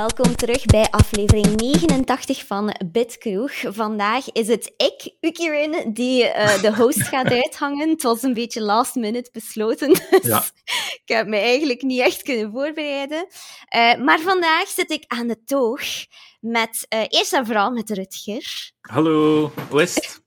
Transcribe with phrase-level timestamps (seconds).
[0.00, 3.52] welkom terug bij aflevering 89 van Bitkroeg.
[3.62, 7.88] Vandaag is het ik, Ukirin, die uh, de host gaat uithangen.
[7.88, 10.44] Het was een beetje last minute besloten, dus ja.
[10.92, 13.26] ik heb me eigenlijk niet echt kunnen voorbereiden.
[13.76, 15.82] Uh, maar vandaag zit ik aan de toog
[16.40, 18.72] met, uh, eerst en vooral met Rutger.
[18.80, 20.22] Hallo, hoe is het?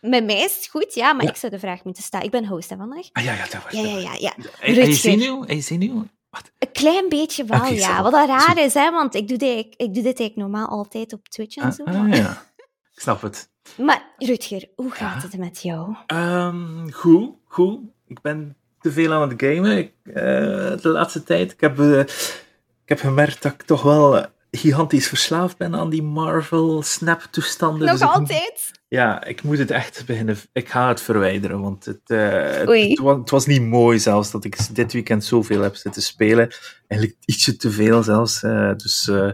[0.00, 1.30] Met mij is het goed, ja, maar ja.
[1.30, 2.26] ik zou de vraag moeten stellen.
[2.26, 3.08] Ik ben host hè, vandaag.
[3.12, 4.16] Ah ja, ja, dat was Ja, ja, ja.
[4.18, 4.34] ja.
[4.60, 5.44] En je zenuw?
[5.44, 6.06] En je zenuw?
[6.38, 6.52] Wat?
[6.58, 8.02] Een klein beetje wel, okay, ja.
[8.02, 10.68] Wat dat raar is, hè, want ik doe, dit, ik, ik doe dit eigenlijk normaal
[10.68, 11.84] altijd op Twitch en ah, zo.
[11.84, 12.30] Ah, ja,
[12.94, 13.50] ik snap het.
[13.76, 15.28] Maar Rutger, hoe gaat ja.
[15.28, 15.96] het met jou?
[16.06, 17.78] Um, goed, goed.
[18.06, 21.52] Ik ben te veel aan het gamen ik, uh, de laatste tijd.
[21.52, 26.02] Ik heb, uh, ik heb gemerkt dat ik toch wel gigantisch verslaafd ben aan die
[26.02, 27.86] Marvel Snap-toestanden.
[27.86, 28.70] Nog dus altijd?
[28.72, 30.36] Ik, ja, ik moet het echt beginnen.
[30.52, 34.30] Ik ga het verwijderen, want het, uh, het, het, was, het, was, niet mooi zelfs
[34.30, 36.50] dat ik dit weekend zoveel heb zitten spelen.
[36.86, 38.42] Eigenlijk ietsje te veel zelfs.
[38.42, 39.30] Uh, dus uh,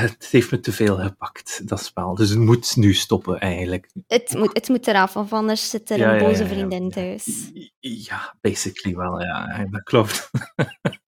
[0.00, 2.14] het heeft me te veel gepakt, dat spel.
[2.14, 3.90] Dus het moet nu stoppen eigenlijk.
[4.06, 6.90] Het moet, het moet eraf, of anders zit er ja, een boze ja, ja, vriendin
[6.90, 7.50] thuis.
[7.80, 9.66] Ja, basically wel, ja.
[9.70, 10.30] Dat klopt.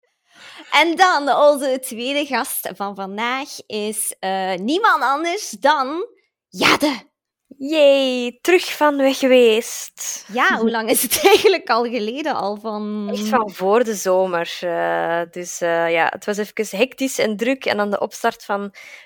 [0.73, 6.07] En dan onze tweede gast van vandaag is uh, niemand anders dan
[6.47, 7.11] Jade.
[7.57, 10.25] Jee, terug van weg geweest.
[10.31, 12.35] Ja, hoe lang is het eigenlijk al geleden?
[12.35, 13.09] Al van...
[13.11, 14.59] Echt van voor de zomer.
[14.63, 17.65] Uh, dus uh, ja, het was even hectisch en druk.
[17.65, 18.61] En dan de opstart van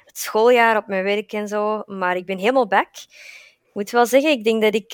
[0.06, 1.84] het schooljaar op mijn werk en zo.
[1.86, 2.96] Maar ik ben helemaal back.
[3.64, 4.94] Ik moet wel zeggen, ik denk dat ik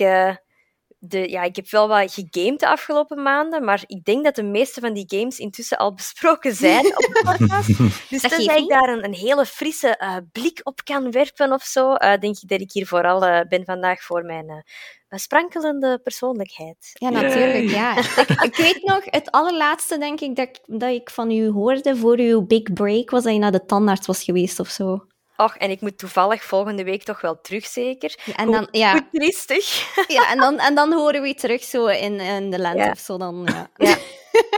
[1.05, 4.43] de, ja, ik heb wel wat gegamed de afgelopen maanden, maar ik denk dat de
[4.43, 7.67] meeste van die games intussen al besproken zijn op de podcast.
[8.09, 11.63] Dus dat tenzij ik daar een, een hele frisse uh, blik op kan werpen of
[11.63, 14.63] zo, uh, denk ik dat ik hier vooral uh, ben vandaag voor mijn
[15.09, 16.91] sprankelende persoonlijkheid.
[16.93, 17.97] Ja, natuurlijk, ja.
[17.97, 22.17] ik, ik, weet nog, het allerlaatste denk ik dat, dat ik van u hoorde voor
[22.17, 25.05] uw big break, was dat je naar de tandarts was geweest of zo.
[25.43, 28.15] Och, en ik moet toevallig volgende week toch wel terug, zeker.
[28.25, 28.91] Ja, en dan, ja.
[28.91, 29.95] Goed triestig.
[30.07, 32.91] Ja, en dan, en dan horen we je terug zo in, in de lente ja.
[32.91, 33.17] of zo.
[33.17, 33.69] Dan, ja.
[33.75, 33.97] ja.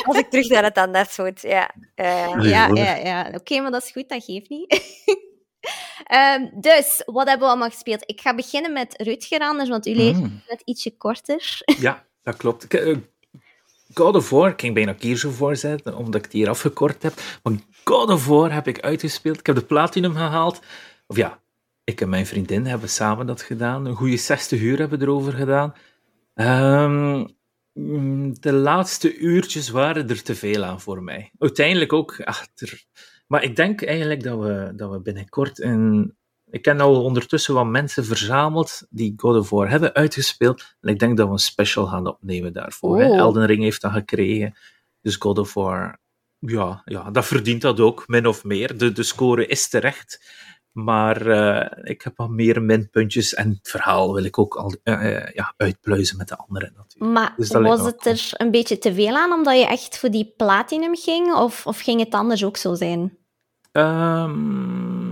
[0.03, 1.71] Als ik terug naar het tandarts moet, ja.
[1.95, 3.25] Uh, nee, ja, ja, ja.
[3.27, 4.81] Oké, okay, maar dat is goed, dat geeft niet.
[6.13, 8.03] um, dus, wat hebben we allemaal gespeeld?
[8.05, 10.41] Ik ga beginnen met Rutger anders, want u leert mm.
[10.47, 11.61] net ietsje korter.
[11.79, 12.73] Ja, dat klopt.
[12.73, 12.97] Uh,
[13.95, 15.25] God of ik ging bijna Gears
[15.59, 17.13] zetten, omdat ik die hier afgekort heb.
[17.43, 19.39] Maar God of heb ik uitgespeeld.
[19.39, 20.61] Ik heb de Platinum gehaald.
[21.07, 21.39] Of ja,
[21.83, 23.85] ik en mijn vriendin hebben samen dat gedaan.
[23.85, 25.73] Een goede 60 uur hebben we erover gedaan.
[26.35, 27.27] Um,
[28.39, 31.31] de laatste uurtjes waren er te veel aan voor mij.
[31.39, 32.83] Uiteindelijk ook achter.
[33.27, 36.15] Maar ik denk eigenlijk dat we, dat we binnenkort een.
[36.49, 40.75] Ik heb al ondertussen wat mensen verzameld die God of War hebben uitgespeeld.
[40.81, 43.03] En ik denk dat we een special gaan opnemen daarvoor.
[43.03, 43.17] Oh.
[43.17, 44.55] Elden Ring heeft dat gekregen.
[45.01, 45.99] Dus God of War
[46.39, 48.77] ja, ja, dat verdient dat ook, min of meer.
[48.77, 50.23] De, de score is terecht.
[50.71, 55.27] Maar uh, ik heb al meer minpuntjes en het verhaal wil ik ook al uh,
[55.33, 57.13] ja, uitpluizen met de anderen natuurlijk.
[57.13, 60.33] Maar dus was het er een beetje te veel aan omdat je echt voor die
[60.37, 61.33] platinum ging?
[61.33, 63.17] Of, of ging het anders ook zo zijn?
[63.71, 65.04] Um,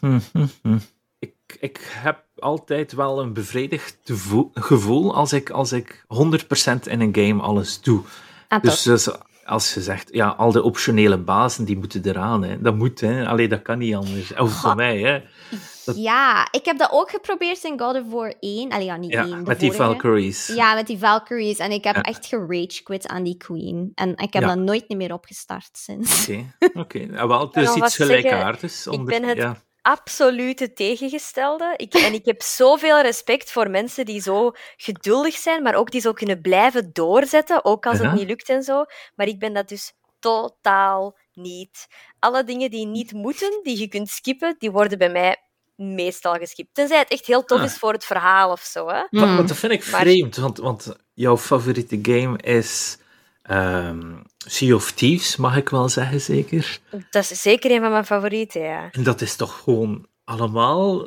[1.18, 3.98] ik, ik heb altijd wel een bevredigd
[4.54, 8.02] gevoel als ik, als ik 100% in een game alles doe.
[8.48, 9.08] Ah, dus, dus
[9.44, 12.42] als je zegt, ja, al de optionele bazen, die moeten eraan.
[12.42, 12.60] Hè.
[12.60, 13.26] Dat moet, hè.
[13.26, 14.34] Allee, dat kan niet anders.
[14.34, 15.22] Of voor mij, hè.
[15.84, 15.96] Dat...
[15.96, 18.70] Ja, ik heb dat ook geprobeerd in God of War 1.
[18.70, 19.72] Allee, ja, niet ja, 1, met die.
[19.72, 20.46] Valkyries.
[20.46, 21.58] Ja, met die Valkyries.
[21.58, 22.02] En ik heb ja.
[22.02, 23.92] echt gerage quit aan die queen.
[23.94, 24.48] En ik heb ja.
[24.48, 26.28] dat nooit meer opgestart sinds.
[26.28, 26.82] Oké, okay.
[26.82, 27.08] okay.
[27.10, 28.86] ja, wel, het is iets gelijkaardigs.
[28.86, 31.74] Ik ben het ja absolute tegengestelde.
[31.76, 36.00] Ik, en ik heb zoveel respect voor mensen die zo geduldig zijn, maar ook die
[36.00, 38.14] zo kunnen blijven doorzetten, ook als het Ja.
[38.14, 38.84] niet lukt en zo.
[39.16, 41.86] Maar ik ben dat dus totaal niet.
[42.18, 45.36] Alle dingen die niet moeten, die je kunt skippen, die worden bij mij
[45.76, 46.74] meestal geskipt.
[46.74, 47.64] Tenzij het echt heel tof Ah.
[47.64, 48.86] is voor het verhaal of zo.
[48.88, 48.92] Hè?
[48.92, 49.34] Maar, Mm.
[49.34, 52.98] maar dat vind ik Maar- vreemd, want, want jouw favoriete game is
[53.48, 54.12] ehm,
[54.46, 56.78] Sea of Thieves, mag ik wel zeggen, zeker?
[57.10, 58.88] Dat is zeker een van mijn favorieten, ja.
[58.92, 61.06] En dat is toch gewoon allemaal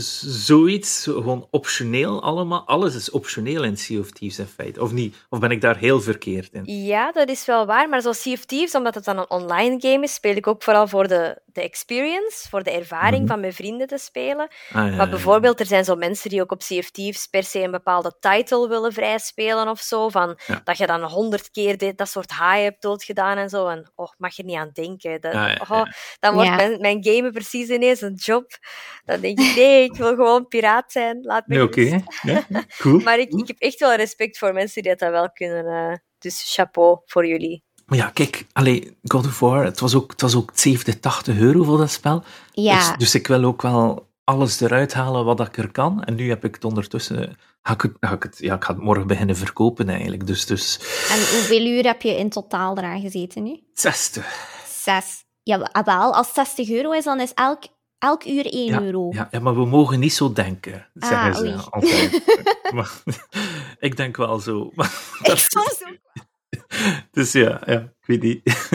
[0.00, 2.66] zoiets, gewoon optioneel allemaal?
[2.66, 5.16] Alles is optioneel in Sea of Thieves in feite, of niet?
[5.30, 6.62] Of ben ik daar heel verkeerd in?
[6.84, 7.88] Ja, dat is wel waar.
[7.88, 10.62] Maar zoals Sea of Thieves, omdat het dan een online game is, speel ik ook
[10.62, 13.26] vooral voor de, de experience, voor de ervaring Mhm.
[13.30, 14.48] van mijn vrienden te spelen.
[14.48, 15.08] Ah, ja, Maar ja.
[15.08, 18.12] bijvoorbeeld, er zijn zo mensen die ook op Sea of Thieves per se een bepaalde
[18.20, 20.08] title willen vrijspelen of zo.
[20.08, 20.60] Van, Ja.
[20.64, 23.66] Dat je dan honderd keer dit, dat soort high hebt doodgedaan en zo.
[23.66, 25.20] En oh, mag je er niet aan denken.
[25.20, 25.82] Dat, Ah, ja, oh.
[26.20, 26.56] Dan wordt Ja.
[26.56, 28.50] mijn, mijn gamen precies ineens een job.
[29.04, 31.18] Dan denk ik, nee, ik wil gewoon piraat zijn.
[31.22, 32.44] Laat me Nee, Oké, ja,
[32.78, 33.00] cool.
[33.06, 35.66] Maar ik, ik heb echt wel respect voor mensen die dat wel kunnen.
[35.66, 37.64] eh, dus chapeau voor jullie.
[37.86, 41.38] Maar ja, kijk, allee, God of War, het was ook, het was ook 70, 80
[41.38, 42.24] euro voor dat spel.
[42.52, 42.78] Ja.
[42.78, 46.04] Dus, dus ik wil ook wel alles eruit halen wat ik er kan.
[46.04, 47.36] En nu heb ik het ondertussen...
[47.62, 50.26] Ga ik, het, ga ik, het, ja, ik ga het morgen beginnen verkopen, eigenlijk.
[50.26, 50.78] Dus, dus...
[51.10, 53.60] En hoeveel uur heb je in totaal eraan gezeten nu?
[53.74, 54.48] 60.
[54.82, 55.24] Zes.
[55.42, 57.62] Ja, wel, als het 60 euro is, dan is elk,
[57.98, 59.08] elk uur 1 ja, euro.
[59.12, 61.54] Ja, ja, maar we mogen niet zo denken, zeggen Ah, ze oei.
[61.70, 62.22] altijd.
[62.74, 62.90] maar,
[63.88, 64.72] ik denk wel zo.
[65.22, 65.98] Ik soms ook.
[67.10, 68.68] dus ja, ja, ik weet niet.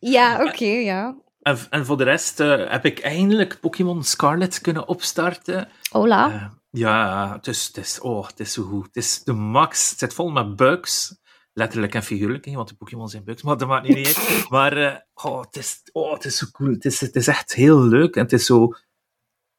[0.00, 1.16] Ja, oké, ja.
[1.42, 5.68] en, en voor de rest eh, heb ik eindelijk Pokémon Scarlet kunnen opstarten.
[5.90, 6.30] Hola.
[6.30, 8.86] Eh, ja, het is, het, is, oh, het is zo goed.
[8.86, 9.90] Het is de max.
[9.90, 11.19] Het zit vol met bugs.
[11.60, 14.46] Letterlijk en figuurlijk, hè, want de Pokémon zijn bugs, maar dat maakt niet uit.
[14.48, 16.70] Maar eh, oh, het, is, oh, het is zo cool.
[16.70, 18.16] Het is, het is echt heel leuk.
[18.16, 18.74] En het is zo...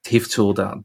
[0.02, 0.82] Het heeft zo dat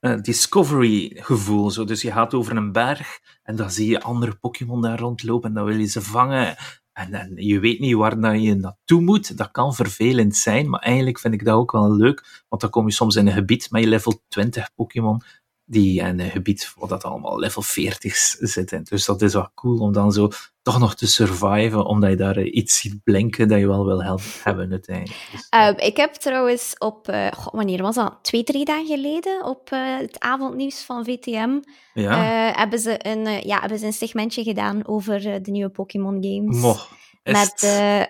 [0.00, 1.70] eh, discovery-gevoel.
[1.70, 1.84] Zo.
[1.84, 5.54] Dus je gaat over een berg en dan zie je andere Pokémon daar rondlopen en
[5.54, 6.56] dan wil je ze vangen.
[6.92, 9.36] En, en je weet niet waar je naartoe moet.
[9.36, 12.44] Dat kan vervelend zijn, maar eigenlijk vind ik dat ook wel leuk.
[12.48, 15.22] Want dan kom je soms in een gebied met je level 20 Pokémon
[15.70, 18.84] die in een gebied waar dat allemaal level 40 zitten.
[18.84, 20.28] Dus dat is wel cool om dan zo
[20.62, 24.02] toch nog te surviven, omdat je daar eh, iets ziet blinken dat je wel wil
[24.02, 25.28] helpen hebben uiteindelijk.
[25.32, 28.18] Dus, Ehm, ik heb trouwens op, eh, goh, wanneer was dat?
[28.22, 31.60] Twee, drie dagen geleden op eh, het avondnieuws van VTM
[31.94, 36.60] ja, hebben, ze een, ja, hebben ze een segmentje gedaan over de nieuwe Pokémon games.
[36.60, 36.88] mocht.
[37.22, 37.60] Is Met,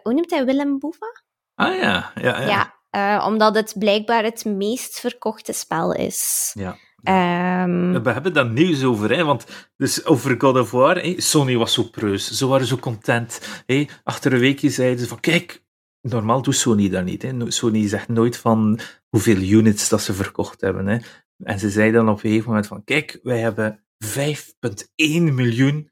[0.03, 1.07] hoe noemt hij, Willem Boeva?
[1.55, 2.79] Ah ja, ja, ja.
[2.91, 6.51] Ja, omdat het blijkbaar het meest verkochte spel is.
[6.55, 6.77] Ja.
[7.03, 11.57] Ehm, We hebben daar nieuws over, hè, want dus over God of War, hè, Sony
[11.57, 13.63] was zo preus, ze waren zo content.
[13.67, 13.87] Hè.
[14.03, 15.65] Achter een weekje zeiden ze van, kijk,
[16.01, 17.23] normaal doet Sony dat niet.
[17.23, 17.51] Hè.
[17.51, 20.87] Sony zegt nooit van hoeveel units dat ze verkocht hebben.
[20.87, 20.99] Hè.
[21.43, 25.91] En ze zeiden dan op een gegeven moment van, kijk, wij hebben 5,1 miljoen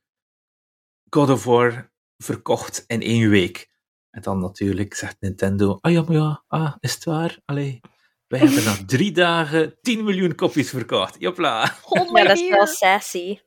[1.11, 3.69] God of War verkocht in één week.
[4.11, 7.39] En dan natuurlijk zegt Nintendo, ah ja, maar ja, ah, is het waar?
[7.45, 7.81] Allee,
[8.29, 11.17] wij hebben na drie dagen 10 miljoen kopies verkocht.
[11.19, 11.77] Jopla.
[11.89, 13.39] oh Ja, dat is wel sassy.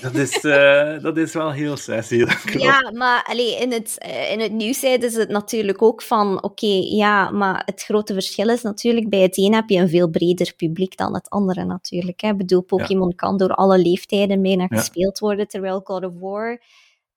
[0.00, 2.24] Dat is, eh, dat is wel heel sassy.
[2.52, 6.42] Ja, maar allee, in, het, eh, in het nieuws zeiden ze het natuurlijk ook van,
[6.42, 10.08] oké, ja, maar het grote verschil is natuurlijk, bij het een heb je een veel
[10.08, 12.20] breder publiek dan het andere natuurlijk.
[12.20, 12.28] Hè.
[12.28, 14.76] Ik bedoel, Pokémon kan door alle leeftijden bijna Ja.
[14.76, 16.60] gespeeld worden, terwijl God of War,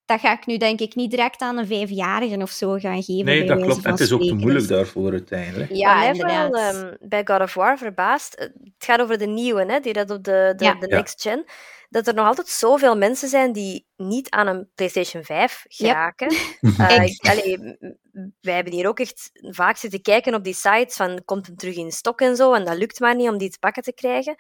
[0.10, 3.26] dat ga ik nu denk ik niet direct aan een vijfjarige of zo gaan geven.
[3.26, 3.86] Nee, dat klopt.
[3.86, 5.72] En het is ook te moeilijk Dus- daarvoor uiteindelijk.
[5.74, 6.74] Ja, vooral inderdaad.
[6.76, 10.10] ehm, bij God of War verbaast, eh, het gaat over de nieuwe, hè, die dat
[10.10, 10.74] op de, de, Ja.
[10.74, 10.96] de Ja.
[10.96, 11.44] next gen,
[11.90, 16.28] dat er nog altijd zoveel mensen zijn die niet aan een PlayStation 5 geraken.
[16.78, 17.78] Eh, Ik- ik- allee, m-
[18.12, 21.56] m- wij hebben hier ook echt vaak zitten kijken op die sites van komt hem
[21.56, 23.94] terug in stok en zo, en dat lukt maar niet om die te pakken te
[23.94, 24.36] krijgen.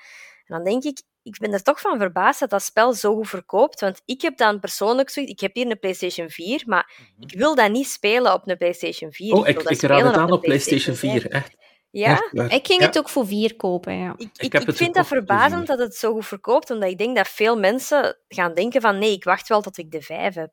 [0.45, 1.01] En dan denk ik,
[1.35, 4.37] ik ben er toch van verbaasd dat dat spel zo goed verkoopt, want ik heb
[4.37, 8.33] dan persoonlijk zoiets, ik heb hier een PlayStation 4, maar ik wil dat niet spelen
[8.33, 9.33] op een PlayStation 4.
[9.33, 11.21] Oh, ik, raad het aan op PlayStation 5.
[11.21, 11.31] 4.
[11.31, 11.55] Echt.
[11.91, 12.21] Ja?
[12.31, 12.53] Echt.
[12.53, 12.85] Ik ging Ja.
[12.85, 14.15] het ook voor vier kopen, ja.
[14.17, 17.59] Ik, Ik vind dat verbazend dat het zo goed verkoopt, omdat ik denk dat veel
[17.59, 20.51] mensen gaan denken van nee, ik wacht wel tot ik de 5 heb.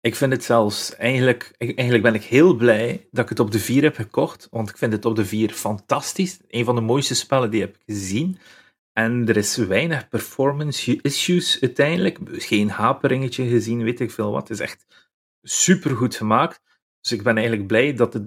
[0.00, 3.58] Ik vind het zelfs, eigenlijk, eigenlijk ben ik heel blij dat ik het op de
[3.58, 6.38] 4 heb gekocht, want ik vind het op de 4 fantastisch.
[6.48, 8.38] Een van de mooiste spellen die ik heb gezien.
[8.98, 12.18] En er is weinig performance issues uiteindelijk.
[12.32, 14.48] Geen haperingetje gezien, weet ik veel wat.
[14.48, 14.84] Het is echt
[15.42, 16.60] super goed gemaakt.
[17.00, 18.22] Dus ik ben eigenlijk blij dat, het,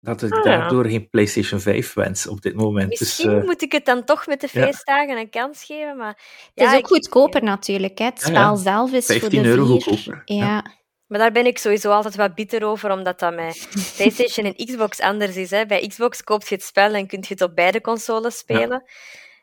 [0.00, 0.58] dat ik Ah, ja.
[0.58, 2.90] daardoor geen PlayStation 5 wens op dit moment.
[2.90, 4.62] Dus, Misschien eh, moet ik het dan toch met de ja.
[4.64, 6.08] feestdagen een kans geven, maar...
[6.08, 8.04] Het ja, is ook ik- goedkoper natuurlijk, hè.
[8.04, 8.40] Het Ja, ja.
[8.40, 9.82] spel zelf is voor 15 de euro vier.
[9.82, 10.44] goedkoper, ja.
[10.44, 10.64] Ja.
[11.06, 15.00] Maar daar ben ik sowieso altijd wat bitter over, omdat dat met PlayStation en Xbox
[15.00, 15.50] anders is.
[15.50, 15.66] Hè.
[15.66, 18.84] Bij Xbox koop je het spel en kun je het op beide consoles spelen.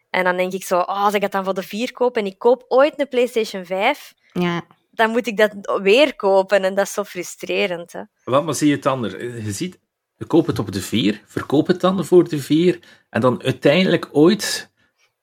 [0.09, 2.25] En dan denk ik zo, oh, als ik het dan voor de 4 koop en
[2.25, 4.61] ik koop ooit een PlayStation 5, ja.
[4.91, 6.63] dan moet ik dat weer kopen.
[6.63, 7.91] En dat is zo frustrerend.
[7.91, 8.01] Hè.
[8.23, 9.03] Wat, maar zie je het dan?
[9.05, 9.79] er- Je ziet,
[10.15, 14.09] je koopt het op de 4, verkoop het dan voor de 4, en dan uiteindelijk
[14.11, 14.71] ooit,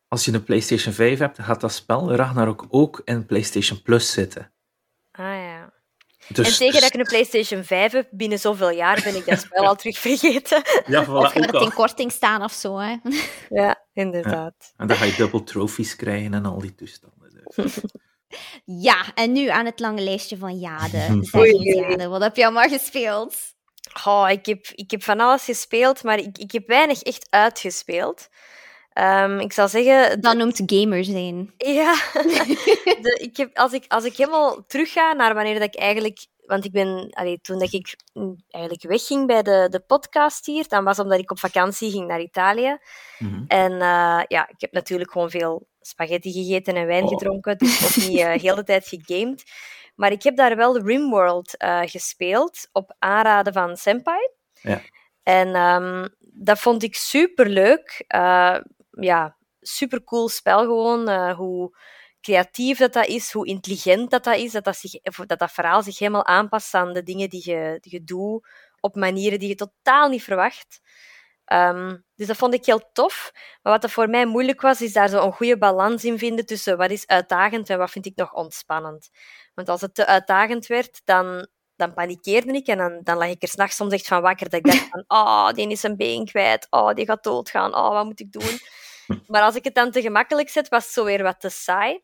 [0.08, 4.52] als je een PlayStation 5 hebt, gaat dat spel Ragnarok ook in PlayStation Plus zitten.
[6.28, 9.26] Dus, en tegen dus- dat ik een PlayStation 5 heb, binnen zoveel jaar ben ik
[9.26, 10.62] dat spel al terug vergeten.
[10.86, 12.96] Ja, voilà, Of gaat ook het in korting staan of zo, hè.
[13.60, 14.72] Ja, inderdaad.
[14.76, 17.44] En dan ga je dubbel trophies krijgen en al die toestanden.
[17.54, 17.74] Dus.
[18.64, 21.20] Ja, en nu aan het lange lijstje van Jade.
[21.58, 23.36] Jade, wat heb je allemaal gespeeld?
[24.04, 28.28] Oh, ik, heb, ik heb van alles gespeeld, maar ik, ik heb weinig echt uitgespeeld.
[28.94, 31.52] Ehm, ik zal zeggen, Dat noemt gamer zijn.
[31.56, 31.94] Ja,
[33.02, 36.26] de, ik heb, als, ik, als ik helemaal terugga naar wanneer dat ik eigenlijk...
[36.46, 37.96] Want ik ben, allee, toen dat ik
[38.48, 42.20] eigenlijk wegging bij de, de podcast hier, dan was omdat ik op vakantie ging naar
[42.20, 42.78] Italië.
[43.18, 43.44] Mhm.
[43.46, 47.08] En eh, ja, ik heb natuurlijk gewoon veel spaghetti gegeten en wijn Oh.
[47.08, 49.44] gedronken, dus ook niet eh heel de tijd gegamed.
[49.94, 54.28] Maar ik heb daar wel Rimworld uh, gespeeld op aanraden van Senpai.
[54.52, 54.80] Ja.
[55.22, 58.04] En um, dat vond ik super leuk.
[58.14, 58.56] Uh,
[59.00, 61.08] ja, super cool spel gewoon.
[61.08, 61.76] Uh, hoe
[62.20, 64.52] creatief dat, dat is, hoe intelligent dat, dat is.
[64.52, 67.92] Dat dat, zich, dat dat verhaal zich helemaal aanpast aan de dingen die je, die
[67.92, 68.46] je doet
[68.80, 70.80] op manieren die je totaal niet verwacht.
[71.52, 73.30] Um, dus dat vond ik heel tof.
[73.62, 76.46] Maar wat er voor mij moeilijk was, is daar zo een goede balans in vinden
[76.46, 79.08] tussen wat is uitdagend en wat vind ik nog ontspannend.
[79.54, 83.42] Want als het te uitdagend werd, dan, dan panikeerde ik en dan, dan lag ik
[83.42, 84.48] er s'nachts soms echt van wakker.
[84.48, 86.66] Dat ik dacht van, oh, die is een been kwijt.
[86.70, 87.74] Oh, die gaat doodgaan.
[87.74, 88.58] Oh, wat moet ik doen?
[89.26, 92.02] Maar als ik het dan te gemakkelijk zet, was het zo weer wat te saai.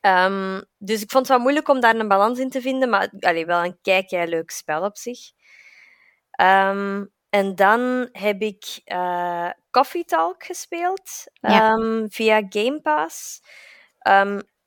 [0.00, 3.12] Um, dus ik vond het wel moeilijk om daar een balans in te vinden, maar
[3.20, 5.18] allee, wel een kijk leuk spel op zich.
[6.40, 11.70] Um, en dan heb ik uh, Coffee Talk gespeeld ja.
[11.72, 13.42] um, via Game Pass.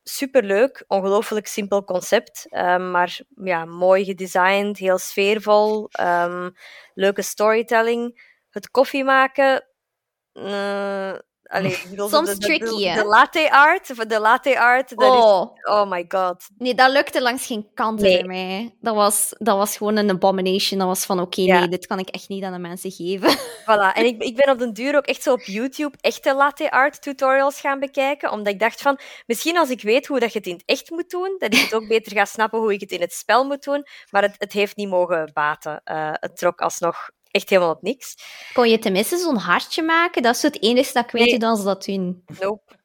[0.03, 5.89] Superleuk, ongelooflijk simpel concept, um, maar ja, mooi gedesigned, heel sfeervol,
[6.93, 8.31] leuke storytelling.
[8.49, 9.67] Het koffie maken,
[10.33, 15.51] uh, Allee, Soms de, de, tricky, de, de, latte art, de latte art, dat oh.
[15.55, 16.49] is, oh my god.
[16.57, 18.17] Nee, dat lukte langs geen kant nee.
[18.17, 18.75] bij mij.
[18.81, 20.79] Dat was, dat was gewoon een abomination.
[20.79, 21.59] Dat was van, oké, okay, ja.
[21.59, 23.37] nee, dit kan ik echt niet aan de mensen geven.
[23.63, 26.71] Voilà, en ik, ik ben op den duur ook echt zo op YouTube echte latte
[26.71, 30.37] art tutorials gaan bekijken, omdat ik dacht van, misschien als ik weet hoe dat je
[30.37, 32.81] het in het echt moet doen, dat ik het ook beter ga snappen hoe ik
[32.81, 35.81] het in het spel moet doen, maar het, het heeft niet mogen baten.
[35.85, 38.15] Uh, het trok alsnog echt helemaal op niks.
[38.53, 40.21] Kon je tenminste zo'n hartje maken?
[40.21, 41.39] Dat is het enige dat ik weet Nee.
[41.39, 42.23] dan ze dat doen.
[42.39, 42.81] Nope.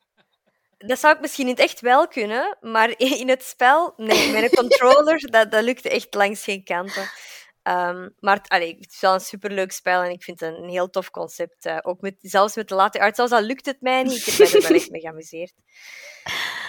[0.78, 4.42] Dat zou ik misschien in het echt wel kunnen, maar in het spel, nee, met
[4.42, 7.02] een controller, dat, dat lukte echt langs geen kanten.
[7.62, 10.68] Um, maar het, allee, het is wel een superleuk spel en ik vind het een
[10.68, 11.66] heel tof concept.
[11.66, 14.24] Uh, ook met, zelfs met de latte art, zelfs al lukt het mij niet, ik
[14.24, 15.52] heb mij er wel echt mee geamuseerd.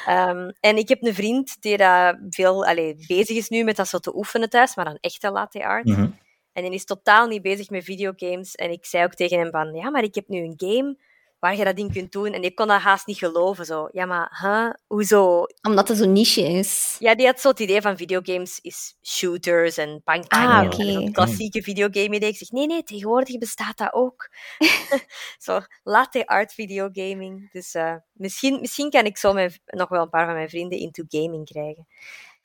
[0.08, 3.88] Um, en ik heb een vriend die daar veel allee, bezig is nu met dat
[3.88, 5.86] zo te oefenen thuis, maar dan echte latte art.
[5.86, 6.18] Mm -hmm.
[6.60, 8.56] En hij is totaal niet bezig met videogames.
[8.56, 10.98] En ik zei ook tegen hem van, ja, maar ik heb nu een game
[11.40, 12.34] waar je dat in kunt doen.
[12.34, 13.66] En ik kon dat haast niet geloven.
[13.66, 13.88] Zo.
[13.92, 14.70] Ja, maar huh?
[14.88, 15.46] hoezo?
[15.62, 16.96] Omdat het zo'n niche is.
[17.00, 20.50] Ja, die had zo het idee van videogames is shooters en bang bang.
[20.50, 20.76] Ah, oké.
[20.76, 21.12] Okay.
[21.12, 22.30] klassieke videogame idee.
[22.30, 24.30] Ik zeg, nee, nee, tegenwoordig bestaat dat ook.
[25.46, 27.52] zo, latte art videogaming.
[27.52, 30.80] Dus uh, misschien, misschien kan ik zo mijn, nog wel een paar van mijn vrienden
[30.80, 31.88] into gaming krijgen.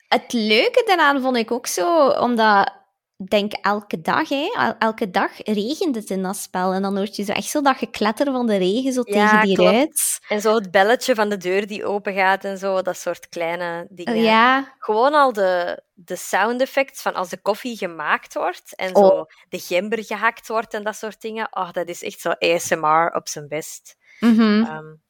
[0.07, 2.84] Het leuke daaraan vond ik ook zo, omdat
[3.29, 4.53] denk elke dag, hè.
[4.57, 6.73] El elke dag regent het in dat spel.
[6.73, 9.45] En dan hoort je zo echt zo dat gekletter van de regen zo ja, tegen
[9.45, 9.71] die klopt.
[9.71, 10.19] ruit.
[10.27, 13.87] En zo het belletje van de deur die open gaat en zo, dat soort kleine
[13.89, 14.21] dingen.
[14.21, 14.75] Ja.
[14.79, 19.25] Gewoon al de, de sound effects van als de koffie gemaakt wordt en zo Oh.
[19.49, 21.47] de gember gehakt wordt en dat soort dingen.
[21.51, 23.97] Oh, dat is echt zo ASMR op zijn best.
[24.19, 24.41] Mhm.
[24.41, 25.01] Um,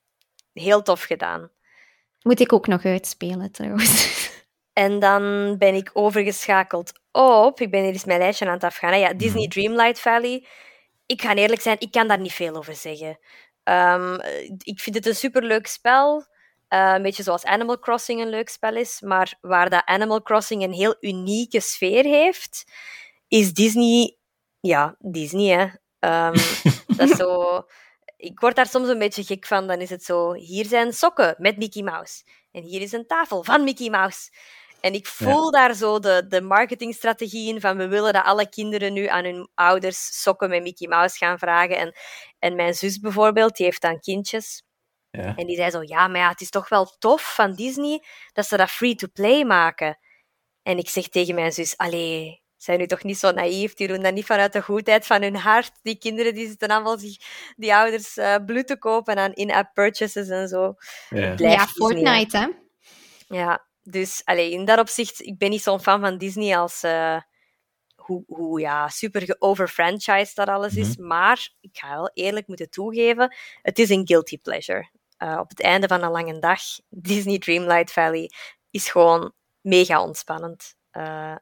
[0.54, 1.50] heel tof gedaan.
[2.22, 4.04] Moet ik ook nog uitspelen, trouwens.
[4.74, 8.92] En dan ben ik overgeschakeld op, ik ben hier eens mijn lijstje aan het afgaan,
[8.92, 8.98] hè.
[8.98, 10.46] ja, Disney Dreamlight Valley.
[11.06, 13.20] Ik ga eerlijk zijn, ik kan daar niet veel over zeggen.
[13.64, 14.22] Um,
[14.64, 16.26] ik vind het een superleuk spel.
[16.70, 19.02] Uh, een beetje zoals Animal Crossing een leuk spel is.
[19.02, 22.72] Maar waar dat Animal Crossing een heel unieke sfeer heeft,
[23.28, 24.18] is Disney...
[24.60, 25.64] Ja, Disney, hè.
[26.28, 26.34] Um,
[26.98, 27.64] dat is zo...
[28.18, 29.68] Ik word daar soms een beetje gek van.
[29.68, 32.24] Dan is het zo, hier zijn sokken met Mickey Mouse.
[32.52, 34.32] En hier is een tafel van Mickey Mouse.
[34.86, 35.50] En ik voel ja.
[35.50, 40.22] daar zo de, de marketingstrategieën van we willen dat alle kinderen nu aan hun ouders
[40.22, 41.78] sokken met Mickey Mouse gaan vragen.
[41.78, 41.96] En,
[42.40, 44.64] en mijn zus bijvoorbeeld, die heeft dan kindjes.
[45.12, 45.36] Ja.
[45.36, 48.46] En die zei zo, ja, maar ja, het is toch wel tof van Disney dat
[48.48, 50.00] ze dat free-to-play maken.
[50.64, 54.02] En ik zeg tegen mijn zus, allee, zijn nu toch niet zo naïef, die doen
[54.02, 55.72] dat niet vanuit de goedheid van hun hart.
[55.82, 57.18] Die kinderen die zitten allemaal zich,
[57.56, 60.74] die ouders uh, bloed te kopen aan in-app purchases en zo.
[61.10, 62.48] Ja, ja Fortnite, hè?
[63.28, 67.20] Ja, dus allee, in dat opzicht, ik ben niet zo'n fan van Disney als uh,
[67.96, 70.88] hoe, hoe ja, super geoverfranchised dat alles is.
[70.88, 71.08] Mm -hmm.
[71.08, 74.90] Maar ik ga wel eerlijk moeten toegeven, het is een guilty pleasure.
[75.24, 78.32] Uh, op het einde van een lange dag, Disney Dreamlight Valley
[78.70, 80.76] is gewoon mega ontspannend.
[80.92, 81.36] Uh,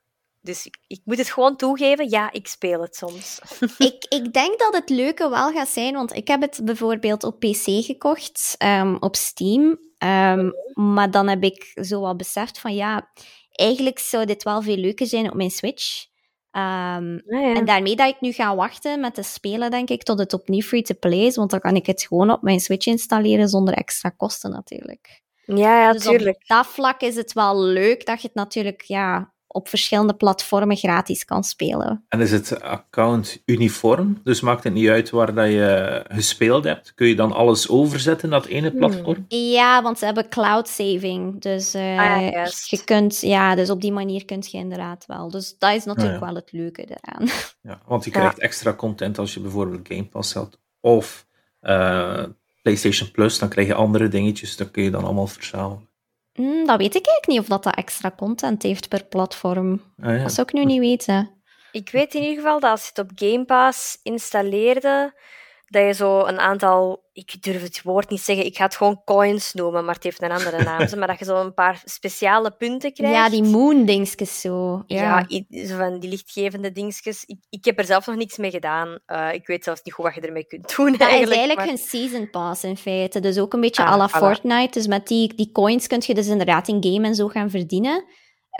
[0.43, 3.39] dus ik, ik, moet het gewoon toegeven, ja, ik speel het soms.
[3.77, 7.39] ik, ik denk dat het leuke wel gaat zijn, want ik heb het bijvoorbeeld op
[7.39, 9.61] PC gekocht, um, op Steam.
[10.03, 13.11] Um, maar dan heb ik zo wat beseft van ja,
[13.51, 16.05] eigenlijk zou dit wel veel leuker zijn op mijn Switch.
[16.51, 17.55] Um, ja, ja.
[17.55, 20.61] En daarmee dat ik nu ga wachten met te spelen, denk ik, tot het opnieuw
[20.61, 24.51] free-to-play is, want dan kan ik het gewoon op mijn Switch installeren zonder extra kosten
[24.51, 25.21] natuurlijk.
[25.45, 26.35] Ja, ja, dus tuurlijk.
[26.35, 30.77] op dat vlak is het wel leuk dat je het natuurlijk ja, op verschillende platformen
[30.77, 32.05] gratis kan spelen.
[32.07, 34.21] En is het account uniform?
[34.23, 36.93] Dus maakt het niet uit waar dat je gespeeld hebt?
[36.93, 38.77] Kun je dan alles overzetten naar het ene hmm.
[38.77, 39.25] platform?
[39.27, 41.41] Ja, want ze hebben cloud saving.
[41.41, 45.29] Dus, uh, ah, je kunt, ja, dus op die manier kun je inderdaad wel.
[45.29, 47.27] Dus dat is natuurlijk ah, wel het leuke eraan.
[47.61, 50.59] Ja, want je krijgt extra content als je bijvoorbeeld Game Pass hebt.
[50.79, 51.27] Of
[51.61, 52.23] uh,
[52.61, 55.89] PlayStation Plus, dan krijg je andere dingetjes, dat kun je dan allemaal verzamelen.
[56.33, 59.81] Mm, dat weet ik eigenlijk niet of dat, dat extra content heeft per platform.
[60.01, 60.21] Ah, ja.
[60.21, 61.31] Dat zou ik nu niet weten.
[61.71, 65.13] Ik weet in ieder geval dat als je het op Game Pass installeerde,
[65.73, 69.01] dat je zo een aantal, ik durf het woord niet zeggen, ik ga het gewoon
[69.05, 70.87] coins noemen, maar het heeft een andere naam.
[70.99, 73.15] maar dat je zo een paar speciale punten krijgt.
[73.15, 74.83] Ja, die moon-dingetjes zo.
[74.87, 77.23] Ja, zo van die lichtgevende dingetjes.
[77.25, 78.99] Ik, ik heb er zelf nog niks mee gedaan.
[79.07, 80.91] Uh, ik weet zelfs niet goed wat je ermee kunt doen.
[80.91, 83.19] Dat eigenlijk, is eigenlijk een season pass in feite.
[83.19, 84.79] Dus ook een beetje ah, à la Fortnite.
[84.79, 88.05] Dus met die, die coins kun je dus inderdaad in game en zo gaan verdienen.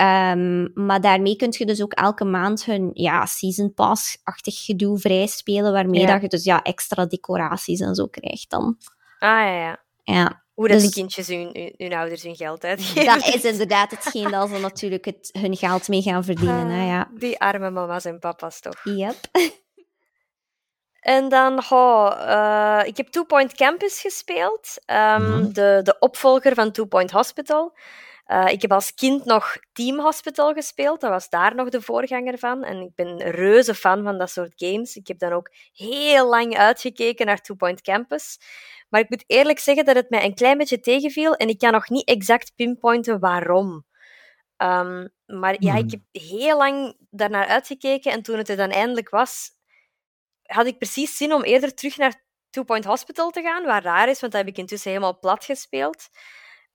[0.02, 5.28] Um, maar daarmee kun je dus ook elke maand hun ja, season pass-achtig gedoe vrij
[5.28, 8.78] spelen, waarmee dat je dus ja, extra decoraties en zo krijgt dan.
[9.20, 9.84] Ah ja, ja.
[10.04, 10.44] ja.
[10.54, 13.06] Hoe dat dus, de kindjes hun, hun, ouders hun geld uitgeven.
[13.06, 16.68] Dat is inderdaad hetgeen dat ze natuurlijk het, hun geld mee gaan verdienen.
[16.68, 17.00] hè, ja.
[17.00, 18.82] Ah, die arme mama's en papa's toch.
[18.84, 19.16] Yep.
[21.04, 26.72] En dan, oh, uh, ik heb Two Point Campus gespeeld, um, de, de opvolger van
[26.72, 27.78] Two Point Hospital.
[28.28, 31.02] Uh, ik heb als kind nog Team Hospital gespeeld.
[31.02, 32.64] Dat was daar nog de voorganger van.
[32.64, 34.96] En ik ben een reuze fan van dat soort games.
[34.96, 38.40] Ik heb dan ook heel lang uitgekeken naar Two Point Campus.
[38.90, 41.34] Maar ik moet eerlijk zeggen dat het mij een klein beetje tegenviel.
[41.34, 43.86] En ik kan nog niet exact pinpointen waarom.
[44.58, 45.90] Um, maar ja, ik hmm.
[45.90, 48.12] heb heel lang daarnaar uitgekeken.
[48.12, 49.50] En toen het er dan eindelijk was,
[50.44, 53.66] had ik precies zin om eerder terug naar Two Point Hospital te gaan.
[53.66, 56.10] Waar raar is, want dat heb ik intussen helemaal plat gespeeld.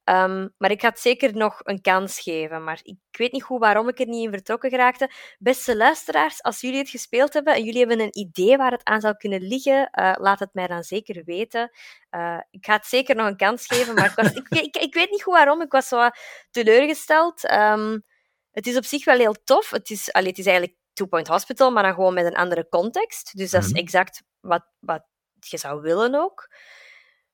[0.09, 2.63] Ehm, maar ik ga het zeker nog een kans geven.
[2.63, 5.11] Maar ik weet niet goed waarom ik er niet in vertrokken geraakte.
[5.39, 9.01] Beste luisteraars, als jullie het gespeeld hebben en jullie hebben een idee waar het aan
[9.01, 11.71] zou kunnen liggen, uh, laat het mij dan zeker weten.
[12.11, 14.93] Uh, ik ga het zeker nog een kans geven, maar ik, was, ik, ik, ik,
[14.93, 15.61] weet niet goed waarom.
[15.61, 16.09] Ik was zo
[16.51, 17.51] teleurgesteld.
[17.51, 18.03] Um,
[18.51, 19.69] het is op zich wel heel tof.
[19.69, 22.67] Het is, allee, het is eigenlijk Two Point Hospital, maar dan gewoon met een andere
[22.69, 23.37] context.
[23.37, 23.79] Dus dat is mhm.
[23.79, 25.05] exact wat, wat
[25.39, 26.49] je zou willen ook.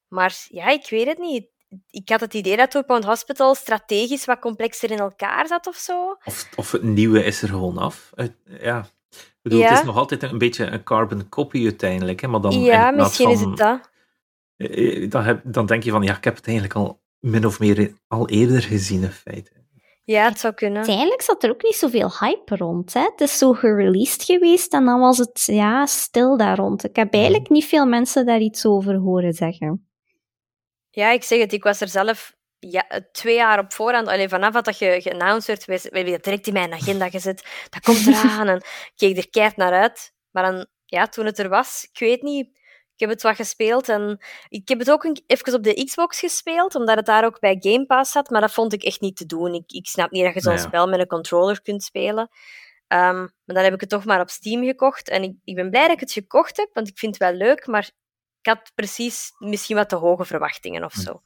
[0.07, 1.53] Maar ja, ik weet het niet
[1.89, 5.75] ik had het idee dat Two Point Hospital strategisch wat complexer in elkaar zat of
[5.75, 6.17] zo.
[6.23, 8.12] Of, of het nieuwe is er gewoon af.
[8.60, 8.88] ja.
[9.10, 12.21] Ik bedoel, Het is nog altijd een beetje een carbon copy uiteindelijk.
[12.21, 13.89] Hè, maar dan ja, misschien is het dat.
[14.58, 17.45] Eh, eh, dan, heb, dan denk je van, ja, ik heb het eigenlijk al min
[17.45, 19.51] of meer al eerder gezien in feite.
[20.04, 20.78] Ja, het zou kunnen.
[20.78, 22.93] Uiteindelijk zat er ook niet zoveel hype rond.
[22.93, 23.01] Hè?
[23.01, 26.84] Het is zo gereleased geweest en dan was het ja, stil daar rond.
[26.84, 29.88] Ik heb eigenlijk niet veel mensen daar iets over horen zeggen.
[30.95, 34.62] Ja, ik zeg het, ik was er zelf ja, twee jaar op voorhand, alleen vanaf
[34.62, 37.67] dat je geannounced werd, we hebben direct in mijn agenda gezet.
[37.69, 40.13] Dat komt eraan en ik keek er keihard naar uit.
[40.31, 42.47] Maar dan, ja, toen het er was, ik weet niet,
[42.93, 46.19] ik heb het wat gespeeld en ik heb het ook een, even op de Xbox
[46.19, 49.15] gespeeld, omdat het daar ook bij Game Pass zat, maar dat vond ik echt niet
[49.15, 49.53] te doen.
[49.53, 52.29] Ik, ik snap niet dat je zo'n spel met een controller kunt spelen.
[52.88, 55.69] Um, maar dan heb ik het toch maar op Steam gekocht en ik, ik ben
[55.69, 57.91] blij dat ik het gekocht heb, want ik vind het wel leuk, maar
[58.45, 60.99] ik had precies misschien wat te hoge verwachtingen of hm.
[60.99, 61.21] zo.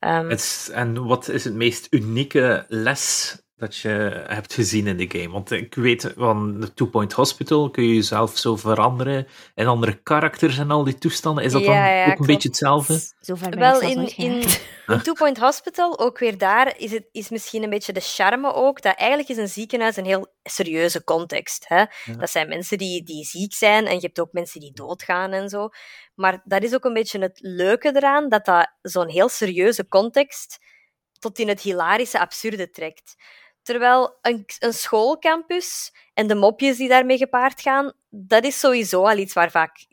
[0.00, 0.36] Um,
[0.72, 5.30] en wat is het meest unieke les dat je hebt gezien in de game?
[5.30, 10.02] Want ik weet van de Two Point Hospital kun je jezelf zo veranderen en andere
[10.02, 11.44] karakters en al die toestanden.
[11.44, 11.76] Is dat dan
[12.10, 13.00] ook een beetje hetzelfde?
[13.50, 14.44] Wel, in, in,
[14.86, 18.52] in Two Point Hospital, ook weer daar, is, het, is misschien een beetje de charme
[18.52, 21.64] ook, dat eigenlijk is een ziekenhuis een heel serieuze context.
[21.68, 21.84] Hè?
[22.18, 25.48] Dat zijn mensen die, die ziek zijn en je hebt ook mensen die doodgaan en
[25.48, 25.68] zo.
[26.14, 30.58] Maar dat is ook een beetje het leuke eraan, dat dat zo'n heel serieuze context
[31.18, 33.14] tot in het hilarische absurde trekt.
[33.68, 39.16] Terwijl een, een schoolcampus en de mopjes die daarmee gepaard gaan, dat is sowieso al
[39.16, 39.86] iets waar vaak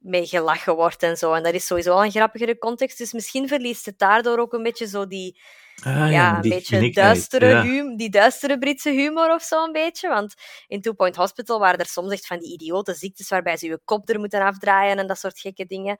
[0.00, 1.32] mee gelachen wordt en zo.
[1.32, 2.98] En dat is sowieso al een grappigere context.
[2.98, 5.40] Dus misschien verliest het daardoor ook een beetje zo die,
[5.84, 10.08] ah, ja, een beetje duistere, hum, die duistere Britse humor of zo een beetje.
[10.08, 10.34] Want
[10.66, 13.80] in Two Point Hospital waren er soms echt van die idiote ziektes waarbij ze je
[13.84, 15.98] kop er moeten afdraaien en dat soort gekke dingen.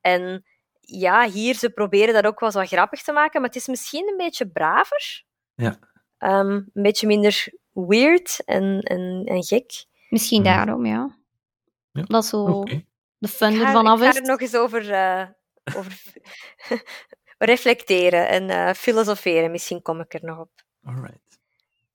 [0.00, 0.44] En
[0.80, 4.08] ja, hier, ze proberen dat ook wel zo grappig te maken, maar het is misschien
[4.08, 5.24] een beetje braver.
[5.54, 5.94] Ja.
[6.18, 9.84] Um, een beetje minder weird en, en, en gek.
[10.08, 10.52] Misschien hmm.
[10.52, 11.16] daarom, ja.
[11.92, 12.02] ja.
[12.02, 12.86] Dat zo okay.
[13.18, 14.06] de fun ervan af is.
[14.06, 15.26] Ik ga er nog eens over, uh,
[15.76, 16.12] over
[17.38, 19.50] reflecteren en uh, filosoferen.
[19.50, 20.50] Misschien kom ik er nog op.
[20.84, 21.38] Alright.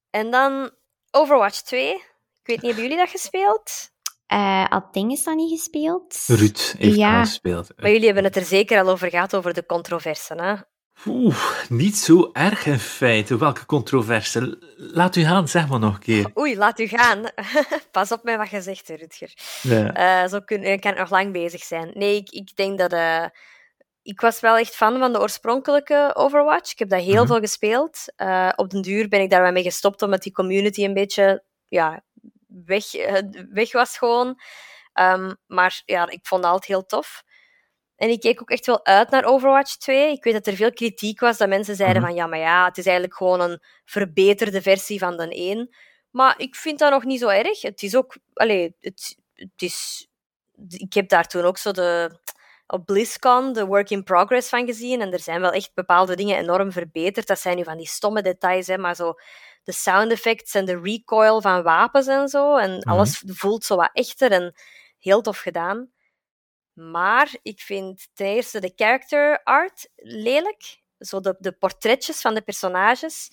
[0.10, 0.72] En dan
[1.12, 1.94] Overwatch 2.
[1.94, 2.02] Ik
[2.44, 3.92] weet niet, hebben jullie dat gespeeld?
[4.34, 6.24] Uh, Ading is dat niet gespeeld.
[6.28, 7.24] Ruud heeft ja.
[7.24, 7.72] gespeeld.
[7.78, 10.56] Maar jullie hebben het er zeker al over gehad, over de controverse, hè?
[11.06, 13.38] Oeh, niet zo erg in feite.
[13.38, 14.58] Welke controverse?
[14.78, 16.32] Laat u gaan, zeg maar nog een keer.
[16.38, 17.30] Oei, laat u gaan.
[17.92, 19.34] Pas op met wat je zegt, Rutger.
[19.62, 20.24] Ja.
[20.24, 21.92] Uh, zo kun, kan ik nog lang bezig zijn.
[21.94, 22.94] Nee, ik, ik denk dat...
[22.94, 23.26] Uh,
[24.04, 26.72] ik was wel echt fan van de oorspronkelijke Overwatch.
[26.72, 27.28] Ik heb dat heel mhm.
[27.28, 28.06] veel gespeeld.
[28.18, 32.04] Uh, op den duur ben ik daar mee gestopt, omdat die community een beetje ja,
[32.48, 32.86] weg,
[33.50, 34.40] weg was gewoon.
[34.94, 37.24] Um, maar ja, ik vond het altijd heel tof.
[38.02, 40.12] En ik keek ook echt wel uit naar Overwatch 2.
[40.12, 42.12] Ik weet dat er veel kritiek was, dat mensen zeiden mhm.
[42.12, 45.76] van ja, maar ja, het is eigenlijk gewoon een verbeterde versie van de 1.
[46.12, 47.62] Maar ik vind dat nog niet zo erg.
[47.62, 48.18] Het is ook...
[48.34, 50.08] Allee, het, het is...
[50.68, 52.20] Ik heb daar toen ook zo de...
[52.68, 55.02] Op BlizzCon de work in progress van gezien.
[55.02, 57.28] En er zijn wel echt bepaalde dingen enorm verbeterd.
[57.28, 59.14] Dat zijn nu van die stomme details, hè, maar zo
[59.64, 62.58] de sound effects en de recoil van wapens en zo.
[62.58, 62.90] En mhm.
[62.90, 64.54] alles voelt zo wat echter en
[65.00, 65.90] heel tof gedaan.
[66.90, 70.82] Maar ik vind ten eerste de character art lelijk.
[70.98, 73.32] Zo de, de portretjes van de personages.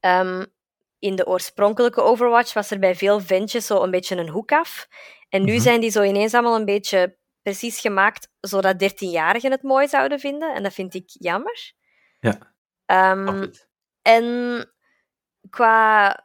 [0.00, 0.46] Um,
[0.98, 4.88] in de oorspronkelijke Overwatch was er bij veel ventjes zo een beetje een hoek af.
[5.28, 5.60] En nu mhm.
[5.62, 10.54] zijn die zo ineens allemaal een beetje precies gemaakt zodat 13-jarigen het mooi zouden vinden.
[10.54, 11.72] En dat vind ik jammer.
[12.20, 12.54] Ja.
[13.12, 13.50] Um,
[14.02, 14.66] en
[15.50, 16.16] qua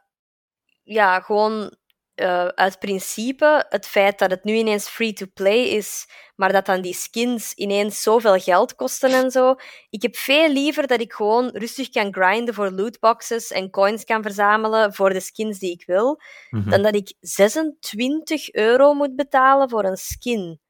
[0.82, 1.76] ja, gewoon
[2.16, 6.94] uh, uit principe het feit dat het nu ineens free-to-play is, maar dat dan die
[6.94, 9.54] skins ineens zoveel geld kosten en zo.
[9.90, 14.22] Ik heb veel liever dat ik gewoon rustig kan grinden voor lootboxes en coins kan
[14.22, 16.70] verzamelen voor de skins die ik wil, mhm.
[16.70, 20.60] dan dat ik 26 euro moet betalen voor een skin.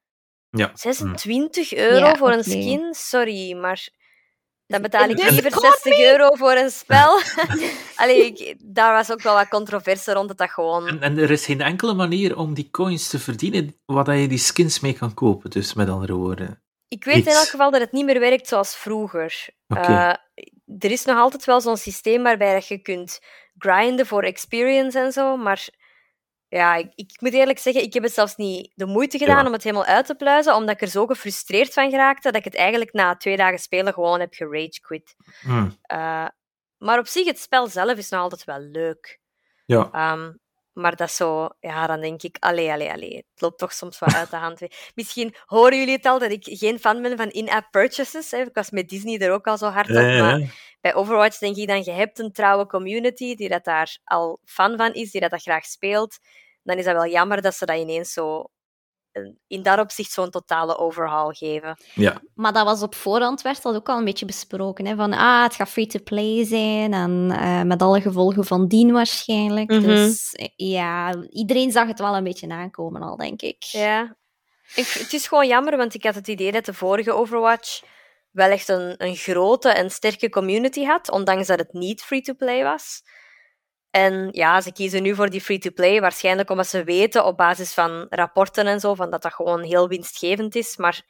[0.51, 0.71] Ja.
[0.75, 2.95] 26 euro voor een skin?
[2.95, 3.89] Sorry, maar
[4.67, 7.21] dan betaal ik liever 60 euro voor een spel.
[7.97, 10.89] Allee, ik, daar was ook wel wat controverse rond dat gewoon...
[10.89, 14.39] En, en, er is geen enkele manier om die coins te verdienen waar je die
[14.39, 16.63] skins mee kan kopen, dus met andere woorden.
[16.89, 19.49] Ik weet in elk geval dat het niet meer werkt zoals vroeger.
[19.69, 20.15] Uh,
[20.79, 23.21] er is nog altijd wel zo'n systeem waarbij je kunt
[23.59, 25.69] grinden voor experience en zo, maar
[26.57, 29.53] ja, ik, ik, moet eerlijk zeggen, ik heb het zelfs niet de moeite gedaan om
[29.53, 32.55] het helemaal uit te pluizen, omdat ik er zo gefrustreerd van geraakte dat ik het
[32.55, 35.15] eigenlijk na twee dagen spelen gewoon heb gerage quit.
[35.41, 35.79] Hmm.
[35.93, 36.27] Uh,
[36.79, 39.21] maar op zich, het spel zelf is nog altijd wel leuk.
[39.67, 40.13] Ja.
[40.13, 40.39] Um,
[40.73, 43.17] maar dat is zo, ja, dan denk ik, allee, allee, allee.
[43.17, 44.61] Het loopt toch soms wat uit de hand.
[44.95, 48.31] Misschien horen jullie het al dat ik geen fan ben van in-app purchases.
[48.31, 48.39] Hè.
[48.39, 49.95] Ik was met Disney er ook al zo hard op.
[49.95, 50.41] Maar
[50.81, 54.77] bij Overwatch denk ik dan, je hebt een trouwe community die dat daar al fan
[54.77, 56.19] van is, die dat, dat graag speelt.
[56.65, 58.45] Dan is dat wel jammer dat ze dat ineens zo
[59.47, 61.77] in dat opzicht zo'n totale overhaul geven.
[61.95, 62.23] Ja.
[62.35, 64.87] Maar dat was op voorhand, werd dat ook al een beetje besproken.
[64.87, 64.95] Hè?
[64.95, 69.71] Van, ah, het gaat free-to-play zijn en uh, met alle gevolgen van dien waarschijnlijk.
[69.71, 69.87] Mm -hmm.
[69.87, 73.63] Dus ja, iedereen zag het wel een beetje aankomen al, denk ik.
[73.63, 74.17] Ja.
[74.75, 77.83] Ik, het is gewoon jammer, want ik had het idee dat de vorige Overwatch
[78.31, 83.03] wel echt een, een grote en sterke community had, ondanks dat het niet free-to-play was.
[83.95, 88.07] En ja, ze kiezen nu voor die free-to-play, waarschijnlijk omdat ze weten op basis van
[88.11, 90.77] rapporten en zo, van dat dat gewoon heel winstgevend is.
[90.77, 91.03] Maar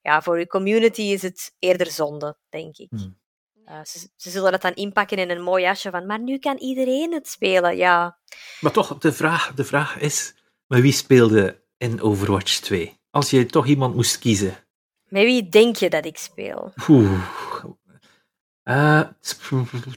[0.00, 2.88] ja, voor je community is het eerder zonde, denk ik.
[2.90, 3.18] Hmm.
[3.66, 6.56] Uh, ze, ze, zullen dat dan inpakken in een mooi jasje van, maar nu kan
[6.56, 8.18] iedereen het spelen, ja.
[8.60, 10.34] Maar toch, de vraag, de vraag is,
[10.66, 13.00] met wie speelde in Overwatch 2?
[13.10, 14.56] Als je toch iemand moest kiezen.
[15.04, 16.72] Met wie denk je dat ik speel?
[16.88, 17.22] Oeh,
[18.70, 19.02] uh,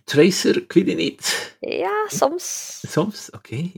[0.04, 1.56] Tracer, ik weet het niet.
[1.60, 2.80] Ja, soms.
[2.88, 3.72] Soms, oké.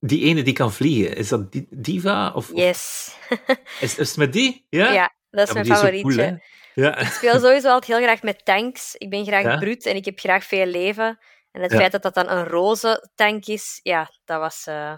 [0.00, 2.32] Die ene die kan vliegen, is dat Diva?
[2.34, 3.14] Of, yes.
[3.80, 4.66] is, is het met die?
[4.68, 6.42] Ja, ja dat is mijn favorietje.
[6.74, 6.96] ja.
[6.98, 8.94] Ik speel sowieso altijd heel graag met tanks.
[8.94, 9.58] Ik ben graag ja?
[9.58, 11.18] brut en ik heb graag veel leven.
[11.50, 14.66] En het feit dat dat dan een roze tank is, ja, dat was...
[14.68, 14.92] Uh...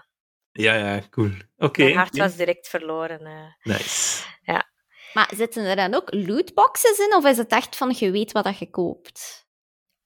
[0.52, 1.30] Ja, ja, cool.
[1.56, 1.82] Oké.
[1.82, 3.20] Mijn hart was direct verloren.
[3.22, 3.74] Uh.
[3.74, 4.22] Nice.
[4.42, 4.69] Ja.
[5.12, 8.59] Maar zitten er dan ook lootboxes in, of is het echt van je weet wat
[8.59, 9.49] je koopt?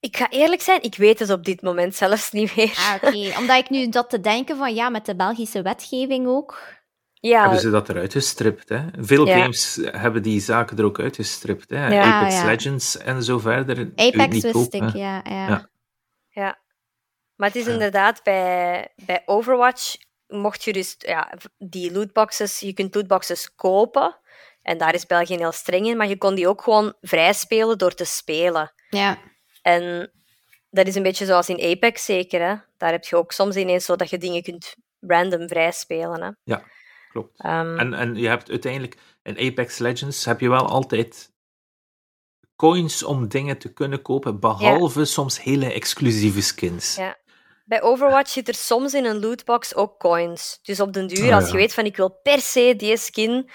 [0.01, 2.75] Ik ga eerlijk zijn, ik weet het op dit moment zelfs niet meer.
[2.77, 3.33] Ah, oké.
[3.41, 6.83] Omdat ik nu dat te denken van, ja, met de Belgische wetgeving ook.
[7.13, 7.41] Ja.
[7.41, 8.87] Hebben ze dat eruit gestript, hè?
[8.97, 11.95] Veel games hebben die zaken er ook uitgestript, hè?
[11.95, 13.93] Ja, Apex Legends en zo verder.
[13.97, 15.69] Apex wist ik, ja, ja.
[16.29, 16.59] Ja.
[17.35, 22.95] Maar het is inderdaad, bij, bij Overwatch mocht je dus ja, die lootboxes, je kunt
[22.95, 24.19] lootboxes kopen.
[24.65, 27.79] En daar is België heel streng in, maar je kon die ook gewoon vrij spelen
[27.79, 28.73] door te spelen.
[28.89, 29.19] Ja.
[29.63, 30.13] En
[30.71, 32.41] dat is een beetje zoals in Apex zeker.
[32.41, 32.55] Hè?
[32.77, 36.23] Daar heb je ook soms ineens zo dat je dingen kunt random vrij spelen.
[36.23, 36.31] Hè?
[36.45, 36.65] Ja,
[37.09, 37.45] klopt.
[37.45, 41.33] Um, en, en je hebt uiteindelijk in Apex Legends heb je wel altijd
[42.57, 46.95] coins om dingen te kunnen kopen, behalve soms hele exclusieve skins.
[46.95, 47.17] Ja.
[47.65, 50.59] bij Overwatch zit er soms in een lootbox ook coins.
[50.63, 53.51] Dus op den duur, ah, als je weet van ik wil per se die skin,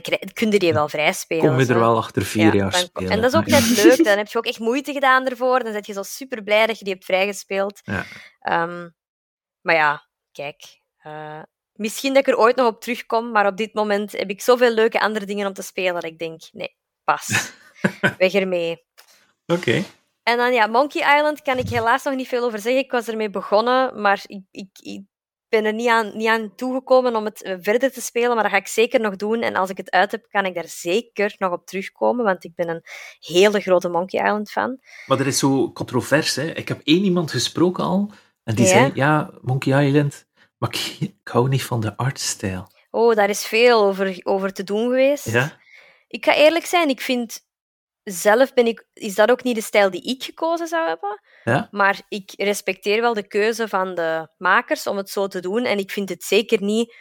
[0.00, 1.46] dan kun je die wel vrij spelen.
[1.46, 3.10] Kom je er wel achter vier jaar spelen.
[3.10, 4.04] En dat is ook net leuk.
[4.04, 5.62] Dan heb je ook echt moeite gedaan ervoor.
[5.62, 7.80] Dan ben je zo super blij dat je die hebt vrijgespeeld.
[7.84, 8.04] Ja.
[8.40, 8.88] Ehm,
[9.60, 10.80] maar ja, kijk.
[11.06, 14.40] Uh, misschien dat ik er ooit nog op terugkom, maar op dit moment heb ik
[14.40, 17.52] zoveel leuke andere dingen om te spelen dat ik denk, nee, pas.
[18.18, 18.84] Weg ermee.
[19.46, 19.84] Oké.
[20.22, 22.82] En dan ja, Monkey Island kan ik helaas nog niet veel over zeggen.
[22.82, 25.02] Ik was ermee begonnen, maar ik, ik, ik
[25.52, 28.52] ben er niet aan, niet aan toegekomen om het eh, verder te spelen, maar dat
[28.52, 29.42] ga ik zeker nog doen.
[29.42, 32.54] En als ik het uit heb, kan ik daar zeker nog op terugkomen, want ik
[32.54, 32.82] ben een
[33.18, 34.78] hele grote Monkey Island fan.
[35.06, 36.50] Maar er is zo controvers, hè.
[36.50, 38.10] Ik heb één iemand gesproken al,
[38.44, 40.26] en die zei, ja, Monkey Island,
[40.58, 42.70] maar ik, ik hou niet van de artstijl.
[42.90, 45.30] Oh, daar is veel over, over te doen geweest.
[45.30, 45.60] Ja?
[46.08, 47.40] Ik ga eerlijk zijn, ik vind
[48.04, 51.20] zelf ben ik, is dat ook niet de stijl die ik gekozen zou hebben.
[51.44, 51.68] Ja?
[51.70, 55.64] Maar ik respecteer wel de keuze van de makers om het zo te doen.
[55.64, 56.94] En ik vind het zeker niet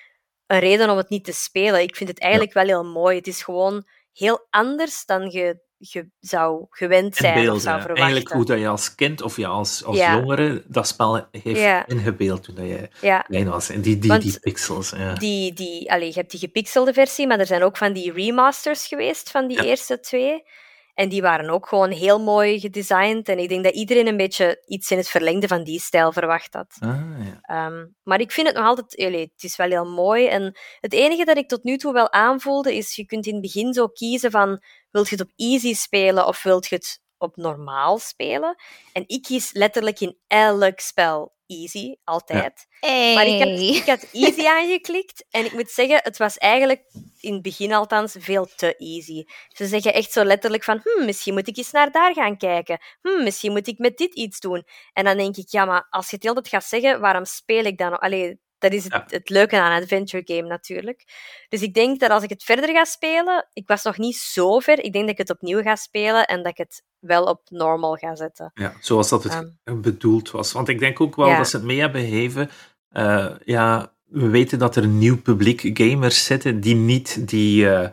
[0.48, 1.82] een reden om het niet te spelen.
[1.82, 3.18] Ik vind het eigenlijk wel heel mooi.
[3.18, 7.96] Het is gewoon heel anders dan je, je zou gewend zijn of zou verwachten.
[7.96, 12.44] Eigenlijk hoe dat je als kind of je als, als jongere dat spel heeft ingebeeld
[12.44, 12.90] toen je
[13.28, 13.70] klein was.
[13.70, 14.94] En die, die, die pixels.
[15.18, 18.88] Die, die, allez, je hebt die gepixelde versie, maar er zijn ook van die remasters
[18.88, 20.44] geweest van die eerste twee.
[20.93, 23.30] En die waren ook gewoon heel mooi gedesigned.
[23.30, 26.54] En ik denk dat iedereen een beetje iets in het verlengde van die stijl verwacht
[26.54, 26.77] had.
[26.80, 27.39] Ah, ja.
[27.41, 28.95] Ehm, maar ik vind het nog altijd...
[29.32, 30.27] het is wel heel mooi.
[30.27, 33.41] En het enige dat ik tot nu toe wel aanvoelde, is je kunt in het
[33.41, 34.62] begin zo kiezen van...
[34.91, 38.56] Wilt je het op easy spelen of wilt je het op normaal spelen?
[38.93, 42.68] En ik kies letterlijk in elk spel easy, altijd.
[43.16, 46.84] Maar ik had, ik had easy aangeklikt en ik moet zeggen, het was eigenlijk
[47.20, 49.24] in het begin althans veel te easy.
[49.48, 52.80] Ze zeggen echt zo letterlijk van, hm, misschien moet ik eens naar daar gaan kijken.
[53.02, 54.64] Hm, misschien moet ik met dit iets doen.
[54.94, 57.78] En dan denk ik, ja, maar als je het altijd gaat zeggen, waarom speel ik
[57.78, 58.00] dan?
[58.00, 61.04] Allee, dat is het, het, leuke aan een adventure game natuurlijk.
[61.50, 64.60] Dus ik denk dat als ik het verder ga spelen, ik was nog niet zo
[64.60, 67.41] ver, ik denk dat ik het opnieuw ga spelen en dat ik het wel op
[67.50, 68.52] normal ga zetten.
[68.54, 70.52] Ja, zoals dat het um, bedoeld was.
[70.52, 72.50] Want ik denk ook wel dat ze het mee hebben gegeven.
[72.91, 77.88] Uh, ja, we weten dat er een nieuw publiek gamers zitten die niet die, uh,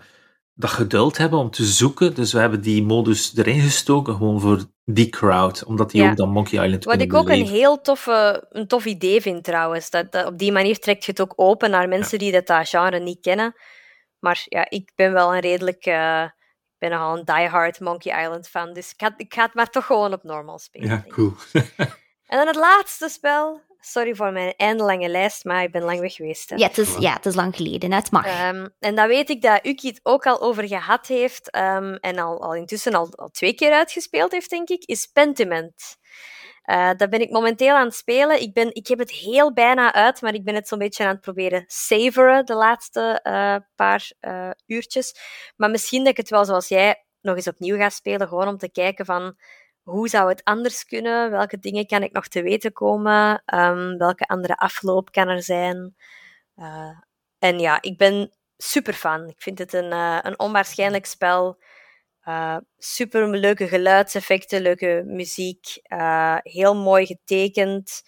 [0.54, 2.14] dat geduld hebben om te zoeken.
[2.14, 6.30] Dus we hebben die modus erin gestoken, gewoon voor die crowd, omdat die ook dan
[6.30, 9.90] Monkey Island Wat ik ook een heel toffe, een tof idee vind trouwens.
[9.90, 12.98] Dat, dat, op die manier trekt je het ook open naar mensen die dat, genre
[12.98, 13.54] niet kennen.
[14.18, 15.86] Maar ja, ik ben wel een redelijk...
[15.86, 19.54] Uh, ik ben nogal een diehard Monkey Island fan, dus ik ga, ik ga het
[19.54, 20.88] maar toch gewoon op normal spelen.
[20.88, 21.32] Ja, cool.
[22.26, 26.14] en dan het laatste spel, Sorry voor mijn eindelange lijst, maar ik ben lang weg
[26.14, 26.50] geweest.
[26.50, 26.56] Hè.
[26.56, 27.92] Ja, het is, ja, het is lang geleden.
[27.92, 28.50] Het mag.
[28.50, 32.18] Um, en dan weet ik dat Uki het ook al over gehad heeft um, en
[32.18, 35.96] al, al intussen al, al twee keer uitgespeeld heeft, denk ik, is Pentiment.
[36.64, 38.40] Uh, dat ben ik momenteel aan het spelen.
[38.40, 41.10] Ik, ben, ik heb het heel bijna uit, maar ik ben het zo'n beetje aan
[41.10, 45.14] het proberen savoren de laatste uh, paar uh, uurtjes.
[45.56, 48.58] Maar misschien dat ik het wel zoals jij nog eens opnieuw ga spelen, gewoon om
[48.58, 49.36] te kijken van
[49.88, 51.30] hoe zou het anders kunnen?
[51.30, 53.42] Welke dingen kan ik nog te weten komen?
[53.54, 55.96] Um, welke andere afloop kan er zijn?
[56.56, 56.98] Uh,
[57.38, 59.28] en ja, ik ben super fan.
[59.28, 61.62] Ik vind het een, uh, een onwaarschijnlijk spel.
[62.24, 65.80] Uh, super leuke geluidseffecten, leuke muziek,
[66.42, 68.02] heel mooi getekend.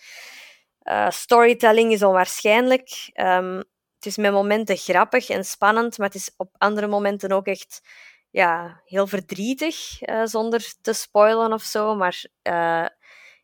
[1.09, 3.11] storytelling is onwaarschijnlijk.
[3.15, 3.65] Um,
[4.01, 7.81] het is met momenten grappig en spannend, maar het is op andere momenten ook echt
[8.31, 11.95] ja, heel verdrietig, uh, zonder te spoilen of zo.
[11.95, 12.87] Maar uh,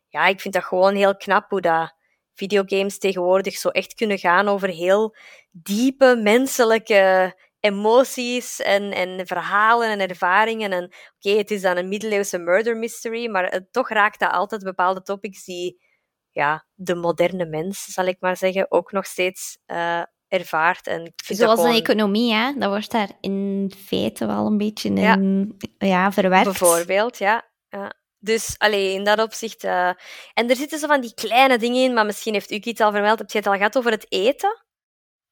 [0.07, 1.95] ja, ik vind dat gewoon heel knap hoe dat
[2.33, 5.15] videogames tegenwoordig zo echt kunnen gaan over heel
[5.51, 10.71] diepe menselijke emoties en, en verhalen en ervaringen.
[10.71, 10.83] En
[11.15, 15.43] oké, het is dan een middeleeuwse murder mystery, maar toch raakt dat altijd bepaalde topics
[15.43, 15.85] die
[16.31, 20.87] ja, de moderne mens, zal ik maar zeggen, ook nog steeds uh, ervaart.
[20.87, 21.75] En Zoals gewoon...
[21.75, 22.53] een economie, hè?
[22.57, 26.11] dat wordt daar in feite wel een beetje in ja.
[26.11, 26.43] verwerkt.
[26.43, 27.45] Bijvoorbeeld, ja.
[27.69, 27.93] ja.
[28.19, 29.63] Dus alleen in dat opzicht.
[29.63, 29.87] Uh...
[30.33, 32.91] En er zitten zo van die kleine dingen in, maar misschien heeft u iets al
[32.91, 33.19] vermeld.
[33.19, 34.65] Heb je het al gehad over het eten?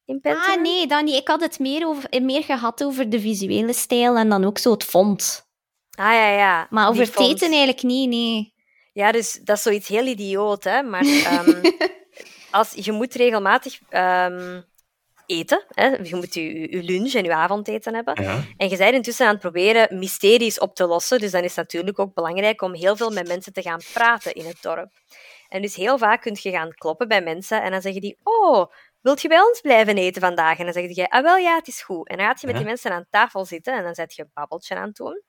[0.05, 1.15] In ah, nee, dan niet.
[1.15, 4.71] Ik had het meer, over, meer gehad over de visuele stijl en dan ook zo
[4.71, 5.47] het font.
[5.91, 6.67] Ah ja, ja.
[6.69, 8.53] Maar over het eten eigenlijk niet, nee.
[8.93, 10.84] Ja, dus dat is zoiets heel idioot, hè.
[10.84, 11.62] Maar um,
[12.51, 14.65] als, je moet regelmatig um,
[15.26, 15.66] eten.
[15.70, 15.88] Hè.
[15.88, 18.16] Je moet je, je lunch en je avondeten hebben.
[18.58, 21.20] En je bent intussen aan het proberen mysteries op te lossen.
[21.20, 24.34] Dus dan is het natuurlijk ook belangrijk om heel veel met mensen te gaan praten
[24.34, 24.92] in het dorp.
[25.48, 28.72] En dus heel vaak kun je gaan kloppen bij mensen en dan zeggen die: Oh,
[29.02, 30.58] wilt je bij ons blijven eten vandaag?
[30.58, 32.10] En dan zeg je: Ah, wel ja, het is goed.
[32.10, 34.32] En dan gaat je met die mensen aan tafel zitten en dan zet je een
[34.34, 35.24] babbeltje aan het doen.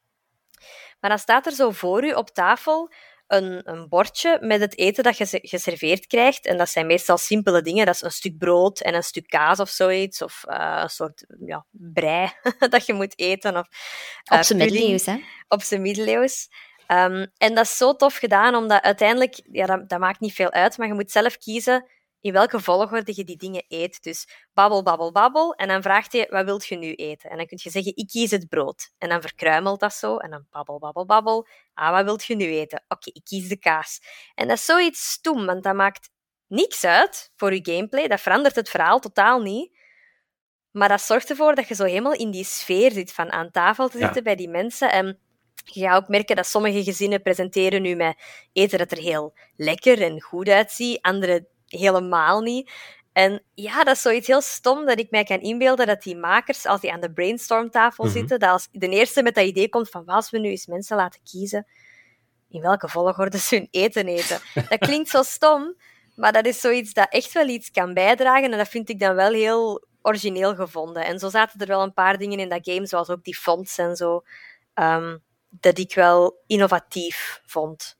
[1.00, 2.92] Maar dan staat er zo voor u op tafel
[3.26, 6.46] een, een bordje met het eten dat je geserveerd krijgt.
[6.46, 7.86] En dat zijn meestal simpele dingen.
[7.86, 10.22] Dat is een stuk brood en een stuk kaas of zoiets.
[10.22, 12.32] Of uh, een soort ja, brei
[12.70, 13.56] dat je moet eten.
[13.56, 13.66] Of,
[14.32, 15.16] uh, op zijn middeleeuws, hè?
[15.48, 16.48] Op zijn middeleeuws.
[16.88, 20.50] Um, en dat is zo tof gedaan, omdat uiteindelijk, ja, dat, dat maakt niet veel
[20.50, 21.86] uit, maar je moet zelf kiezen
[22.26, 24.02] in welke volgorde je die dingen eet.
[24.02, 25.54] Dus babbel, babbel, babbel.
[25.54, 27.30] En dan vraagt hij, wat wilt je nu eten?
[27.30, 28.90] En dan kun je zeggen, ik kies het brood.
[28.98, 30.16] En dan verkruimelt dat zo.
[30.16, 31.46] En dan babbel, babbel, babbel.
[31.74, 32.84] Ah, wat wilt je nu eten?
[32.88, 34.00] Oké, ik kies de kaas.
[34.34, 36.10] En dat is zoiets stom, want dat maakt
[36.46, 38.08] niks uit voor je gameplay.
[38.08, 39.78] Dat verandert het verhaal totaal niet.
[40.70, 43.88] Maar dat zorgt ervoor dat je zo helemaal in die sfeer zit van aan tafel
[43.88, 44.92] te zitten bij die mensen.
[44.92, 45.18] En
[45.64, 50.02] je gaat ook merken dat sommige gezinnen presenteren nu met eten dat er heel lekker
[50.02, 51.00] en goed uitziet.
[51.00, 52.70] Andere helemaal niet.
[53.12, 56.66] En ja, dat is zoiets heel stom dat ik mij kan inbeelden dat die makers,
[56.66, 59.88] als die aan de brainstormtafel mm zitten, dat als de eerste met dat idee komt
[59.88, 61.66] van als we nu eens mensen laten kiezen
[62.48, 64.40] in welke volgorde ze hun eten eten.
[64.68, 65.76] Dat klinkt zo stom,
[66.14, 69.14] maar dat is zoiets dat echt wel iets kan bijdragen en dat vind ik dan
[69.14, 71.04] wel heel origineel gevonden.
[71.04, 73.78] En zo zaten er wel een paar dingen in dat game, zoals ook die fonts
[73.78, 74.22] en zo,
[74.74, 77.98] um, dat ik wel innovatief vond.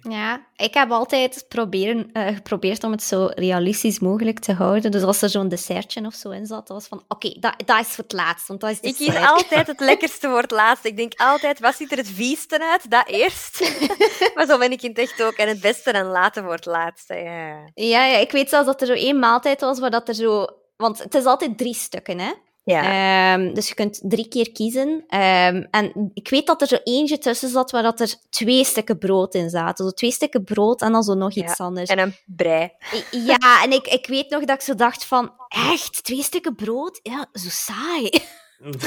[0.00, 4.90] Ja, ik heb altijd proberen, uh, geprobeerd om het zo realistisch mogelijk te houden.
[4.90, 7.86] Dus als er zo'n dessertje of zo in zat, was van, oké, dat, dat is
[7.86, 8.48] voor het laatst.
[8.48, 10.84] Want dat is ik kies altijd het lekkerste voor het laatst.
[10.84, 12.90] Ik denk altijd, wat ziet er het vieste uit?
[12.90, 13.60] Dat eerst.
[14.34, 15.34] maar zo ben ik in het echt ook.
[15.34, 17.14] En het beste en later voor het laatste.
[17.14, 17.70] Ja.
[17.74, 20.46] Ja, ja, ik weet zelfs dat er zo één maaltijd was waar dat er zo...
[20.76, 22.32] Want het is altijd drie stukken, hè?
[22.66, 23.34] Ja.
[23.34, 24.88] Um, dus je kunt drie keer kiezen.
[24.88, 28.98] Um, en ik weet dat er zo eentje tussen zat waar dat er twee stukken
[28.98, 29.84] brood in zaten.
[29.84, 31.90] Zo twee stukken brood en dan zo nog iets anders.
[31.90, 32.72] En een brei.
[33.10, 35.32] Ja, en ik, ik weet nog dat ik zo dacht van...
[35.48, 36.04] Echt?
[36.04, 37.00] Twee stukken brood?
[37.02, 38.10] Ja, zo saai.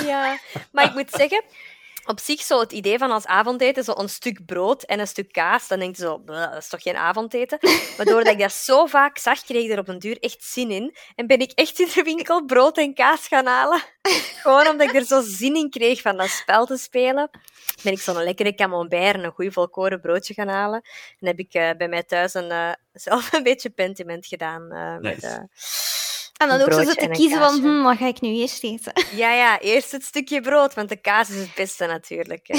[0.05, 0.39] Ja,
[0.71, 1.43] maar ik moet zeggen
[2.09, 5.31] op zich zo het idee van als avondeten zo een stuk brood en een stuk
[5.31, 7.57] kaas, dan denk je zo, dat is toch geen avondeten?
[7.97, 10.71] Maar doordat ik dat zo vaak zag, kreeg ik er op een duur echt zin
[10.71, 10.95] in.
[11.15, 13.81] En ben ik echt in de winkel brood en kaas gaan halen.
[14.41, 17.29] Gewoon omdat ik er zo zin in kreeg van dat spel te spelen.
[17.83, 20.81] Ben ik zo'n lekkere camembert en een goed volkoren broodje gaan halen.
[21.19, 24.73] En heb ik uh, bij mij thuis een, uh, zelf een beetje pentiment gedaan.
[24.73, 25.27] Uh, nice.
[25.27, 25.49] met,
[26.39, 28.93] en dan ook zo te kiezen van, hm, wat ga ik nu eerst eten?
[29.15, 32.47] Ja, ja, eerst het stukje brood, want de kaas is het beste natuurlijk.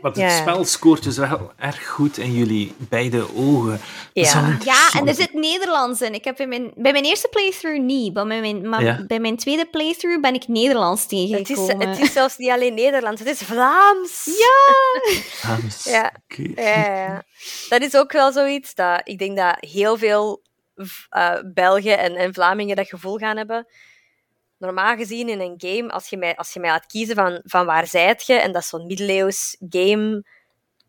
[0.00, 3.80] Want het spel scoort dus wel erg goed in jullie beide ogen.
[4.12, 6.14] Ja, ja en er zit Nederlands in.
[6.14, 9.36] Ik heb bij mijn, bij mijn eerste playthrough niet, maar bij mijn, maar bij mijn
[9.36, 11.80] tweede playthrough ben ik Nederlands tegengekomen.
[11.80, 14.24] Het is, het is zelfs niet alleen Nederlands, het is Vlaams.
[14.24, 15.12] Ja!
[15.12, 16.12] Vlaams, ja.
[16.54, 17.22] ja.
[17.68, 20.42] Dat is ook wel zoiets dat ik denk dat heel veel
[20.76, 23.66] uh, Belgen en, en Vlamingen dat gevoel gaan hebben.
[24.58, 27.66] Normaal gezien in een game, als je mij, als je mij laat kiezen van, van
[27.66, 30.24] waar zijt je, en dat is zo'n middeleeuws game,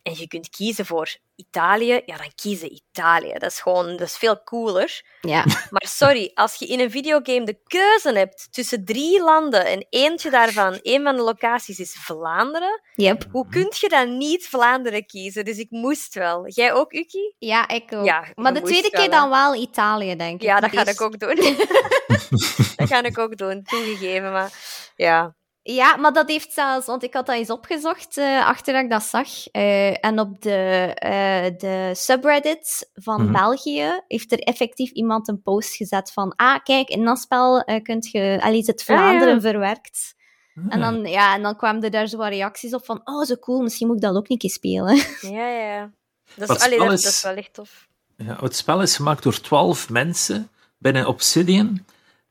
[0.03, 3.33] en je kunt kiezen voor Italië, ja, dan kiezen Italië.
[3.33, 5.03] Dat is gewoon dat is veel cooler.
[5.21, 5.43] Ja.
[5.75, 10.29] Maar sorry, als je in een videogame de keuze hebt tussen drie landen en eentje
[10.29, 13.25] daarvan, een van de locaties is Vlaanderen, yep.
[13.31, 15.45] hoe kun je dan niet Vlaanderen kiezen?
[15.45, 16.47] Dus ik moest wel.
[16.47, 17.35] Jij ook, Uki?
[17.37, 18.05] Ja, ik ook.
[18.05, 20.47] Ja, maar de tweede keer dan wel Italië, denk ik.
[20.47, 21.35] Ja, dat ga ik ook doen.
[22.75, 24.31] dat ga ik ook doen, toegegeven.
[24.31, 24.51] Maar
[24.95, 25.35] ja,
[25.73, 28.89] ja, maar dat heeft zelfs, want ik had dat eens opgezocht uh, achter dat ik
[28.89, 29.27] dat zag.
[29.51, 33.33] Uh, en op de, uh, de subreddit van mm -hmm.
[33.33, 38.11] België heeft er effectief iemand een post gezet van: Ah, kijk, in dat spel kunt
[38.11, 39.49] je, al is het Vlaanderen ah, ja.
[39.49, 40.15] verwerkt.
[40.55, 40.63] Ah.
[40.69, 43.35] En, dan, ja, en dan kwamen er daar zo wat reacties op van: Oh, zo
[43.35, 44.95] cool, misschien moet ik dat ook niet eens spelen.
[45.37, 45.91] Ja, ja.
[46.35, 47.87] Dat is, allee, dat, is, dat is wel echt tof.
[48.17, 51.85] Ja, het spel is gemaakt door twaalf mensen binnen Obsidian.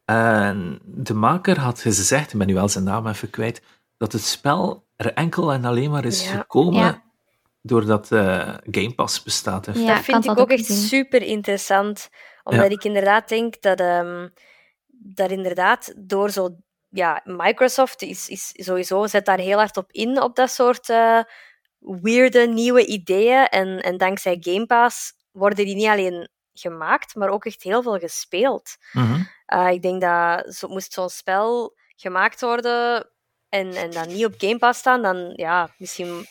[0.04, 3.62] En de maker had gezegd, ik ben nu wel zijn naam even kwijt,
[3.96, 7.02] dat het spel er enkel en alleen maar is gekomen ja.
[7.62, 9.66] doordat uh, Game Pass bestaat.
[9.66, 9.78] Heeft.
[9.78, 12.08] Ja, dat vind ik ook echt super interessant,
[12.42, 14.32] omdat ik inderdaad denk dat, um,
[14.88, 16.56] dat inderdaad door zo...
[16.88, 21.20] Ja, Microsoft is, is sowieso, zet daar heel hard op in, op dat soort uh,
[21.78, 23.46] weirde nieuwe ideeën.
[23.48, 27.98] En, en dankzij Game Pass worden die niet alleen gemaakt, maar ook echt heel veel
[27.98, 28.76] gespeeld.
[28.92, 33.10] Mm uh, ik denk dat zo, moest zo'n spel gemaakt worden
[33.48, 36.26] en, en dan niet op Game Pass staan, dan ja, misschien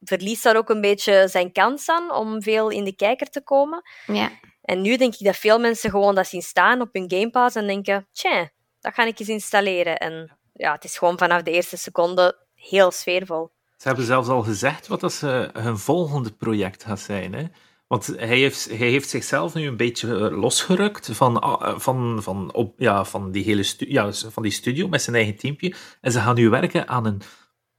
[0.00, 3.82] verliest daar ook een beetje zijn kans aan om veel in de kijker te komen.
[4.06, 4.30] Ja.
[4.62, 7.56] En nu denk ik dat veel mensen gewoon dat zien staan op hun Game Pass
[7.56, 8.50] en denken, tja,
[8.80, 9.98] dat ga ik eens installeren.
[9.98, 13.50] En ja, het is gewoon vanaf de eerste seconde heel sfeervol.
[13.76, 17.34] Ze hebben zelfs al gezegd wat dat ze hun volgende project gaat zijn.
[17.34, 17.44] Hè?
[17.88, 22.52] Want hij heeft, hij heeft zichzelf nu een beetje eh, losgerukt van, ah, van, van,
[22.52, 25.74] op, ja, van, die hele ja, van die studio met zijn eigen teampje.
[26.00, 27.22] En ze gaan nu werken aan een,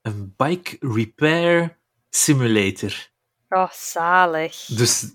[0.01, 1.78] een bike repair
[2.10, 3.10] simulator.
[3.49, 4.66] Oh, zalig.
[4.66, 5.12] Dus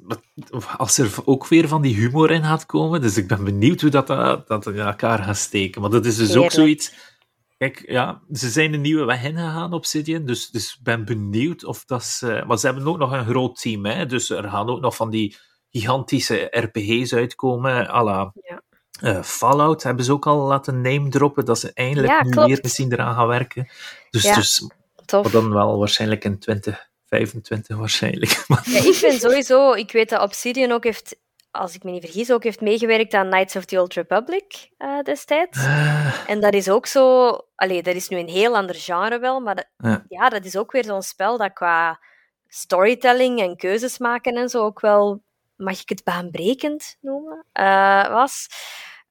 [0.76, 3.90] als er ook weer van die humor in gaat komen, dus ik ben benieuwd hoe
[3.90, 5.80] dat, dat, dat in elkaar gaat steken.
[5.80, 7.12] Want dat is dus ook zoiets...
[7.56, 11.84] Kijk, ja, ze zijn een nieuwe weg ingegaan, Obsidian, dus, dus ik ben benieuwd of
[11.84, 12.42] dat ze...
[12.46, 15.10] Maar ze hebben ook nog een groot team, hè, dus er gaan ook nog van
[15.10, 15.36] die
[15.70, 18.62] gigantische RPG's uitkomen, à la ja.
[19.02, 22.58] uh, Fallout hebben ze ook al laten name droppen, dat ze eindelijk ja, nu weer
[22.62, 23.68] misschien eraan gaan werken.
[24.10, 24.68] Dus, ja, dus
[25.04, 25.30] tof.
[25.30, 28.44] dan wel waarschijnlijk in 2025 waarschijnlijk.
[28.64, 31.16] Ja, ik vind sowieso, ik weet dat Obsidian ook heeft,
[31.54, 35.00] als ik me niet vergis, ook heeft meegewerkt aan Knights of the Old Republic uh,
[35.02, 35.58] destijds.
[35.58, 36.30] Uh.
[36.30, 39.54] En dat is ook zo, allee, dat is nu een heel ander genre wel, maar
[39.54, 40.04] dat, ja.
[40.08, 40.28] ja.
[40.28, 42.00] dat is ook weer zo'n spel dat qua
[42.46, 45.22] storytelling en keuzes maken en zo ook wel
[45.56, 48.48] mag ik het baanbrekend noemen, uh, was.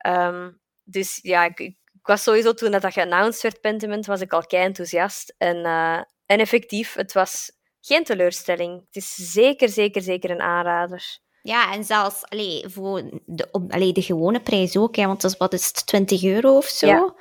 [0.07, 4.33] Um, dus ja, ik, ik, was sowieso toen dat, dat geannounced werd, Pentiment, was ik
[4.33, 5.35] al kei enthousiast.
[5.37, 8.85] En, uh, en effectief, het was geen teleurstelling.
[8.85, 11.21] Het is zeker, zeker, zeker een aanrader.
[11.43, 15.37] Ja, en zelfs allee, voor de, allee, de gewone prijs ook, hè, want dat is,
[15.37, 16.87] wat is het, 20 euro of zo?
[16.87, 17.13] Ja.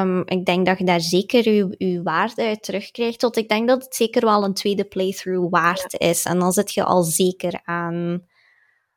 [0.00, 3.18] Um, ik denk dat je daar zeker je, waarde uit terugkrijgt.
[3.18, 6.08] Tot ik denk dat het zeker wel een tweede playthrough waard ja.
[6.08, 6.24] is.
[6.24, 8.26] En dan zit je al zeker aan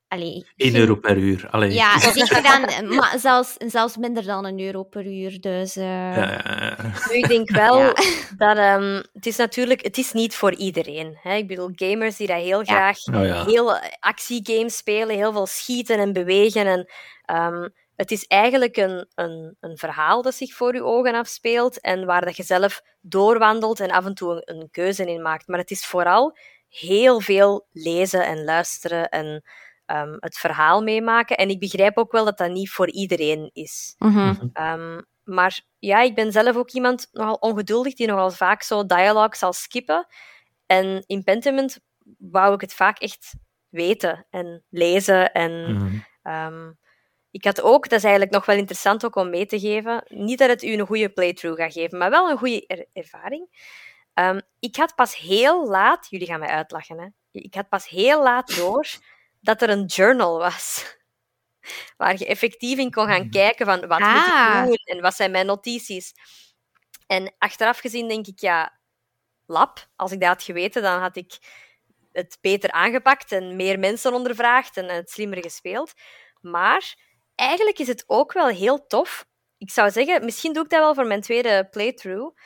[0.08, 1.48] Allee, 1 euro per uur.
[1.50, 1.72] Allee.
[1.72, 5.42] Ja, zeker dan, maar zelfs, zelfs minder dan een euro per uur.
[5.42, 5.84] Dus, uh...
[5.84, 7.94] ja, ja, ik denk wel ja.
[8.38, 11.18] dat um, het is natuurlijk, het is niet voor iedereen.
[11.22, 11.36] Hè?
[11.36, 16.14] Ik bedoel, gamers die dat heel graag oh, heel actiegames spelen, heel veel schieten en
[16.14, 16.66] bewegen.
[16.66, 16.90] En,
[17.38, 22.06] um, het is eigenlijk een, een, een verhaal dat zich voor je ogen afspeelt en
[22.06, 25.48] waar dat je zelf doorwandelt en af en toe een, een keuze in maakt.
[25.48, 26.38] Maar het is vooral
[26.70, 29.44] heel veel lezen en luisteren en
[29.92, 31.38] um, het verhaal meemaken.
[31.38, 33.96] En ik begrijp ook wel dat dat niet voor iedereen is.
[33.98, 38.86] Mm um, maar ja, ik ben zelf ook iemand nogal ongeduldig die nogal vaak zo
[38.86, 40.08] dialogue zal skippen.
[40.66, 41.80] En in Pentiment
[42.18, 43.34] wou ik het vaak echt
[43.70, 45.32] weten en lezen.
[45.32, 46.78] En mm um,
[47.32, 50.40] ik had ook, dat is eigenlijk nog wel interessant ook om mee te geven, niet
[50.40, 53.48] dat het u een goede playthrough gaat geven, maar wel een goede er ervaring.
[54.14, 57.08] Um, ik had pas heel laat, jullie gaan mij uitlachen, hè?
[57.32, 58.88] ik had pas heel laat door
[59.42, 60.96] dat er een journal was.
[61.98, 63.32] Waar je effectief in kon gaan hmm.
[63.32, 64.64] kijken van wat moet ik ah.
[64.64, 66.14] doen en wat zijn mijn notities.
[67.08, 68.80] En achteraf gezien denk ik, ja,
[69.46, 69.88] lab.
[69.96, 71.38] Als ik dat had geweten, dan had ik
[72.12, 75.94] het beter aangepakt en meer mensen ondervraagd en het slimmer gespeeld.
[76.42, 76.96] Maar
[77.36, 79.26] eigenlijk is het ook wel heel tof.
[79.58, 82.38] Ik zou zeggen, misschien doe ik dat wel voor mijn tweede playthrough.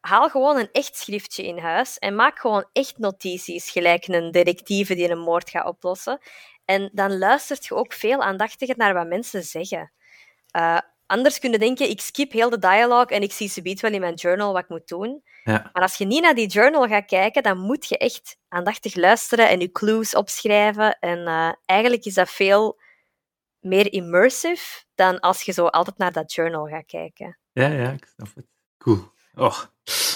[0.00, 4.94] Haal gewoon een echt schriftje in huis en maak gewoon echt notities, gelijk een detectieve
[4.94, 6.18] die een moord gaat oplossen.
[6.64, 9.92] En dan luistert je ook veel aandachtiger naar wat mensen zeggen.
[10.56, 13.80] Uh, anders kun je denken, ik skip heel de dialoog en ik zie ze biedt
[13.80, 15.22] wel in mijn journal wat ik moet doen.
[15.44, 15.70] Ja.
[15.72, 19.48] Maar als je niet naar die journal gaat kijken, dan moet je echt aandachtig luisteren
[19.48, 20.98] en je clues opschrijven.
[20.98, 22.80] En uh, eigenlijk is dat veel
[23.60, 27.38] meer immersive dan als je zo altijd naar dat journal gaat kijken.
[27.52, 28.46] Ja, ja, ik snap het.
[28.78, 29.12] Cool.
[29.34, 29.56] Oh,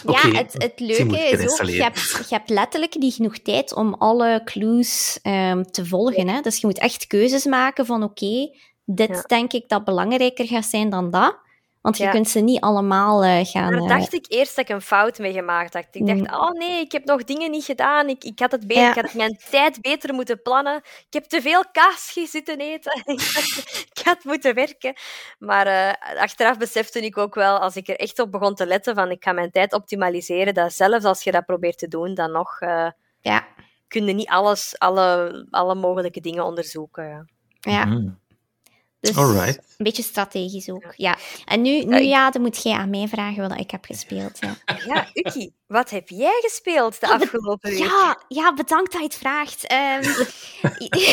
[0.04, 3.94] ja, het, het leuke is ook, je hebt, je hebt letterlijk niet genoeg tijd om
[3.94, 6.28] alle clues um, te volgen.
[6.28, 6.40] Hè?
[6.40, 8.50] Dus je moet echt keuzes maken van oké,
[8.84, 9.22] dit ja.
[9.22, 11.38] denk ik dat belangrijker gaat zijn dan dat.
[11.84, 13.70] Want je kunt ze niet allemaal uh, gaan...
[13.70, 15.86] Daar dacht ik eerst dat ik een fout mee gemaakt had.
[15.90, 16.34] Ik dacht, mm.
[16.34, 18.08] oh nee, ik heb nog dingen niet gedaan.
[18.08, 20.76] Ik, ik, had, het beter, ik had mijn tijd beter moeten plannen.
[20.76, 23.02] Ik heb te veel kaas zitten eten.
[23.94, 24.94] ik had moeten werken.
[25.38, 28.94] Maar uh, achteraf besefte ik ook wel, als ik er echt op begon te letten,
[28.94, 32.32] van ik ga mijn tijd optimaliseren, dat zelfs als je dat probeert te doen, dan
[32.32, 32.60] nog...
[32.60, 32.88] Uh,
[33.20, 33.46] ja.
[33.88, 37.30] Kun je niet alles, alle, alle mogelijke dingen onderzoeken.
[37.60, 37.84] Ja.
[37.84, 38.22] Mm.
[39.04, 40.92] Dus een beetje strategisch ook.
[40.96, 41.16] Ja.
[41.44, 44.38] En nu, nu ja, dan moet jij aan mij vragen wat ik heb gespeeld.
[44.40, 44.56] Ja,
[44.94, 47.78] ja Uki, wat heb jij gespeeld de afgelopen week?
[47.78, 49.72] Ja, ja, bedankt dat je het vraagt.
[49.72, 50.26] Um,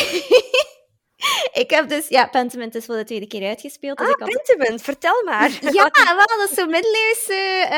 [1.62, 3.98] ik heb dus, ja, Pentiment is voor de tweede keer uitgespeeld.
[3.98, 4.28] Dus ah, ik had...
[4.28, 5.50] Pentiment, vertel maar.
[5.60, 7.68] Ja, wel, dat is zo'n middeleeuwse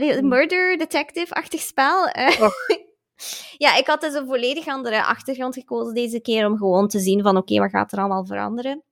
[0.00, 2.06] uh, uh, murder detective-achtig spel.
[2.06, 2.50] Uh,
[3.56, 7.22] ja, ik had dus een volledig andere achtergrond gekozen deze keer om gewoon te zien
[7.22, 8.82] van oké, okay, wat gaat er allemaal veranderen.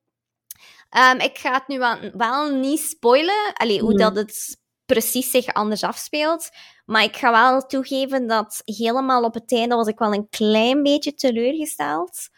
[0.99, 5.47] Um, ik ga het nu wel, wel niet spoilen, Allee, hoe dat het precies zich
[5.47, 6.49] anders afspeelt.
[6.85, 10.83] Maar ik ga wel toegeven dat helemaal op het einde was ik wel een klein
[10.83, 12.29] beetje teleurgesteld.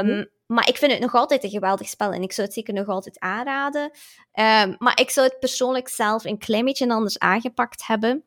[0.00, 2.74] Um, Maar ik vind het nog altijd een geweldig spel en ik zou het zeker
[2.74, 3.82] nog altijd aanraden.
[3.82, 8.24] Um, maar ik zou het persoonlijk zelf een klein beetje anders aangepakt hebben.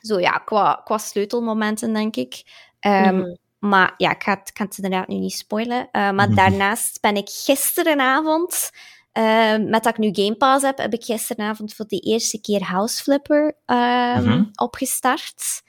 [0.00, 2.42] zo ja, qua, qua sleutelmomenten, denk ik.
[2.80, 3.36] Mm.
[3.62, 5.78] Maar ja, ik ga het, kan het inderdaad nu niet spoilen.
[5.78, 6.34] Uh, maar mhm.
[6.34, 8.70] daarnaast ben ik gisterenavond,
[9.18, 12.64] uh, met dat ik nu Game Pass heb, heb ik gisterenavond voor de eerste keer
[12.64, 14.50] House Flipper uh, mm -hmm.
[14.54, 15.62] opgestart.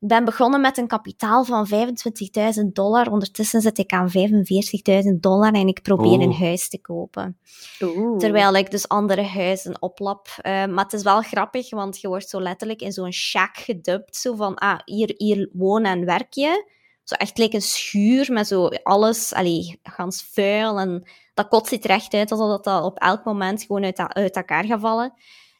[0.00, 3.10] ik ben begonnen met een kapitaal van 25.000 dollar.
[3.10, 4.14] Ondertussen zit ik aan 45.000
[5.20, 7.38] dollar en ik probeer een huis te kopen.
[8.18, 10.28] Terwijl ik dus andere huizen oplap.
[10.28, 14.16] Uh, maar het is wel grappig, want je wordt zo letterlijk in zo'n shack gedubt.
[14.16, 16.74] Zo van, ah, hier, hier woon en werk je.
[17.06, 20.78] Zo echt like een schuur met zo alles, allee, gans vuil.
[20.78, 24.36] En dat kot ziet er echt uit alsof dat op elk moment gewoon uit, uit
[24.36, 25.12] elkaar gaat vallen.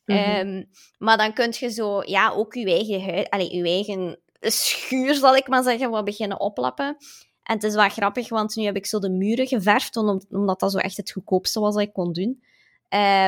[0.05, 0.69] Mm -hmm.
[0.99, 5.37] maar dan kun je zo, ja, ook je eigen, huis, allee, je eigen schuur, zal
[5.37, 6.97] ik maar zeggen, wat beginnen oplappen.
[7.43, 10.73] En het is wel grappig, want nu heb ik zo de muren geverfd, omdat dat
[10.73, 12.43] zo echt het goedkoopste was dat ik kon doen.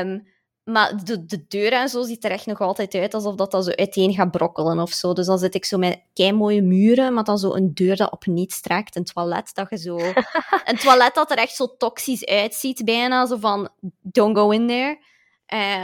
[0.01, 0.27] Um,
[0.69, 3.65] maar de, de deur en zo ziet er echt nog altijd uit alsof dat, dat
[3.65, 5.13] zo uiteen gaat brokkelen of zo.
[5.13, 6.01] Dus dan zit ik zo met
[6.35, 8.97] mooie muren, maar dan zo een deur dat op niets trekt.
[8.97, 9.97] Een toilet dat je zo...
[10.71, 13.27] een toilet dat er echt zo toxisch uitziet, bijna.
[13.27, 13.69] Zo van,
[14.03, 14.99] don't go in there.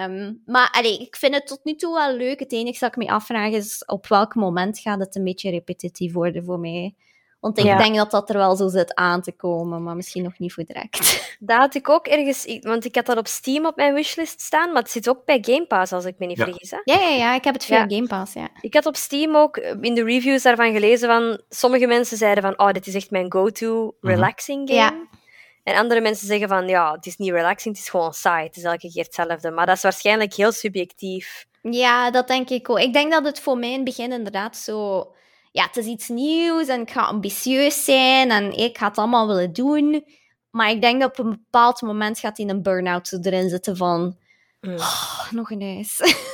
[0.09, 2.39] Um, maar allee, ik vind het tot nu toe wel leuk.
[2.39, 6.13] Het enige dat ik me afvraag is op welk moment gaat het een beetje repetitief
[6.13, 6.95] worden voor mij.
[7.45, 10.39] Want ik denk dat dat er wel zo zit aan te komen, maar misschien nog
[10.39, 10.99] niet voor direct.
[11.41, 12.59] Dat had ik ook ergens...
[12.61, 15.39] Want ik had dat op Steam op mijn wishlist staan, maar het zit ook bij
[15.41, 16.71] Game Pass, als ik me niet vergis.
[16.71, 16.81] Hè?
[16.85, 18.49] Ja, ja, ja, ik heb het via Game Pass, ja.
[18.61, 21.41] Ik had op Steam ook in de reviews daarvan gelezen van...
[21.49, 24.13] Sommige mensen zeiden van, oh, dit is echt mijn go-to mhm.
[24.13, 25.07] relaxing game.
[25.63, 28.47] En andere mensen zeggen van, ja, het is niet relaxing, het is gewoon saai.
[28.47, 29.51] Het is elke keer hetzelfde.
[29.51, 31.47] Maar dat is waarschijnlijk heel subjectief.
[31.63, 32.81] Ja, dat denk ik ook.
[32.81, 35.07] Ik denk dat het voor mij in het begin inderdaad zo...
[35.55, 39.27] Ja, het is iets nieuws en ik ga ambitieus zijn en ik ga het allemaal
[39.27, 40.05] willen doen.
[40.51, 44.19] Maar ik denk dat op een bepaald moment gaat hij een burn-out erin zitten van...
[44.61, 44.75] Mm.
[44.75, 46.01] Oh, nog een huis.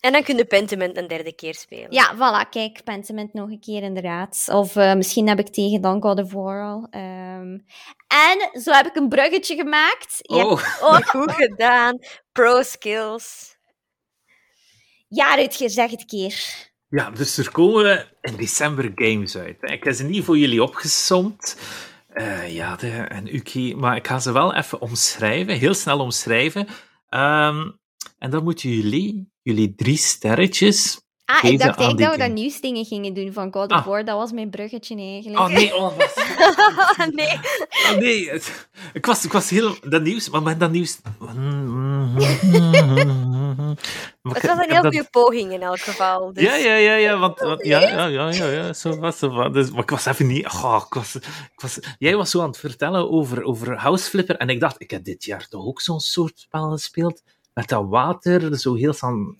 [0.00, 1.92] En dan kun je Pentiment een derde keer spelen.
[1.92, 2.48] Ja, voilà.
[2.50, 4.48] Kijk, Pentiment nog een keer inderdaad.
[4.52, 7.00] Of uh, misschien heb ik tegen dan God of War al.
[7.00, 7.64] Um,
[8.06, 10.28] en zo heb ik een bruggetje gemaakt.
[10.28, 10.96] Oh, oh.
[11.14, 11.98] goed gedaan.
[12.32, 13.56] Pro skills.
[15.08, 16.67] Ja, Rutger, zeg het keer.
[16.90, 19.56] Ja, dus er komen in december games uit.
[19.60, 21.58] Ik heb ze niet voor jullie opgesomd.
[22.14, 26.60] Uh, ja, de, en Uki, maar ik ga ze wel even omschrijven, heel snel omschrijven.
[27.10, 27.78] Um,
[28.18, 31.07] en dan moeten jullie, jullie drie sterretjes.
[31.30, 33.86] Ah, ik dacht eigenlijk dat we dat nieuwsdingen gingen doen van God of ah.
[33.86, 34.04] War.
[34.04, 35.38] Dat was mijn bruggetje eigenlijk.
[35.38, 36.14] Oh nee, oh, was...
[37.12, 37.32] nee.
[37.90, 38.40] Oh nee,
[38.92, 39.74] ik was, ik was heel...
[39.82, 40.98] Dat nieuws, maar met dat nieuws...
[44.22, 46.32] het was een heel goede poging in elk geval.
[46.32, 46.44] Dus...
[46.44, 49.52] Ja, ja, ja, ja, want, want ja, ja, ja, ja, ja, zo was het.
[49.52, 50.46] Dus, maar ik was even niet...
[50.46, 54.36] Oh, ik was, ik was, jij was zo aan het vertellen over, over House Flipper
[54.36, 57.22] en ik dacht, ik heb dit jaar toch ook zo'n soort spel gespeeld
[57.52, 59.36] met dat water, zo heel van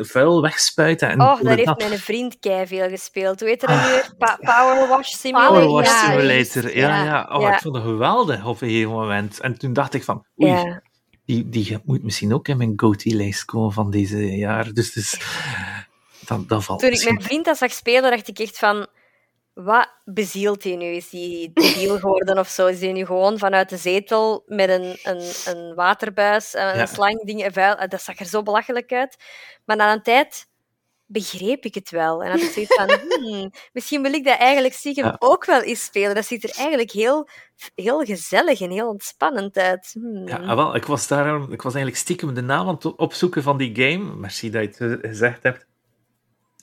[0.00, 1.08] vuil wegspuiten.
[1.08, 3.40] En oh, daar heeft mijn vriend kei veel gespeeld.
[3.40, 4.14] Hoe heet dat nu weer?
[4.18, 5.56] Power Wash Simulator.
[5.56, 7.04] Power Wash Simulator, ja.
[7.04, 9.40] ja, Oh, ik vond het geweldig op een gegeven moment.
[9.40, 10.80] En toen dacht ik van, oei,
[11.24, 14.72] die, die moet misschien ook in mijn go-to-lijst komen van deze jaar.
[14.72, 15.20] Dus, dus
[16.26, 18.86] dat, dat valt Toen ik mijn vriend dat zag spelen, dacht ik echt van
[19.54, 20.86] wat bezielt hij nu?
[20.86, 22.66] Is hij debiel geworden of zo?
[22.66, 26.86] Is hij nu gewoon vanuit de zetel met een, een, een waterbuis, een ja.
[26.86, 27.88] slang, dingen, vuil?
[27.88, 29.16] Dat zag er zo belachelijk uit.
[29.64, 30.46] Maar na een tijd
[31.06, 32.22] begreep ik het wel.
[32.22, 32.90] En had ik zoiets van,
[33.20, 36.14] hmm, misschien wil ik dat eigenlijk stiekem ook wel eens spelen.
[36.14, 37.28] Dat ziet er eigenlijk heel,
[37.74, 39.90] heel gezellig en heel ontspannend uit.
[39.92, 40.28] Hmm.
[40.28, 43.42] Ja, ah, wel, ik was, daar, ik was eigenlijk stiekem de naam aan het opzoeken
[43.42, 44.14] van die game.
[44.14, 45.66] Merci dat je het gezegd hebt.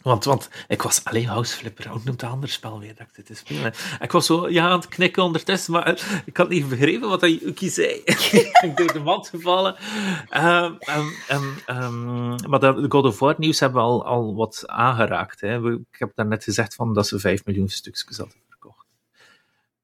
[0.04, 3.26] Want, want ik was alleen Houseflipper, hoe noemt het andere spel weer dat ik dit
[3.26, 3.74] te spelen?
[4.00, 7.40] Ik was zo ja, aan het knikken ondertussen, maar ik had niet begrepen wat hij
[7.56, 8.02] zei.
[8.66, 9.76] ik door de mand gevallen.
[10.36, 10.78] Um,
[11.30, 15.42] um, um, maar de God of War nieuws hebben we al, al wat aangeraakt.
[15.42, 15.74] Hè.
[15.74, 18.86] Ik heb daarnet gezegd van dat ze 5 miljoen stukjes hadden verkocht.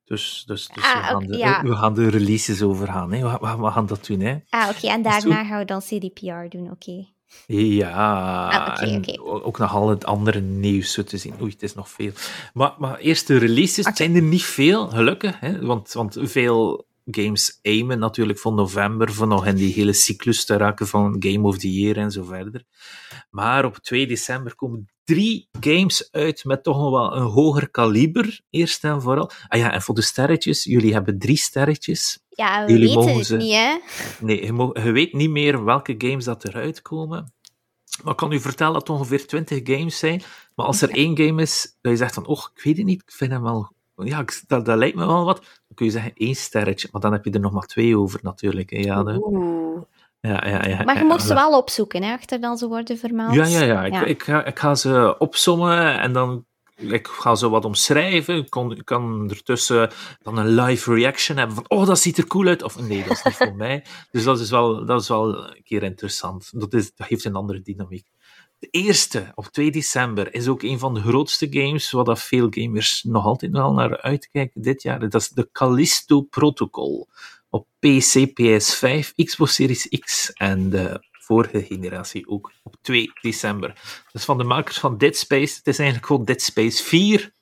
[0.05, 1.61] Dus, dus, dus ah, we, gaan de, ja.
[1.61, 3.13] we gaan de releases overgaan.
[3.13, 3.21] Hè.
[3.21, 4.19] We, we, we gaan dat doen.
[4.19, 4.37] Hè.
[4.49, 4.87] Ah, oké.
[4.87, 7.07] En daarna gaan we dan CDPR doen, oké.
[7.47, 11.33] Ja, ah, en ook nog al het andere nieuws zo te zien.
[11.41, 12.11] Oei, het is nog veel.
[12.53, 13.85] Maar, maar eerst de releases.
[13.93, 15.39] Zijn er niet veel, gelukkig.
[15.39, 15.65] Hè?
[15.65, 20.57] Want, want veel games aimen natuurlijk voor november, voor nog in die hele cyclus te
[20.57, 22.63] raken van Game of the Year en zo verder.
[23.29, 28.41] Maar op 2 december komen drie games uit met toch nog wel een hoger kaliber,
[28.49, 29.31] eerst en vooral.
[29.47, 32.19] Ah ja, en voor de sterretjes, jullie hebben drie sterretjes.
[32.29, 33.77] Ja, we jullie weten het niet, hè?
[34.19, 37.33] Nee, je, je, weet niet meer welke games dat eruit komen.
[38.03, 40.21] Maar ik kan u vertellen dat het ongeveer 20 games zijn.
[40.55, 43.01] Maar als er één game is dat je zegt van, oh, ik weet het niet,
[43.01, 43.71] ik vind hem wel...
[43.95, 45.37] Ja, dat, dat lijkt me wel wat.
[45.37, 46.89] Dan kun je zeggen één sterretje.
[46.91, 48.83] Maar dan heb je er nog maar twee over, natuurlijk.
[48.83, 49.81] Ja, Oeh.
[50.19, 53.33] Ja, ja, ja, maar je moet ze wel opzoeken, hè, achter dan ze worden vermeld.
[53.33, 53.83] Ja, ja, ja.
[53.83, 56.45] Ik, ik, ga, ik ga ze opsommen en dan
[56.77, 58.35] ik ga zo wat omschrijven.
[58.35, 59.91] Ik kan, kan ertussen
[60.21, 62.63] dan een live reaction hebben van oh, dat ziet er cool uit.
[62.63, 63.85] Of nee, dat is niet voor mij.
[64.11, 66.59] Dus dat is wel, dat is wel een keer interessant.
[66.59, 68.07] Dat, is, dat heeft een andere dynamiek.
[68.59, 72.47] De eerste, op 2 december, is ook een van de grootste games, waar dat veel
[72.49, 74.99] gamers nog altijd wel naar uitkijken dit jaar.
[74.99, 77.07] Dat is de Callisto Protocol.
[77.57, 83.73] Op PC, PS5, Xbox Series X en de vorige generatie ook op 2 december.
[84.11, 87.35] Dus van de makers van Dead Space, het is eigenlijk gewoon Dead Space 4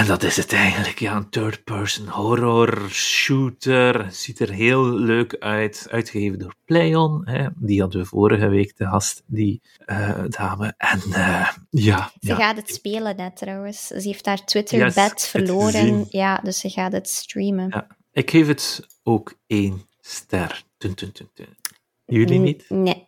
[0.00, 4.06] en dat is het eigenlijk, ja, een third-person horror shooter.
[4.10, 5.86] Ziet er heel leuk uit.
[5.90, 7.28] Uitgegeven door Playon.
[7.28, 7.48] Hè.
[7.56, 10.74] Die hadden we vorige week de gast, die uh, dame.
[10.76, 12.12] En uh, ja.
[12.20, 13.86] Ze gaat het spelen net trouwens.
[13.86, 16.06] Ze heeft haar Twitter-bed yes, verloren.
[16.08, 17.68] Ja, dus ze gaat het streamen.
[17.68, 17.86] Ja.
[18.12, 20.62] Ik geef het ook één ster.
[20.78, 21.56] Dun, dun, dun,
[22.04, 22.64] Jullie niet?
[22.68, 23.06] Nee.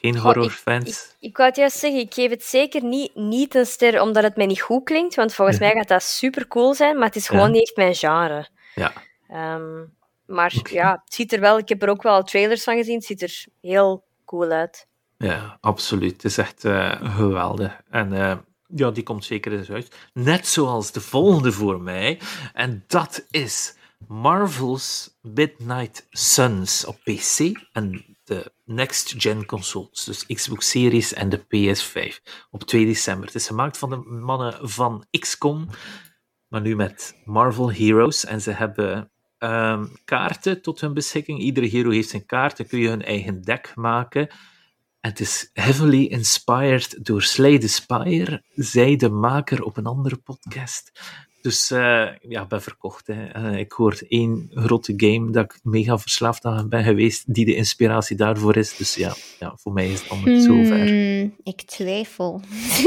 [0.00, 0.88] Geen horrorfans?
[0.88, 4.02] Ik, ik, ik, wou het juist zeggen, ik geef het zeker niet, niet een ster
[4.02, 7.06] omdat het mij niet goed klinkt, want volgens mij gaat dat super cool zijn, maar
[7.06, 8.48] het is gewoon niet echt mijn genre.
[8.74, 8.92] Ja.
[9.54, 12.94] Um, maar ja, het ziet er wel, ik heb er ook wel trailers van gezien,
[12.94, 14.86] het ziet er heel cool uit.
[15.18, 16.12] Ja, absoluut.
[16.12, 17.80] Het is echt uh, geweldig.
[17.90, 19.94] En uh, ja, die komt zeker eens uit.
[20.12, 22.20] Net zoals de volgende voor mij.
[22.52, 23.74] En dat is
[24.06, 27.60] Marvel's Midnight Suns op PC.
[27.72, 33.26] En de next-gen consoles, dus Xbox Series en de PS5, op 2 december.
[33.26, 35.68] Het is gemaakt van de mannen van XCOM,
[36.48, 38.24] maar nu met Marvel Heroes.
[38.24, 41.38] En ze hebben ehm, kaarten tot hun beschikking.
[41.40, 44.28] Iedere hero heeft zijn kaart, dan kun je hun eigen deck maken.
[45.00, 50.16] En het is heavily inspired door Slay the Spire, zij de maker op een andere
[50.16, 50.90] podcast.
[51.40, 53.06] Dus uh, ja, ben verkocht.
[53.06, 53.36] Hè.
[53.36, 57.54] Uh, ik hoor één grote game dat ik mega verslaafd aan ben geweest, die de
[57.54, 58.76] inspiratie daarvoor is.
[58.76, 60.86] Dus ja, ja voor mij is het dan hmm, zover.
[61.42, 62.40] Ik twijfel.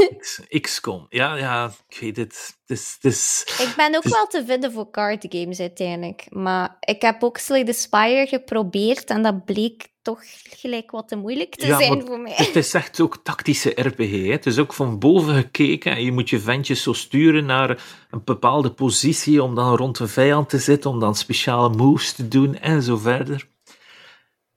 [0.60, 2.56] XCOM, ja, ja, ik weet het.
[2.66, 6.26] het, is, ik ben ook wel te vinden voor card games uiteindelijk.
[6.30, 11.16] Maar ik heb ook Slay the Spire geprobeerd en dat bleek toch gelijk wat te
[11.16, 12.32] moeilijk te zijn voor mij.
[12.34, 14.10] Het is echt ook tactische RPG.
[14.10, 14.30] Hè?
[14.30, 18.24] Het is ook van boven gekeken en je moet je ventjes zo sturen naar een
[18.24, 22.58] bepaalde positie om dan rond een vijand te zitten, om dan speciale moves te doen
[22.58, 23.48] en zo verder.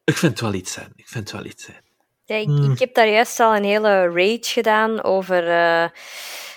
[0.03, 0.91] Ik vind het wel iets zijn.
[0.95, 1.83] Ik vind het wel iets zijn.
[2.25, 2.71] Ja, ik, hmm.
[2.71, 5.47] ik, heb daar juist al een hele rage gedaan over...
[5.47, 5.85] Uh,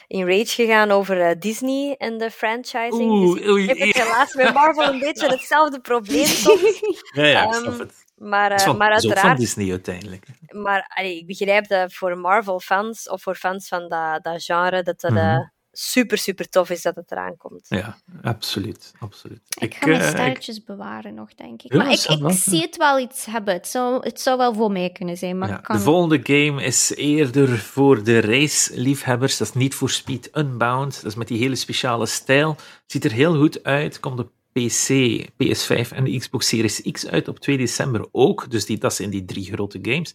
[0.09, 3.11] in rage gegaan over uh, Disney en de franchising.
[3.11, 6.27] Oeh, dus ik heb het helaas met Marvel een beetje hetzelfde probleem
[7.13, 8.08] Ja, ja, ik snap um, het.
[8.19, 9.27] Maar, uh, van, maar uiteraard...
[9.27, 10.27] van Disney uiteindelijk.
[10.51, 15.03] Maar allee, ik begrijp dat voor Marvel-fans of voor fans van dat, dat genre, dat
[15.03, 15.39] het mm -hmm.
[15.39, 17.67] uh, super, super tof is dat het eraan komt.
[17.69, 18.93] Ja, absoluut.
[18.99, 19.41] absoluut.
[19.49, 20.65] Ik, ik ga mijn uh, sterretjes ik...
[20.65, 21.73] bewaren nog, denk ik.
[21.73, 23.55] Ja, maar ik, ik zie het wel iets hebben.
[23.55, 25.39] Het zou, het zou wel voor mij kunnen zijn.
[25.39, 25.77] Maar ja, kan...
[25.77, 29.37] De volgende game is eerder voor de race-liefhebbers.
[29.37, 30.95] Dat is niet voor Speed Unbound.
[30.95, 32.57] Dat is met die hele speciale stijl.
[32.87, 34.01] Ziet er heel goed uit.
[34.01, 34.31] Komt op
[34.67, 38.51] PC, PS5 en de Xbox Series X uit op 2 december ook.
[38.51, 40.15] Dus die, dat zijn die drie grote games.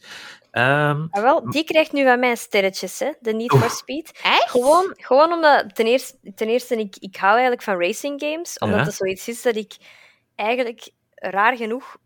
[0.52, 3.12] Um, ah, wel, die krijgt nu van mij sterretjes, hè?
[3.20, 4.20] de Need for Speed.
[4.24, 4.50] Echt?
[4.50, 8.80] Gewoon, gewoon omdat, ten eerste, ten eerste ik, ik hou eigenlijk van racing games, omdat
[8.80, 8.86] ja.
[8.86, 9.76] het zoiets is dat ik
[10.36, 11.98] eigenlijk raar genoeg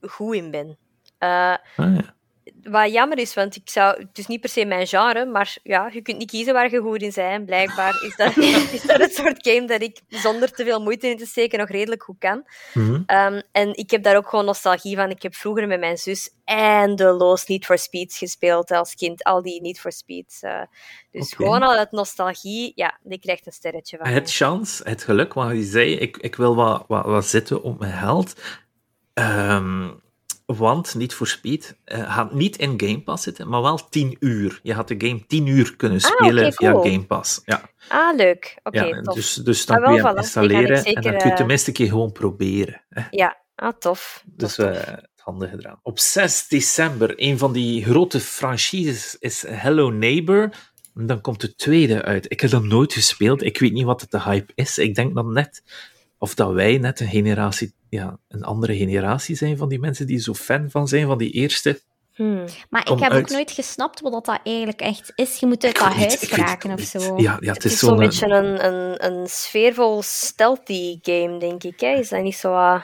[0.00, 0.78] goed in ben.
[1.18, 2.14] Uh, ah, ja
[2.62, 5.90] wat jammer is, want ik zou, het is niet per se mijn genre, maar ja,
[5.92, 7.46] je kunt niet kiezen waar je goed in bent.
[7.46, 8.36] Blijkbaar is dat,
[8.76, 11.68] is dat het soort game dat ik zonder te veel moeite in te steken nog
[11.68, 12.44] redelijk goed kan.
[12.74, 13.34] Mm -hmm.
[13.34, 15.10] um, en ik heb daar ook gewoon nostalgie van.
[15.10, 19.24] Ik heb vroeger met mijn zus eindeloos Need for Speeds gespeeld als kind.
[19.24, 20.42] Al die Need for Speeds.
[20.42, 20.62] Uh,
[21.10, 21.46] dus okay.
[21.46, 24.06] gewoon al dat nostalgie, ja, die krijgt een sterretje van.
[24.06, 27.78] Het chance, het geluk, wat je zei, ik, ik wil wat, wat, wat zitten op
[27.78, 28.34] mijn held.
[29.14, 30.02] Um,
[30.46, 34.60] want niet voor Speed uh, gaat niet in Game Pass zitten, maar wel 10 uur.
[34.62, 36.90] Je had de game 10 uur kunnen spelen ah, okay, via.
[36.90, 37.40] Game Pass.
[37.44, 37.70] Ja.
[37.88, 38.58] Ah, leuk.
[38.62, 39.14] Oké, okay, ja, tof.
[39.14, 41.88] Dus, dus dan kun je hem installeren zeker, en dan kun je tenminste een keer
[41.88, 42.84] gewoon proberen.
[42.88, 43.02] Hè.
[43.10, 44.22] Ja, ah, tof.
[44.26, 45.80] Dus tof, uh, het handig gedaan.
[45.82, 50.50] Op 6 december, een van die grote franchises is Hello Neighbor.
[50.94, 52.30] En dan komt de tweede uit.
[52.30, 53.42] Ik heb dat nooit gespeeld.
[53.42, 54.78] Ik weet niet wat het de hype is.
[54.78, 55.62] Ik denk dat net
[56.18, 60.18] of dat wij net een generatie, ja, een andere generatie zijn van die mensen die
[60.18, 61.80] zo fan van zijn van die eerste.
[62.14, 62.44] Hmm.
[62.70, 63.22] Maar ik heb uit...
[63.22, 65.36] ook nooit gesnapt wat dat eigenlijk echt is.
[65.36, 67.16] Je moet uit dat huis geraken of zo.
[67.16, 71.38] Ja, ja, het, het is, is zo'n een beetje een, een, een sfeervol stealthy game,
[71.38, 71.80] denk ik.
[71.80, 71.92] Hè?
[71.98, 72.52] Is dat niet zo...
[72.52, 72.82] Uh...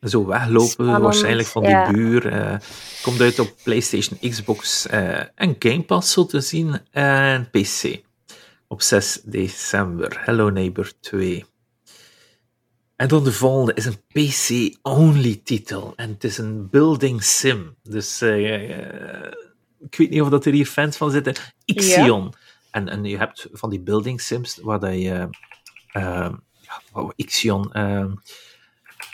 [0.00, 1.90] Zo weglopen Spannend, waarschijnlijk van die ja.
[1.90, 2.32] buur.
[2.32, 2.56] Uh,
[3.02, 6.80] komt uit op PlayStation, Xbox uh, en Game Pass zo te zien.
[6.90, 8.00] En PC.
[8.68, 10.20] Op 6 december.
[10.24, 11.44] Hello Neighbor 2.
[13.00, 15.92] En dan de volgende is een PC-only titel.
[15.96, 17.76] En het is een building sim.
[17.82, 19.32] Dus uh, uh,
[19.80, 21.34] ik weet niet of dat er hier fans van zitten.
[21.64, 22.22] Ixion.
[22.22, 22.38] Ja.
[22.70, 25.28] En, en je hebt van die building sims waar dat je...
[25.92, 27.70] Uh, ja, Ixion...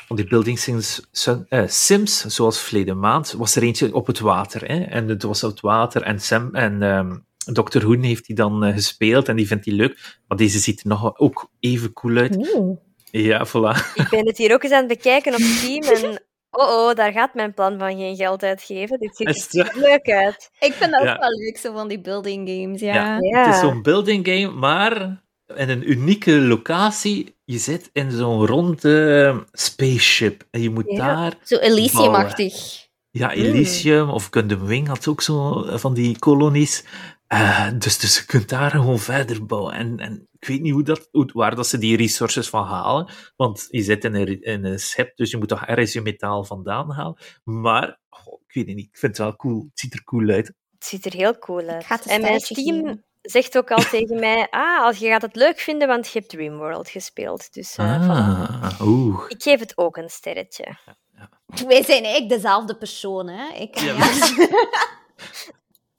[0.07, 1.03] van die building sims,
[1.49, 4.69] uh, sims, zoals verleden maand, was er eentje op het water.
[4.69, 4.81] Hè?
[4.81, 7.83] En het was op het water en, Sam, en um, Dr.
[7.83, 10.19] Hoen heeft die dan gespeeld en die vindt die leuk.
[10.29, 12.37] Maar deze ziet er nog ook even cool uit.
[12.55, 12.85] Oeh.
[13.23, 13.95] Ja, voilà.
[13.95, 17.13] Ik ben het hier ook eens aan het bekijken op Steam en oh oh, daar
[17.13, 18.99] gaat mijn plan van geen geld uitgeven.
[18.99, 20.51] Dit ziet er leuk uit.
[20.59, 22.95] Ik vind dat ook wel leuk, zo van die building games, ja.
[22.95, 23.19] ja.
[23.21, 23.45] ja.
[23.45, 25.23] Het is zo'n building game, maar
[25.55, 27.35] in een unieke locatie.
[27.45, 31.33] Je zit in zo'n ronde spaceship en je moet daar.
[31.43, 32.85] Zo Elysium-achtig.
[33.11, 36.85] Ja, Elysium of Gundam Wing had ook zo van die kolonies.
[37.33, 39.75] Uh, dus, dus je kunt daar gewoon verder bouwen.
[39.75, 43.09] En, en ik weet niet hoe dat, hoe, waar dat ze die resources van halen.
[43.37, 46.45] Want je zit in een, in een schip, dus je moet toch ergens je metaal
[46.45, 47.19] vandaan halen.
[47.45, 49.67] Maar, oh, ik weet het niet, ik vind het wel cool.
[49.71, 50.47] Het ziet er cool uit.
[50.47, 52.07] Het ziet er heel cool uit.
[52.07, 55.89] En mijn team zegt ook al tegen mij: Ah, als je gaat het leuk vinden,
[55.89, 57.55] want je hebt Dreamworld gespeeld.
[57.55, 59.25] Dus uh, ah, oeh.
[59.29, 60.65] ik geef het ook een sterretje.
[60.85, 61.29] Ja, ja.
[61.67, 63.55] Wij zijn eigenlijk dezelfde persoon, hè?
[63.55, 63.97] Ik ja,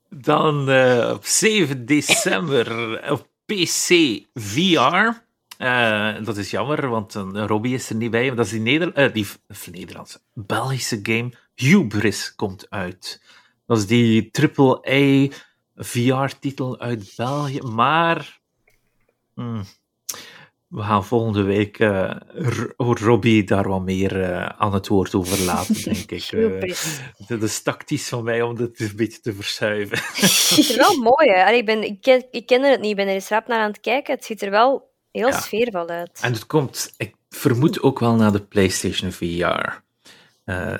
[0.09, 3.87] Dan uh, op 7 december op PC
[4.33, 5.25] VR.
[5.57, 8.35] Uh, dat is jammer, want uh, Robbie is er niet bij.
[8.35, 9.25] Dat is die, Neder die
[9.71, 13.21] Nederlandse, Belgische game Hubris komt uit.
[13.65, 15.27] Dat is die AAA
[15.75, 17.61] VR-titel uit België.
[17.61, 18.39] Maar
[19.33, 19.63] hmm,
[20.67, 22.11] we gaan volgende week uh,
[22.77, 26.31] Robbie daar wat meer uh, aan het woord over laten, denk ik.
[26.31, 26.73] Uh,
[27.27, 29.97] dat is tactisch van mij om dit een beetje te verschuiven.
[30.21, 31.55] Het ziet er wel mooi uit.
[31.55, 33.71] Ik, ben, ik, ken, ik ken het niet, ik ben er eens rap naar aan
[33.71, 34.13] het kijken.
[34.13, 35.39] Het ziet er wel heel ja.
[35.39, 36.19] sfeervol uit.
[36.21, 39.85] En het komt, ik vermoed ook wel naar de PlayStation VR.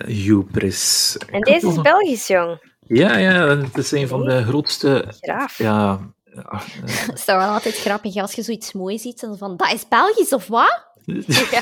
[0.06, 1.18] Hubris.
[1.32, 2.76] En deze is Belgisch, jong.
[2.80, 5.06] Ja, ja, het is een van de grootste.
[5.20, 5.58] Graaf.
[5.58, 6.00] Ja.
[6.46, 10.34] Het is wel altijd grappig als je zoiets moois ziet en van dat is Belgisch
[10.34, 10.86] of wat?
[11.06, 11.62] Ja,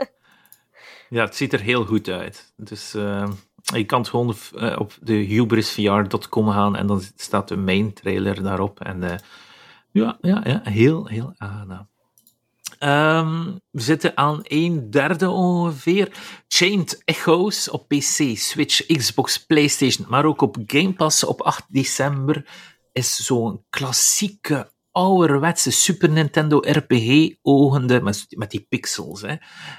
[1.18, 2.52] ja het ziet er heel goed uit.
[2.56, 3.28] Dus uh,
[3.62, 8.80] je kan gewoon uh, op de hubrisvr.com gaan en dan staat de main trailer daarop.
[8.80, 9.14] En uh,
[9.90, 11.88] ja, ja, ja, heel, heel aangenaam.
[12.80, 16.08] Um, we zitten aan een derde ongeveer.
[16.48, 22.44] Chained Echoes op PC, Switch, Xbox, PlayStation, maar ook op Game Pass op 8 december.
[22.92, 29.20] Is zo'n klassieke, ouderwetse Super Nintendo RPG-ogende, met, met die pixels.
[29.20, 29.34] Hè.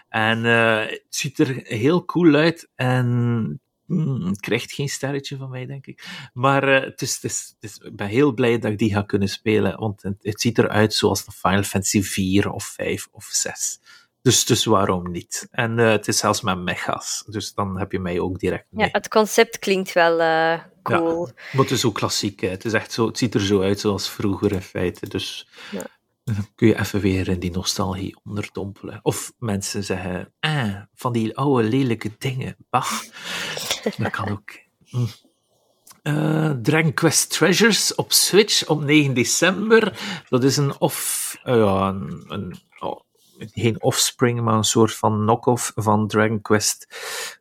[0.09, 2.69] En uh, het ziet er heel cool uit.
[2.75, 6.03] En Hmm, krijgt geen sterretje van mij, denk ik.
[6.33, 9.27] Maar uh, het is, het is, ik ben heel blij dat ik die ga kunnen
[9.27, 13.79] spelen, want het, ziet eruit zoals de Final Fantasy 4 of 5 of 6.
[14.21, 15.47] Dus, dus waarom niet?
[15.51, 18.85] En uh, het is zelfs met mega's, dus dan heb je mij ook direct mee.
[18.85, 20.19] Ja, het concept klinkt wel
[20.97, 21.27] cool.
[21.27, 22.47] Ja, maar het is ook klassiek, hè.
[22.47, 25.07] Het, is echt zo, het ziet er zo uit zoals vroeger in feite.
[25.07, 25.87] Dus ja.
[26.23, 28.99] Dan kun je even weer in die nostalgie onderdompelen.
[29.01, 32.91] Of mensen zeggen, ah, van die oude lelijke dingen, bah.
[33.97, 34.51] Dat kan ook.
[34.85, 35.05] Hm.
[36.03, 39.99] Uh, Dragon Quest Treasures op Switch op 9 december.
[40.29, 42.99] Dat is een off, uh, ja, een, een oh,
[43.39, 46.87] geen offspring, maar een soort van knock-off van Dragon Quest.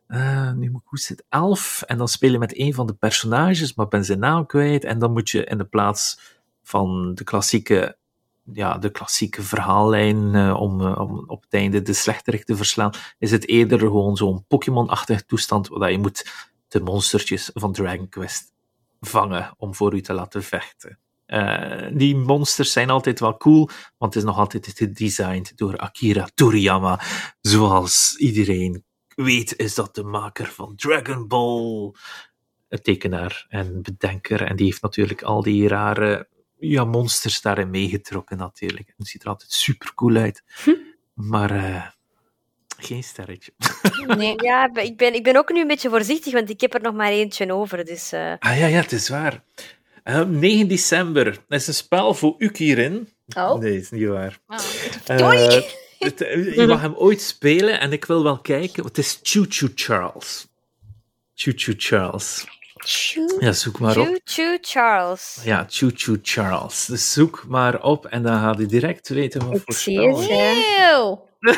[0.07, 1.81] Uh, nu moet ik hoe zit 11.
[1.81, 4.83] En dan speel je met een van de personages, maar ben zijn naam kwijt.
[4.83, 6.19] En dan moet je in de plaats
[6.63, 7.97] van de klassieke
[8.53, 12.91] ja, de klassieke verhaallijn uh, om, uh, om op het einde de slechterik te verslaan,
[13.17, 16.31] is het eerder gewoon zo'n Pokémon-achtige toestand, waar je moet
[16.67, 18.53] de monstertjes van Dragon Quest
[18.99, 20.99] vangen om voor u te laten vechten.
[21.29, 26.29] Uh, die monsters zijn altijd wel cool, want het is nog altijd gedesigned door Akira
[26.33, 26.99] Toriyama.
[27.41, 28.83] Zoals iedereen
[29.15, 31.93] weet, is dat de maker van Dragon Ball,
[32.69, 34.41] een tekenaar en bedenker.
[34.41, 36.27] En die heeft natuurlijk al die rare
[36.59, 38.93] ja, monsters daarin meegetrokken natuurlijk.
[38.97, 40.43] Het ziet er altijd super cool uit.
[40.63, 40.71] Hm.
[41.13, 41.85] Maar uh,
[42.77, 43.51] geen sterretje.
[44.17, 46.81] Nee, ja, ik ben, ik ben ook nu een beetje voorzichtig, want ik heb er
[46.81, 47.85] nog maar eentje over.
[47.85, 48.33] Dus, uh...
[48.39, 49.43] Ah ja, ja, het is waar.
[50.09, 51.37] Uh, 9 december.
[51.47, 53.09] Dat is een spel voor Ukirin.
[53.37, 53.59] Oh.
[53.59, 54.39] Nee, is niet waar.
[54.47, 54.57] Oh,
[55.09, 55.19] uh,
[55.99, 56.19] het,
[56.55, 58.83] je mag hem ooit spelen en ik wil wel kijken.
[58.83, 60.47] Het is Choo Choo Charles.
[61.35, 62.45] Choo Choo Charles.
[62.75, 64.05] Choo, ja, zoek maar op.
[64.05, 65.37] Choo Choo Charles.
[65.43, 66.85] Ja, Choo Choo Charles.
[66.85, 71.27] Dus zoek maar op en dan gaat hij direct weten wat voor spel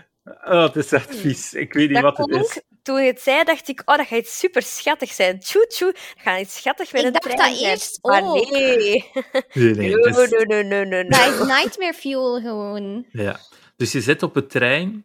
[0.44, 1.54] oh, het is echt vies.
[1.54, 2.60] Ik weet niet dat wat het is.
[2.82, 5.38] Toen je het zei, dacht ik, oh, dat gaat iets super schattig zijn.
[5.40, 8.50] Choo choo, dat gaat iets schattig met ik een dacht trein dat eerst Maar ook.
[8.50, 9.10] nee.
[9.52, 9.94] Nee, nee.
[9.94, 11.08] No, no, no, no, no, no.
[11.08, 13.06] Dat is Nightmare Fuel gewoon.
[13.12, 13.40] Ja.
[13.76, 15.04] Dus je zit op het trein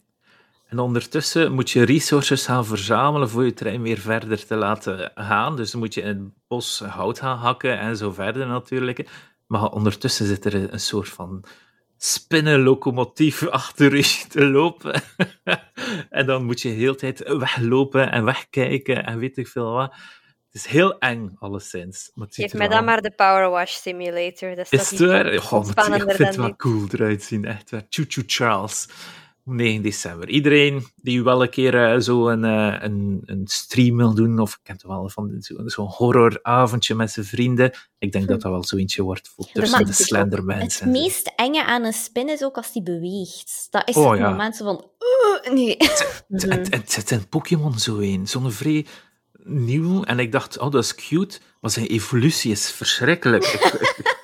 [0.67, 5.55] en ondertussen moet je resources gaan verzamelen voor je trein weer verder te laten gaan.
[5.55, 9.09] Dus dan moet je in het bos hout gaan hakken en zo verder natuurlijk.
[9.47, 11.43] Maar ondertussen zit er een soort van
[11.97, 15.01] spinnenlocomotief achter je te lopen.
[16.09, 19.93] en dan moet je de hele tijd weglopen en wegkijken en weet ik veel wat.
[20.51, 22.11] Het is heel eng, alleszins.
[22.15, 24.55] Geef mij dan maar de Power Wash Simulator.
[24.55, 25.39] Dat is, is het waar?
[25.39, 27.45] Goh, ik vind het wel cool eruit zien.
[27.45, 27.85] Echt waar.
[27.89, 28.87] Choo Choo Charles.
[29.45, 30.29] 9 december.
[30.29, 34.53] Iedereen die wel een keer uh, zo een, uh, een, een, stream wil doen, of
[34.53, 38.51] ik ken het wel van zo'n zo horroravondje met zijn vrienden, ik denk dat dat
[38.51, 40.79] wel zo eentje wordt voor tussen de Slendermans.
[40.79, 43.67] Het meest enge aan een spin is ook als die beweegt.
[43.69, 44.29] Dat is oh, het ja.
[44.29, 44.89] moment van,
[45.45, 45.75] uh, nee.
[45.77, 48.85] Het, het, het, zijn Pokémon zo een, zo'n vrij
[49.43, 53.43] nieuw, en ik dacht, oh, dat is cute, maar zijn evolutie is verschrikkelijk.
[53.43, 54.14] Ik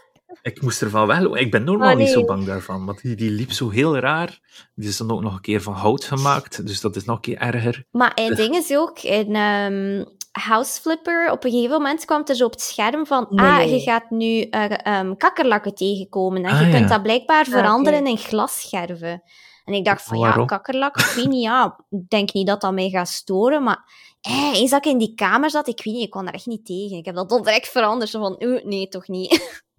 [0.61, 1.37] moest ervan wel.
[1.37, 4.39] Ik ben normaal niet zo bang daarvan, want die, die liep zo heel raar.
[4.75, 7.21] Die is dan ook nog een keer van hout gemaakt, dus dat is nog een
[7.21, 7.85] keer erger.
[7.91, 12.35] Maar het ding is ook, in um, House Flipper, op een gegeven moment kwam er
[12.35, 16.43] zo op het scherm van, ah, je gaat nu uh, um, kakkerlakken tegenkomen.
[16.43, 19.23] En je ah, kunt dat blijkbaar ah, veranderen in glasscherven.
[19.65, 22.73] En ik dacht van, ja, kakkerlak, ik weet niet, ja, ik denk niet dat dat
[22.73, 23.83] mij gaat storen, maar
[24.21, 26.45] eh, eens dat ik in die kamer zat, ik weet niet, ik kon daar echt
[26.45, 26.97] niet tegen.
[26.97, 29.63] Ik heb dat direct veranderd, zo van, nee, toch niet.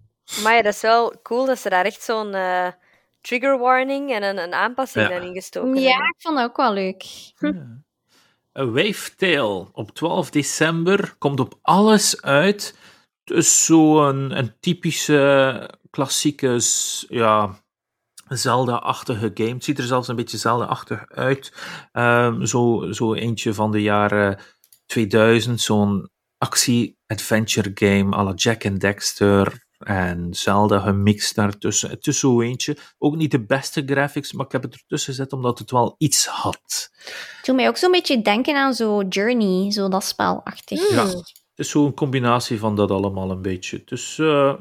[0.42, 2.68] Maar ja, dat is wel cool dat ze daar echt zo'n uh,
[3.20, 5.14] trigger warning en een, een aanpassing ja.
[5.14, 7.04] in gestoken ja, ik vond dat ook wel leuk.
[7.36, 7.52] Hm.
[8.52, 12.76] Een Wavetail op 12 december komt op alles uit.
[13.24, 16.60] Dus zo'n een typische klassieke
[17.08, 17.62] ja,
[18.28, 19.52] Zelda-achtige game.
[19.52, 21.52] Het ziet er zelfs een beetje Zelda-achtig uit.
[21.92, 24.38] Um, zo, zo eentje van de jaren
[24.86, 25.60] 2000.
[25.60, 31.90] Zo'n actie-adventure game à la Jack and Dexter en Zelda gemixt daartussen.
[31.90, 32.76] Het is zo eentje.
[32.98, 36.26] Ook niet de beste graphics, maar ik heb het ertussen gezet omdat het wel iets
[36.26, 36.90] had.
[37.36, 40.90] Het doet mij ook zo'n beetje denken aan zo Journey, zo dat spelachtig.
[40.90, 43.82] Ja, het is zo'n combinatie van dat allemaal een beetje.
[43.84, 44.54] Dus uh,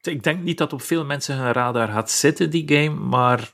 [0.00, 3.52] ik denk niet dat op veel mensen hun radar gaat zitten, die game, maar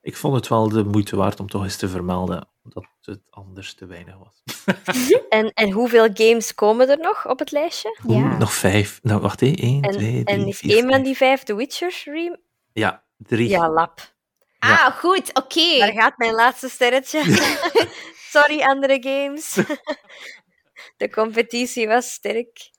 [0.00, 3.74] ik vond het wel de moeite waard om toch eens te vermelden, omdat het anders
[3.74, 4.42] te weinig was.
[5.28, 7.98] en, en hoeveel games komen er nog op het lijstje?
[8.06, 8.36] ja.
[8.36, 8.98] Nog vijf.
[9.02, 12.36] Nou, wacht, één, twee, drie, En is één van die vijf The Witcher rem?
[12.72, 13.48] Ja, drie.
[13.48, 14.12] Ja, lap.
[14.58, 15.78] Ah, goed, oké.
[15.78, 17.22] Daar gaat mijn laatste sterretje.
[18.32, 19.54] Sorry, andere games.
[20.96, 22.70] De competitie was sterk.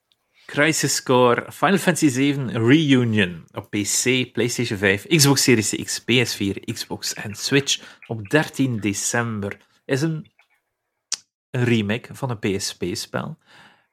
[0.45, 7.13] Crisis Core, Final Fantasy VII Reunion op PC, PlayStation 5, Xbox Series X, PS4, Xbox
[7.13, 9.57] en Switch op 13 december.
[9.86, 10.32] Is een,
[11.52, 13.38] remake van een PSP-spel.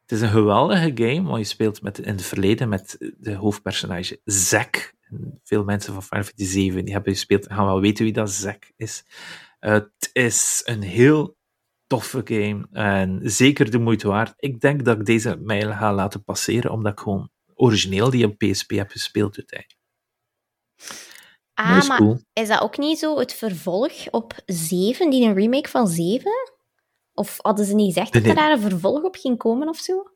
[0.01, 4.20] Het is een geweldige game, want je speelt met, in het verleden met de hoofdpersonage
[4.24, 4.95] Zack.
[5.43, 8.70] Veel mensen van Final Fantasy 7 die hebben gespeeld gaan wel weten wie dat Zack
[8.76, 9.05] is.
[9.59, 11.36] het is een heel
[11.86, 14.34] toffe game en zeker de moeite waard.
[14.36, 18.39] Ik denk dat ik deze mijl ga laten passeren, omdat ik gewoon origineel die op
[18.39, 19.80] PSP heb gespeeld uiteindelijk.
[21.59, 22.20] Ah, is maar cool.
[22.32, 26.32] is dat ook niet zo het vervolg op 7, die een remake van 7?
[27.14, 30.11] Of hadden ze niet gezegd dat er daar een vervolg op ging komen of zo?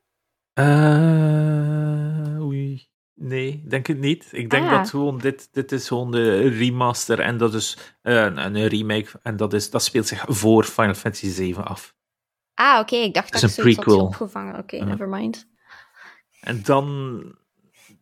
[0.55, 2.89] Uh, oei.
[3.15, 4.29] Nee, denk het niet.
[4.31, 4.71] Ik denk ah.
[4.71, 9.37] dat gewoon dit, dit is gewoon de remaster en dat is uh, een remake en
[9.37, 11.95] dat, is, dat speelt zich voor Final Fantasy 7 af.
[12.55, 12.97] Ah, oké.
[12.97, 14.59] Ik dacht dat, dat ik zoiets had opgevangen.
[14.59, 15.49] Oké, okay, nevermind.
[16.41, 17.23] En dan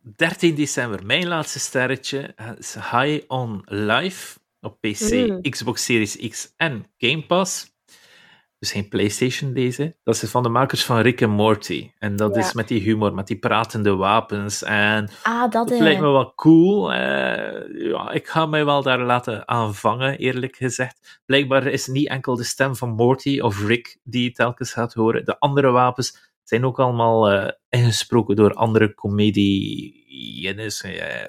[0.03, 5.41] 13 december, mijn laatste sterretje, is High on Life op PC, mm.
[5.41, 7.69] Xbox Series X en Game Pass.
[8.59, 9.95] Dus geen PlayStation deze.
[10.03, 11.91] Dat is van de makers van Rick en Morty.
[11.99, 14.63] En dat is met die humor, met die pratende wapens.
[14.63, 16.93] En ah, dat, dat lijkt me wel cool.
[16.93, 16.97] Uh,
[17.89, 21.21] ja, ik ga mij wel daar laten aanvangen, eerlijk gezegd.
[21.25, 25.25] Blijkbaar is niet enkel de stem van Morty of Rick die je telkens gaat horen.
[25.25, 30.83] De andere wapens zijn ook allemaal uh, ingesproken door andere comediennes.
[30.83, 31.21] Uh,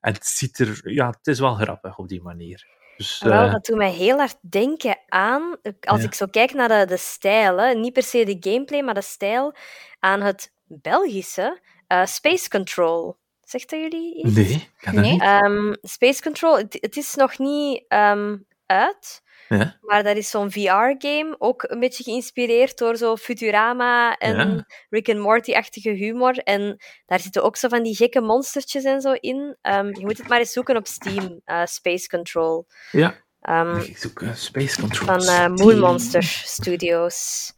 [0.00, 2.74] en het ziet er, ja, het is wel grappig op die manier.
[2.96, 6.68] Dus, Wel, eh, dat doet mij heel hard denken aan, als ik zo kijk naar
[6.68, 9.54] de, de stijl, hè, niet per se de gameplay, maar de stijl,
[10.00, 11.60] aan het Belgische
[12.04, 13.16] Space Control.
[13.42, 14.34] Zegt dat jullie iets?
[14.34, 15.12] Nee, kan dat nee.
[15.12, 15.22] niet.
[15.22, 19.78] Um, Space Control, het, het, is nog niet um, uit, ja.
[19.80, 25.18] Maar dat is zo'n VR-game, ook een beetje geïnspireerd door zo Futurama en Rick and
[25.18, 26.38] Morty-achtige humor.
[26.38, 26.76] En
[27.06, 29.56] daar zitten ook zo van die gekke monstertjes en zo in.
[29.62, 32.66] Um, je moet het maar eens zoeken op Steam, uh, Space Control.
[32.90, 35.06] Ja, um, ik zoek uh, Space Control.
[35.06, 37.52] Van uh, Moon Monster Studios.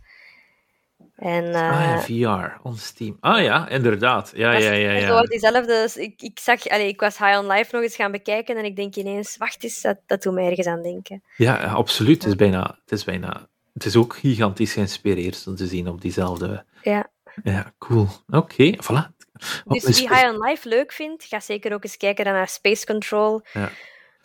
[1.16, 3.16] En, uh, ah ja, VR, on Steam.
[3.20, 4.32] Ah ja, inderdaad.
[4.34, 4.92] Ja, ja, ja.
[4.92, 5.06] ja.
[5.06, 8.56] Zo diezelfde, ik, ik, zag, allee, ik was High on Life nog eens gaan bekijken
[8.56, 11.22] en ik denk ineens, wacht eens, dat, dat doet mij ergens aan denken.
[11.36, 12.22] Ja, absoluut.
[12.22, 13.48] Het, is bijna, het is bijna...
[13.72, 16.64] Het is ook gigantisch geïnspireerd om te zien op diezelfde...
[16.82, 17.10] Ja.
[17.42, 18.06] Ja, cool.
[18.26, 19.16] Oké, okay, voilà.
[19.64, 23.42] Dus wie High on Life leuk vindt, ga zeker ook eens kijken naar Space Control.
[23.52, 23.70] Ja.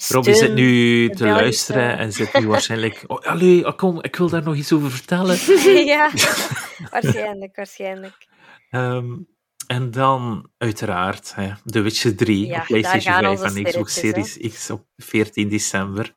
[0.09, 3.03] Robbie zit nu te luisteren en zit nu waarschijnlijk...
[3.07, 5.37] Oh, allee, oh, kom, ik wil daar nog iets over vertellen.
[5.85, 6.11] ja,
[6.91, 8.27] waarschijnlijk, waarschijnlijk.
[8.71, 9.27] Um,
[9.67, 13.93] en dan, uiteraard, hè, The Witcher 3 Ja, op PlayStation daar gaan 5 en Xbox
[13.93, 16.15] Series X op 14 december.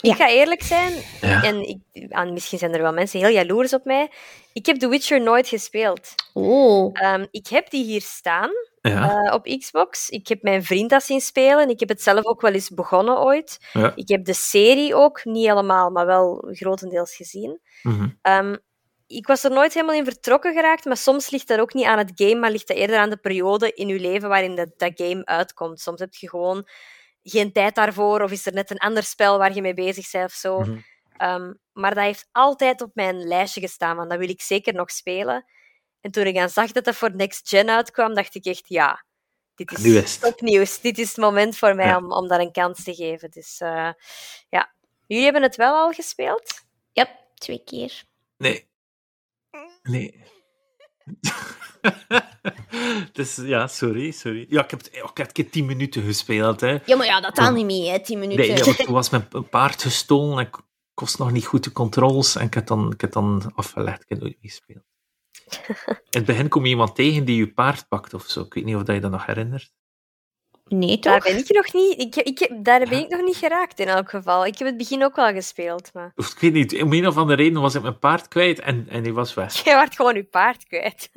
[0.00, 1.42] Ik ga eerlijk zijn, Ja.
[1.42, 4.10] en ik, en misschien zijn er wel mensen heel jaloers op mij.
[4.52, 6.14] Ik heb The Witcher nooit gespeeld.
[6.32, 6.90] Oh.
[6.92, 8.50] Ehm, ik heb die hier staan
[8.80, 10.08] Ja, eh, op Xbox.
[10.08, 11.68] Ik heb mijn vriend dat zien spelen.
[11.68, 13.58] Ik heb het zelf ook wel eens begonnen ooit.
[13.72, 13.92] ja.
[13.94, 17.60] Ik heb de serie ook, niet helemaal, maar wel grotendeels gezien.
[17.82, 18.08] mhm.
[18.22, 18.56] Ehm,
[19.06, 21.98] ik was er nooit helemaal in vertrokken geraakt, maar soms ligt dat ook niet aan
[21.98, 24.92] het game, maar ligt dat eerder aan de periode in je leven waarin dat, dat
[24.94, 25.80] game uitkomt.
[25.80, 26.68] Soms heb je gewoon
[27.22, 30.24] geen tijd daarvoor, of is er net een ander spel waar je mee bezig bent
[30.24, 30.60] of zo.
[30.60, 30.78] Mhm.
[31.16, 34.90] Ehm, maar dat heeft altijd op mijn lijstje gestaan, want dat wil ik zeker nog
[34.90, 35.44] spelen.
[36.00, 39.04] En toen ik dan zag dat dat voor Next Gen uitkwam, dacht ik echt, ja,
[39.54, 40.80] dit is is topnieuws.
[40.80, 41.96] Dit is het moment voor mij Ja.
[41.96, 43.30] om, om dat een kans te geven.
[43.30, 43.90] Dus eh,
[44.48, 44.72] ja,
[45.06, 46.60] jullie hebben het wel al gespeeld?
[46.92, 48.02] Yep, twee keer.
[48.36, 48.68] Nee.
[49.82, 50.24] Nee.
[53.12, 54.46] dus ja, sorry, sorry.
[54.48, 56.78] Ja, ik heb, het- ik heb het keer 10 minuten gespeeld, hè.
[56.84, 58.46] Ja, maar ja, dat telt niet mee, hè, tien minuten.
[58.54, 60.56] Nee, ja, toen was mijn paard gestolen en ik
[60.94, 64.02] kost nog niet goed de controles en ik heb dan, ik heb dan afgelegd.
[64.02, 64.84] Ik heb nooit meer gespeeld.
[65.86, 68.40] In het begin kom je iemand tegen die je paard pakt of zo.
[68.40, 69.72] Ik weet niet of dat je dat nog herinnert.
[70.64, 71.32] Nee, Daar toch?
[71.32, 74.46] ben ik nog niet, ik, ik, daar ben ik nog niet geraakt in elk geval.
[74.46, 77.16] Ik heb het begin ook wel gespeeld, maar Of ik weet niet, om een of
[77.16, 79.54] andere reden was ik mijn paard kwijt en, en die was weg.
[79.64, 81.10] jij werd gewoon je paard kwijt.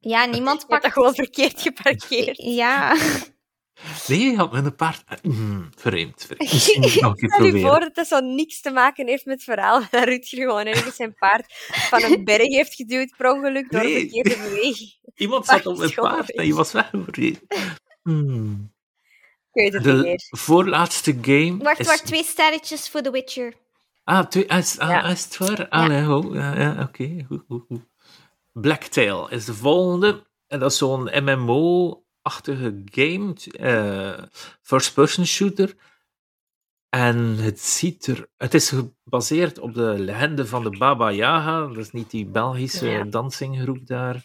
[0.00, 0.82] Ja, niemand pakt...
[0.82, 2.42] dat gewoon verkeerd geparkeerd.
[2.42, 2.96] Ja.
[4.08, 5.04] Nee, je had met een paard...
[5.22, 6.50] Mm, vreemd, vreemd.
[6.50, 10.38] Stel je voor dat dat zo niks te maken heeft met het verhaal dat Rutger
[10.38, 13.94] gewoon ergens zijn paard van een berg heeft geduwd per ongeluk door Nee.
[13.94, 14.92] een verkeerde beweging.
[15.14, 16.90] Iemand zat op mijn paard en je was weg.
[18.02, 18.72] Hmm.
[19.52, 20.26] Ik weet het niet De meer.
[20.30, 21.86] voorlaatste game Wacht, is...
[21.86, 23.54] wacht, twee sterretjes voor The Witcher.
[24.04, 25.04] Ah, twee, ah, is, ah, Ja.
[25.04, 25.66] is het waar?
[26.10, 27.26] Oh, ja, ja, oké.
[28.52, 30.26] Blacktail is de volgende.
[30.46, 31.08] En dat is zo'n
[32.24, 33.34] MMO-achtige game.
[33.58, 34.22] eh,
[34.62, 35.74] First-person shooter.
[36.88, 38.28] En het ziet er...
[38.36, 38.68] Het is
[39.04, 41.66] gebaseerd op de legende van de Baba Yaga.
[41.66, 43.04] Dat is niet die Belgische Ja.
[43.04, 44.24] dansinggroep daar.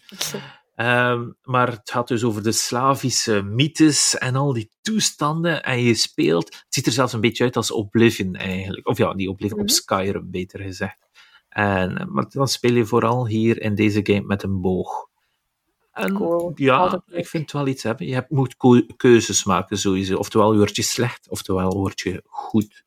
[0.75, 5.63] Ehm, maar het gaat dus over de Slavische mythes en al die toestanden.
[5.63, 6.45] En je speelt.
[6.55, 8.87] Het ziet er zelfs een beetje uit als Oblivion eigenlijk.
[8.87, 9.73] Of ja, die Oblivion op Mhm.
[9.75, 10.97] Skyrim, beter gezegd.
[11.49, 15.07] En, maar dan speel je vooral hier in deze game met een boog.
[15.99, 16.51] En Cool.
[16.55, 18.07] ja, ik vind het wel iets hebben.
[18.07, 18.55] Je hebt, moet
[18.97, 20.15] keuzes maken sowieso.
[20.17, 22.83] Oftewel word je slecht, oftewel word je goed.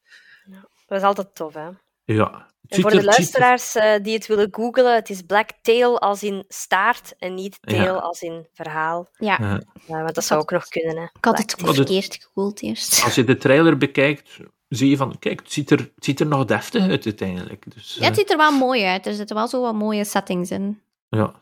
[0.86, 1.68] Dat is altijd tof, hè?
[2.04, 2.50] Ja.
[2.68, 6.00] En voor de er- er- luisteraars eh, die het willen googlen, het is Black Tail
[6.00, 7.98] als in staart en niet tail Ja.
[8.00, 9.08] als in verhaal.
[9.16, 9.62] Ja, Ja.
[9.86, 11.02] Ja, want dat zou ook nog kunnen, hè?
[11.02, 13.04] ik had het verkeerd gegoogeld eerst.
[13.04, 14.38] Als je de trailer bekijkt,
[14.68, 17.74] zie je van, kijk, het ziet er, het ziet er nog deftig uit uiteindelijk.
[17.74, 19.06] Dus, Ja, het eh, ziet er wel mooi uit.
[19.06, 20.80] Er zitten wel zo wat mooie settings in.
[21.08, 21.41] Ja.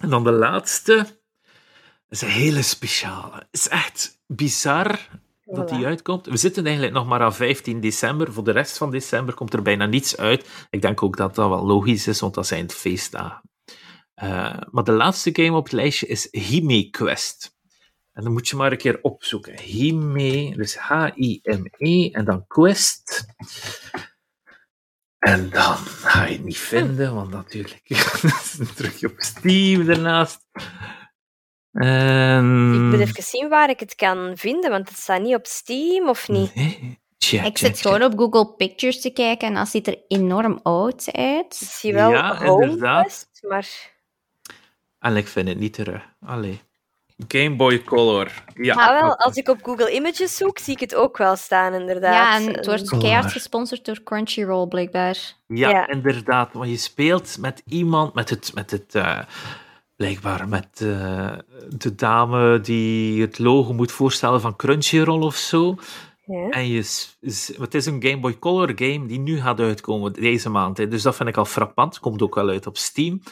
[0.00, 0.94] En dan de laatste.
[0.94, 1.06] Dat
[2.08, 3.34] is een hele speciale.
[3.34, 4.98] Het is echt bizar
[5.44, 6.26] dat die uitkomt.
[6.26, 8.32] We zitten eigenlijk nog maar aan 15 december.
[8.32, 10.66] Voor de rest van december komt er bijna niets uit.
[10.70, 13.42] Ik denk ook dat dat wel logisch is, want dat zijn feestdagen.
[14.14, 17.56] Eh, maar de laatste game op het lijstje is Hime Quest.
[18.12, 19.58] En dan moet je maar een keer opzoeken.
[19.58, 23.26] Hime, dus H-I-M-E en dan Quest.
[25.24, 27.82] En dan ga je het niet vinden, want natuurlijk
[28.22, 30.46] dat is terug op Steam daarnaast.
[31.72, 32.72] En...
[32.74, 36.08] Ik moet even zien waar ik het kan vinden, want het staat niet op Steam
[36.08, 36.54] of niet.
[36.54, 37.02] Nee.
[37.18, 40.60] Check, Ik check, zit gewoon op Google Pictures te kijken en dat ziet er enorm
[40.62, 41.54] oud Ik uit.
[41.54, 43.28] zie wel Ja, inderdaad.
[43.48, 43.92] Maar
[44.98, 46.02] En ik vind het niet terug.
[46.20, 46.60] Allee.
[47.28, 48.44] Game Boy Color.
[48.54, 48.74] Ja.
[48.74, 52.12] ah, wel, als ik op Google Images zoek, zie ik het ook wel staan, inderdaad.
[52.14, 55.34] Ja, en het wordt keihard gesponsord door Crunchyroll, blijkbaar.
[55.46, 55.88] Ja, Ja.
[55.88, 56.52] inderdaad.
[56.52, 59.18] Want je speelt met iemand, met het, met het eh,
[59.96, 61.32] blijkbaar met eh,
[61.68, 65.76] de dame die het logo moet voorstellen van Crunchyroll of zo.
[66.26, 66.48] Ja.
[66.48, 66.76] En je,
[67.58, 70.76] het is een Game Boy Color game die nu gaat uitkomen deze maand.
[70.78, 70.88] Hè.
[70.88, 71.98] Dus dat vind ik al frappant.
[71.98, 73.22] Komt ook wel uit op Steam.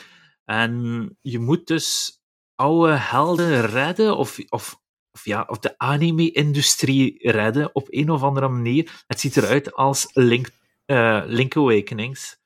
[0.44, 2.16] En je moet dus
[2.54, 4.80] oude helden redden, of, of,
[5.12, 9.02] of, ja, of de anime-industrie redden op een of andere manier.
[9.06, 10.50] Het ziet eruit als Link,
[10.84, 12.40] eh, Link Awakenings.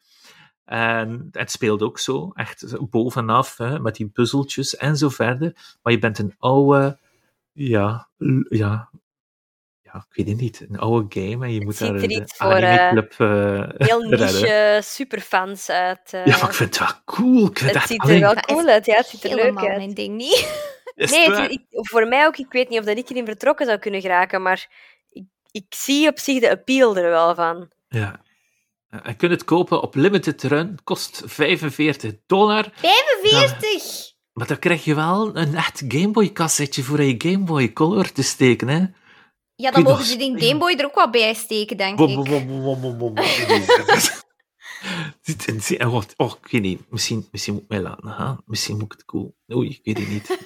[0.64, 5.76] En het speelt ook zo, echt bovenaf, hè, met die puzzeltjes en zo verder.
[5.82, 6.98] Maar je bent een oude,
[7.52, 8.08] ja,
[8.48, 8.90] ja,
[10.08, 12.50] ik weet het niet, een oude game en je moet daar er de iets voor,
[12.52, 16.12] eh, anime-club eh, Heel niche superfans uit.
[16.12, 17.46] eh, Ja, maar ik vind het wel cool.
[17.46, 19.76] Ik vind het ziet er wel cool uit, ja, het ziet er leuk Helemaal uit.
[19.76, 20.64] mijn ding niet.
[20.94, 22.36] is Nee, het ik, voor mij ook.
[22.36, 24.68] Ik weet niet of dat ik erin vertrokken zou kunnen geraken, maar
[25.10, 27.70] ik, ik zie op zich de appeal er wel van.
[27.88, 28.24] Ja.
[29.04, 32.68] Je kunt het kopen op limited run, kost 45 dollar.
[32.74, 34.14] 45?
[34.32, 38.22] maar dan krijg je wel een echt Gameboy cassetje voor je Game Boy Color te
[38.22, 38.84] steken, hè.
[39.56, 42.16] Ja, dan mogen ze die Game Boy er ook wel bij steken, denk ik.
[46.16, 46.90] oh, ik weet niet.
[46.90, 48.42] Misschien, misschien moet ik mij laten gaan.
[48.46, 49.36] Misschien moet ik het cool.
[49.52, 50.38] Oei, ik weet het niet.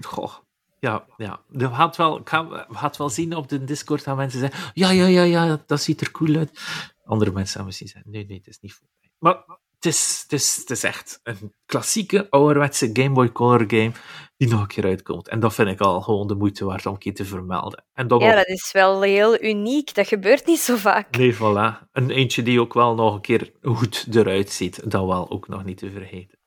[0.06, 0.32] Goh.
[0.80, 1.40] Ja, ja.
[1.48, 4.40] We gaan wel, ik ga, we gaan het wel zien op de Discord dat mensen
[4.40, 6.60] zeggen ja, ja, ja, ja, dat ziet er cool uit.
[7.04, 9.10] Andere mensen gaan misschien zeggen nee, nee, het is niet voor mij.
[9.18, 13.92] Maar het is, het, is, het is echt een klassieke, ouderwetse Game Boy Color game
[14.36, 15.28] die nog een keer uitkomt.
[15.28, 17.84] En dat vind ik al gewoon de moeite waard om een keer te vermelden.
[17.92, 19.94] En ja, dat is wel heel uniek.
[19.94, 21.16] Dat gebeurt niet zo vaak.
[21.16, 21.88] Nee, voilà.
[21.92, 24.90] Een eentje die ook wel nog een keer goed eruit ziet.
[24.90, 26.38] Dat wel ook nog niet te vergeten.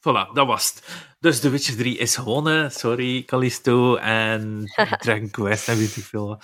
[0.00, 0.82] Voilà, dat was het.
[1.18, 2.70] Dus The Witcher 3 is gewonnen.
[2.70, 4.64] Sorry, Callisto en
[5.04, 6.40] Dragon Quest en weet ik veel.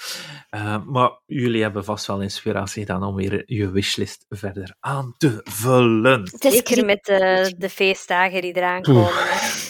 [0.50, 5.40] Uh, maar jullie hebben vast wel inspiratie gedaan om weer je wishlist verder aan te
[5.44, 6.30] vullen.
[6.38, 9.12] Zeker met de, de feestdagen die eraan komen.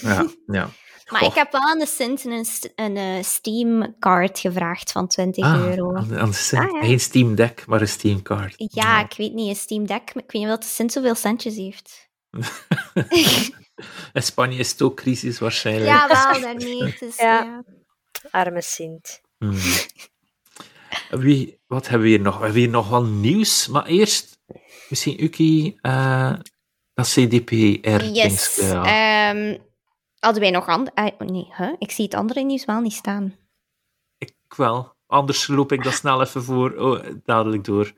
[0.01, 0.69] Ja, ja.
[1.11, 5.45] Maar ik heb wel aan de Sint een, een uh, Steam card gevraagd van 20
[5.45, 5.95] ah, euro.
[5.95, 6.73] Aan de, aan de Sint.
[6.73, 8.55] Ah, Geen Steam Deck, maar een Steam card.
[8.57, 10.11] Ja, ik weet niet, een Steam Deck.
[10.15, 12.11] Ik weet niet of de Sint zoveel centjes heeft.
[14.13, 15.87] In Spanje is het ook crisis waarschijnlijk.
[15.87, 16.97] Ja, wel, daarmee.
[17.01, 17.43] Dus, ja.
[17.43, 17.65] ja.
[18.31, 19.21] Arme Sint.
[19.39, 19.59] Hmm.
[21.11, 22.37] Wie, wat hebben we hier nog?
[22.37, 24.39] We hebben hier nog wel nieuws, maar eerst
[24.89, 26.35] misschien Uki, uh,
[26.95, 28.05] dat CDPR.
[28.05, 28.57] Yes.
[28.57, 29.31] Ja.
[29.31, 29.59] Um,
[30.19, 31.15] hadden wij nog andere...
[31.19, 31.73] Uh, nee, huh?
[31.79, 33.35] ik zie het andere nieuws wel niet staan.
[34.19, 34.95] Ik wel.
[35.07, 37.93] Anders loop ik dat snel even voor, oh, dadelijk door.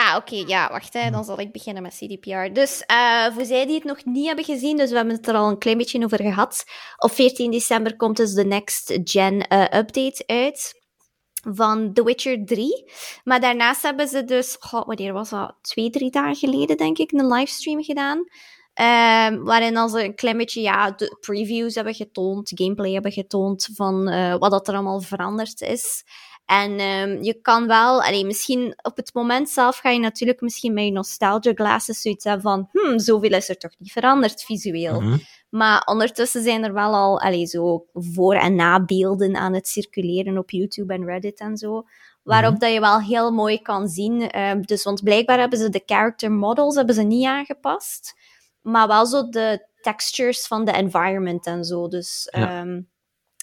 [0.00, 1.10] Ah, oké, ja, wacht, hè.
[1.10, 2.52] dan zal ik beginnen met CDPR.
[2.52, 5.34] Dus uh, voor zij die het nog niet hebben gezien, dus we hebben het er
[5.34, 6.64] al een klein beetje over gehad.
[6.96, 10.74] Op 14 december komt dus de Next Gen uh, update uit
[11.40, 12.90] van The Witcher 3.
[13.24, 15.54] Maar daarnaast hebben ze dus, god, wanneer was dat?
[15.60, 18.18] Twee, drie dagen geleden, denk ik, een livestream gedaan.
[18.18, 23.68] Um, waarin dan ze een klein beetje ja, de previews hebben getoond, gameplay hebben getoond
[23.74, 26.04] van uh, wat dat er allemaal veranderd is.
[26.48, 30.74] En um, je kan wel, allee, misschien op het moment zelf ga je natuurlijk misschien
[30.74, 35.00] met je nostalgia glasses zoiets hebben van, hmm, zoveel is er toch niet veranderd visueel.
[35.00, 35.20] Mm -hmm.
[35.48, 40.50] Maar ondertussen zijn er wel al allee, zo voor- en nabeelden aan het circuleren op
[40.50, 41.84] YouTube en Reddit en zo.
[42.22, 42.64] Waarop mm -hmm.
[42.64, 44.38] dat je wel heel mooi kan zien.
[44.38, 48.14] Um, dus, want blijkbaar hebben ze de character models hebben ze niet aangepast.
[48.60, 51.88] Maar wel zo de textures van de environment en zo.
[51.88, 52.60] Dus ja.
[52.60, 52.88] um,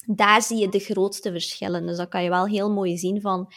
[0.05, 1.85] daar zie je de grootste verschillen.
[1.85, 3.51] Dus dat kan je wel heel mooi zien van...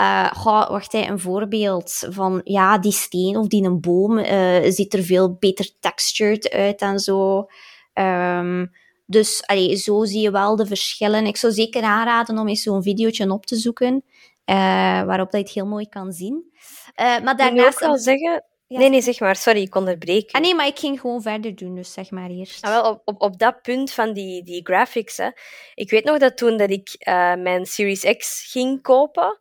[0.00, 4.94] Uh, goh, wacht, een voorbeeld van ja, die steen of die een boom uh, ziet
[4.94, 7.46] er veel beter textured uit en zo.
[7.94, 8.70] Um,
[9.06, 11.26] dus allee, zo zie je wel de verschillen.
[11.26, 14.04] Ik zou zeker aanraden om eens zo'n videootje op te zoeken,
[14.44, 14.56] uh,
[15.02, 16.52] waarop dat je het heel mooi kan zien.
[16.96, 17.82] maar daarnaast...
[17.82, 18.78] Ik zeggen, ja.
[18.78, 19.36] Nee, nee, zeg maar.
[19.36, 20.30] Sorry, ik onderbreek.
[20.30, 22.64] Ah, nee, maar ik ging gewoon verder doen, dus zeg maar eerst.
[22.64, 25.30] Ah, wel, op, op, op dat punt van die, die graphics, hè.
[25.74, 29.38] Ik weet nog dat toen dat ik uh, mijn Series X ging kopen,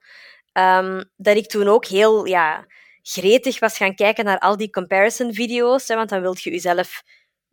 [0.54, 2.66] um, dat ik toen ook heel ja,
[3.02, 7.04] gretig was gaan kijken naar al die comparison-video's, hè, want dan wil je jezelf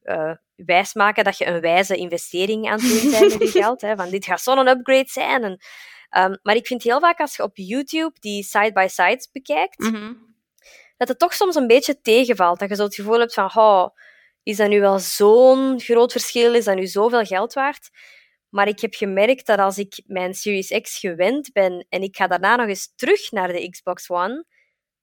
[0.05, 3.81] uh, wijsmaken dat je een wijze investering aan het doen bent met je geld.
[3.81, 5.43] Hè, van dit gaat zo'n upgrade zijn.
[5.45, 5.61] En,
[6.23, 10.35] um, maar ik vind heel vaak als je op YouTube die side-by-sides bekijkt, mm -hmm
[10.97, 12.59] dat het toch soms een beetje tegenvalt.
[12.59, 13.89] Dat je zo het gevoel hebt van, oh,
[14.43, 16.55] is dat nu wel zo'n groot verschil?
[16.55, 17.91] Is dat nu zoveel geld waard?
[18.49, 22.27] Maar ik heb gemerkt dat als ik mijn Series X gewend ben en ik ga
[22.27, 24.45] daarna nog eens terug naar de Xbox One,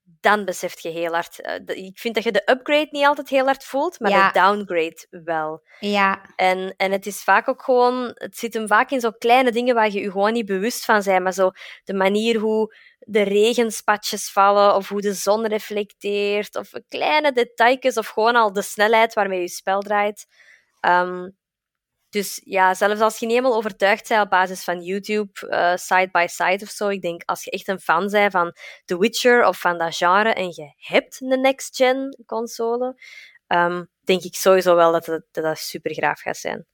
[0.04, 1.40] dan beseft je heel hard.
[1.68, 4.32] Uh, ik vind dat je de upgrade niet altijd heel hard voelt, maar ja.
[4.32, 5.64] de downgrade wel.
[5.80, 6.22] Ja.
[6.36, 9.76] En, en het is vaak ook gewoon, het zit hem vaak in zo kleine dingen
[9.76, 11.52] waar je je gewoon niet bewust van bent, maar zo
[11.84, 18.08] de manier hoe de regenspatjes vallen, of hoe de zon reflecteert, of kleine detailjes, of
[18.08, 20.28] gewoon al de snelheid waarmee je spel draait.
[20.82, 21.38] Um,
[22.14, 26.10] dus ja, zelfs als je niet helemaal overtuigd bent op basis van YouTube, uh, side
[26.12, 28.56] by side of zo, ik denk als je echt een fan bent van
[28.86, 33.02] The Witcher of van dat genre en je hebt een next-gen console,
[33.48, 36.68] um, denk ik sowieso wel dat dat, dat super gaat zijn.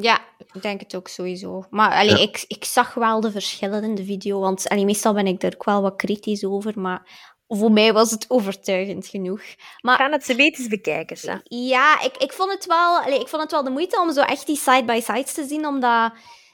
[0.00, 0.20] Ja,
[0.52, 1.64] ik denk het ook sowieso.
[1.70, 2.22] Maar allee, ja.
[2.22, 5.54] ik, ik zag wel de verschillen in de video, want allee, meestal ben ik er
[5.54, 9.40] ook wel wat kritisch over, maar voor mij was het overtuigend genoeg.
[9.80, 11.16] Maar, We gaan het eens bekijken.
[11.16, 11.38] Zo.
[11.44, 14.20] Ja, ik, ik, vond het wel, allee, ik vond het wel de moeite om zo
[14.20, 16.12] echt die side-by-sides te zien, omdat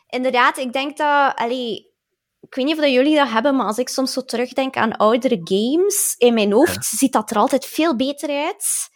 [0.09, 1.35] inderdaad, ik denk dat...
[1.35, 1.93] Allee,
[2.41, 4.97] ik weet niet of dat jullie dat hebben, maar als ik soms zo terugdenk aan
[4.97, 6.97] oudere games, in mijn hoofd ja.
[6.97, 8.93] ziet dat er altijd veel beter uit.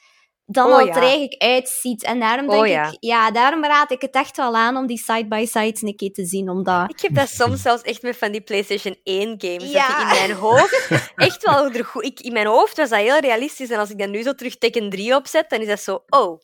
[0.50, 0.94] Dan Oh, al ja.
[0.94, 2.02] er eigenlijk uitziet.
[2.02, 2.86] En daarom Oh, denk ja.
[2.86, 6.24] ik, ja, daarom raad ik het echt wel aan om die side-by-sides een keer te
[6.24, 6.90] zien, omdat...
[6.90, 9.70] Ik heb dat soms zelfs echt met van die PlayStation 1 games.
[9.70, 9.88] Ja.
[9.88, 12.04] Dat in mijn hoofd echt wel er goed.
[12.04, 13.70] Ik, in mijn hoofd was dat heel realistisch.
[13.70, 16.02] En als ik dan nu zo terug Tekken 3 opzet, dan is dat zo.
[16.08, 16.40] Oh,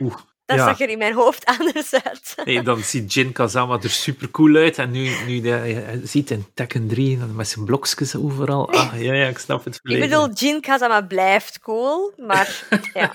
[0.00, 0.14] Oeh,
[0.46, 0.64] dat ja.
[0.66, 2.34] zag er in mijn hoofd anders uit.
[2.44, 4.78] Nee, dan ziet Jin Kazama er super cool uit.
[4.78, 8.72] En nu, nu je ziet in Tekken 3 dan met zijn blokjes overal.
[8.72, 10.08] Ah, ja, ja, ik snap het Ik volledig.
[10.08, 12.62] bedoel, Jin Kazama blijft cool, maar
[12.94, 13.14] ja.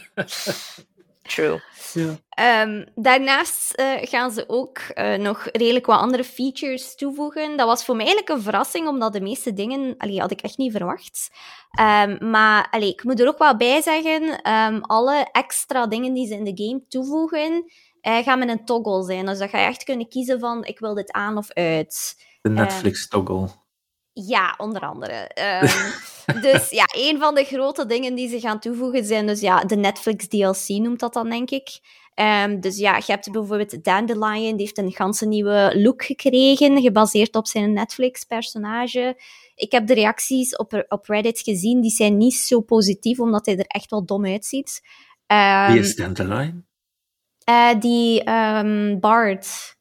[1.33, 1.61] True.
[1.93, 2.17] Ja.
[2.29, 7.57] Ehm, daarnaast eh, gaan ze ook eh, nog redelijk wat andere features toevoegen.
[7.57, 10.57] Dat was voor mij eigenlijk een verrassing, omdat de meeste dingen allee, had ik echt
[10.57, 11.31] niet verwacht.
[11.71, 16.27] Ehm, maar allee, ik moet er ook wel bij zeggen, ehm, alle extra dingen die
[16.27, 17.71] ze in de game toevoegen,
[18.01, 19.25] eh, gaan met een toggle zijn.
[19.25, 22.23] Dus dat ga je echt kunnen kiezen van, ik wil dit aan of uit.
[22.41, 23.47] De Netflix-toggle.
[24.13, 25.29] Ja, onder andere.
[26.41, 29.76] Dus ja, een van de grote dingen die ze gaan toevoegen zijn dus ja, de
[29.76, 31.80] Netflix DLC noemt dat dan, denk ik.
[32.14, 37.35] Ehm, dus ja, je hebt bijvoorbeeld Dandelion, die heeft een ganse nieuwe look gekregen, gebaseerd
[37.35, 39.15] op zijn Netflix-personage.
[39.56, 43.57] Ik heb de reacties op, op Reddit gezien, die zijn niet zo positief, omdat hij
[43.57, 44.81] er echt wel dom uitziet.
[45.26, 46.65] Ehm, Wie is Dandelion?
[47.43, 49.76] eh, die ehm, Bard.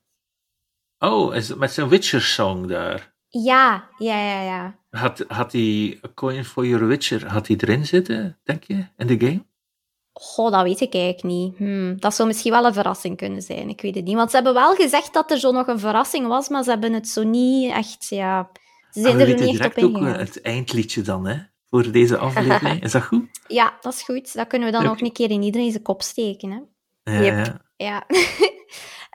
[0.99, 3.15] Oh, is het met zijn Witcher-song daar?
[3.32, 4.78] Ja, ja, ja, ja.
[4.90, 9.19] Had, had die Coin for Your Witcher, had die erin zitten, denk je, in de
[9.27, 9.44] game?
[10.12, 11.57] Goh, dat weet ik eigenlijk niet.
[11.57, 13.69] Hmm, dat zou misschien wel een verrassing kunnen zijn.
[13.69, 14.15] Ik weet het niet.
[14.15, 16.93] Want ze hebben wel gezegd dat er zo nog een verrassing was, maar ze hebben
[16.93, 18.51] het zo niet echt, ja...
[18.90, 20.12] Ze zijn Ah, we er niet echt op ook ingegaan.
[20.15, 21.36] eh, het eindliedje dan, hè?
[21.69, 22.82] Voor deze aflevering.
[22.85, 23.24] Is dat goed?
[23.47, 24.35] Ja, dat is goed.
[24.35, 26.59] Dat kunnen we dan ook een keer in iedereen zijn kop steken, hè.
[27.12, 27.62] Ja, Yep.
[27.77, 28.05] ja.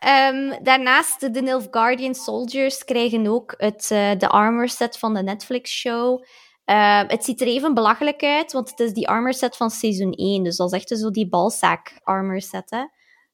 [0.05, 6.23] Ehm, daarnaast, de Nilfgaardian Soldiers krijgen ook het, eh, de armor set van de Netflix-show.
[6.65, 10.13] Eh, het ziet er even belachelijk uit, want het is die armor set van seizoen
[10.15, 10.43] 1.
[10.43, 12.85] Dus dat is echt zo die balzaak armor set, hè.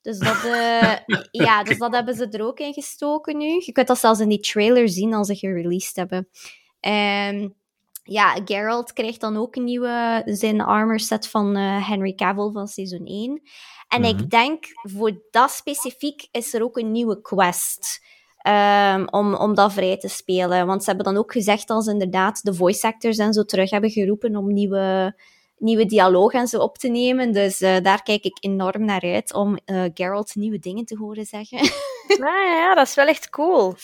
[0.01, 0.95] Dus dat, eh,
[1.45, 3.61] ja, dus dat hebben ze er ook in gestoken nu.
[3.65, 6.29] Je kunt dat zelfs in die trailer zien als ze gereleased hebben.
[6.79, 7.49] Ehm,
[8.03, 12.67] ja, Geralt krijgt dan ook een nieuwe, zijn armor set van eh, Henry Cavill van
[12.67, 13.41] seizoen 1.
[13.91, 14.09] En Mhm.
[14.09, 18.01] ik denk, voor dat specifiek is er ook een nieuwe quest.
[18.41, 20.65] ehm, om, om dat vrij te spelen.
[20.67, 23.69] Want ze hebben dan ook gezegd dat ze inderdaad de voice actors en zo terug
[23.69, 25.15] hebben geroepen om nieuwe,
[25.61, 27.31] nieuwe dialoog en zo op te nemen.
[27.31, 31.25] Dus eh, daar kijk ik enorm naar uit om eh, Geralt nieuwe dingen te horen
[31.25, 31.59] zeggen.
[32.11, 33.75] Ah, ja, dat is wel echt cool.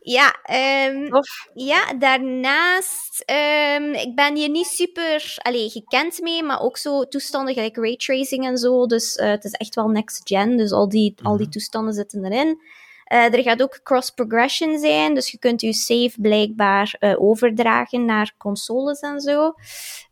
[0.00, 1.48] ja, ehm, Tof.
[1.54, 7.54] ja, daarnaast, ehm, ik ben hier niet super allee, gekend mee, maar ook zo toestanden
[7.54, 8.86] gelijk raytracing en zo.
[8.86, 11.50] Dus eh, het is echt wel next gen, dus al die, al die Mhm.
[11.52, 12.60] toestanden zitten erin.
[13.04, 18.34] Eh, er gaat ook cross-progression zijn, dus je kunt je save blijkbaar eh, overdragen naar
[18.38, 19.52] consoles en zo.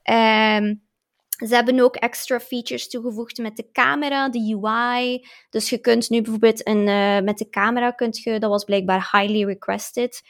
[0.03, 0.75] Ehm,
[1.37, 5.27] ze hebben ook extra features toegevoegd met de camera, de UI.
[5.51, 9.09] Dus je kunt nu bijvoorbeeld een, eh, met de camera, kunt je, dat was blijkbaar
[9.13, 10.23] highly requested,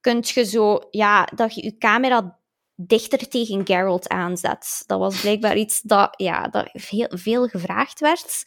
[0.00, 2.38] kunt je zo, ja, dat je je camera
[2.74, 4.82] dichter tegen Geralt aanzet.
[4.86, 8.44] Dat was blijkbaar iets dat, ja, dat veel, veel gevraagd werd.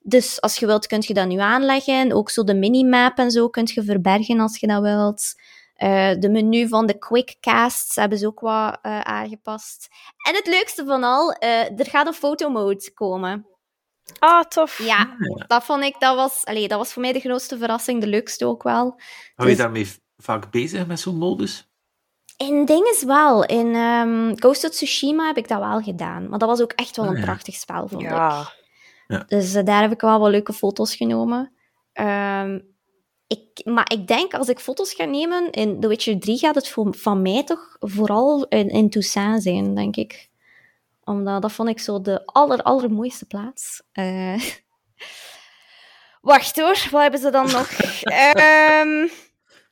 [0.00, 2.12] Dus als je wilt, kun je dat nu aanleggen.
[2.12, 5.34] Ook zo de minimap en zo kun je verbergen als je dat wilt.
[5.84, 9.88] Eh, de menu van de quickcasts hebben ze ook wat eh, aangepast.
[10.28, 13.46] En het leukste van al, eh, er gaat een fotomode komen.
[14.18, 14.78] Ah, tof.
[14.78, 15.16] Ja,
[15.46, 18.46] dat vond ik, dat was, allee, dat was voor mij de grootste verrassing, de leukste
[18.46, 18.82] ook wel.
[18.82, 19.00] Hou
[19.34, 21.68] je Dus- daarmee vaak bezig met zo'n modus?
[22.36, 26.28] In ding is wel, in ehm, Ghost of Tsushima heb ik dat wel gedaan.
[26.28, 27.24] Maar dat was ook echt wel Ah, een ja.
[27.24, 28.08] prachtig spel, vond ik.
[28.08, 28.52] Ja.
[29.26, 31.52] Dus daar heb ik wel wat leuke foto's genomen.
[31.92, 32.58] Ehm,
[33.26, 36.68] ik, maar ik denk, als ik foto's ga nemen, in The Witcher 3 gaat het
[36.68, 40.28] voor, van mij toch vooral in, in Toussaint zijn, denk ik.
[41.04, 43.82] Omdat dat vond ik zo de aller, allermooiste plaats.
[43.92, 44.34] Eh,
[46.20, 47.70] Wacht hoor, wat hebben ze dan nog?
[48.02, 49.08] Ehm,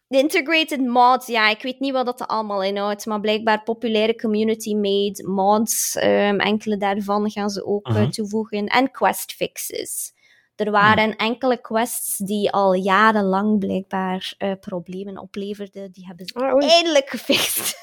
[0.09, 5.25] de integrated mods, ja, ik weet niet wat dat allemaal inhoudt, maar blijkbaar populaire community-made
[5.29, 5.97] mods.
[5.97, 8.11] ehm, enkele daarvan gaan ze ook eh, Mhm.
[8.11, 8.67] toevoegen.
[8.67, 10.13] En quest fixes.
[10.57, 15.93] Er waren enkele quests die al jarenlang blijkbaar eh, problemen opleverden.
[15.93, 17.75] Die hebben ze Ah, eindelijk gefixt.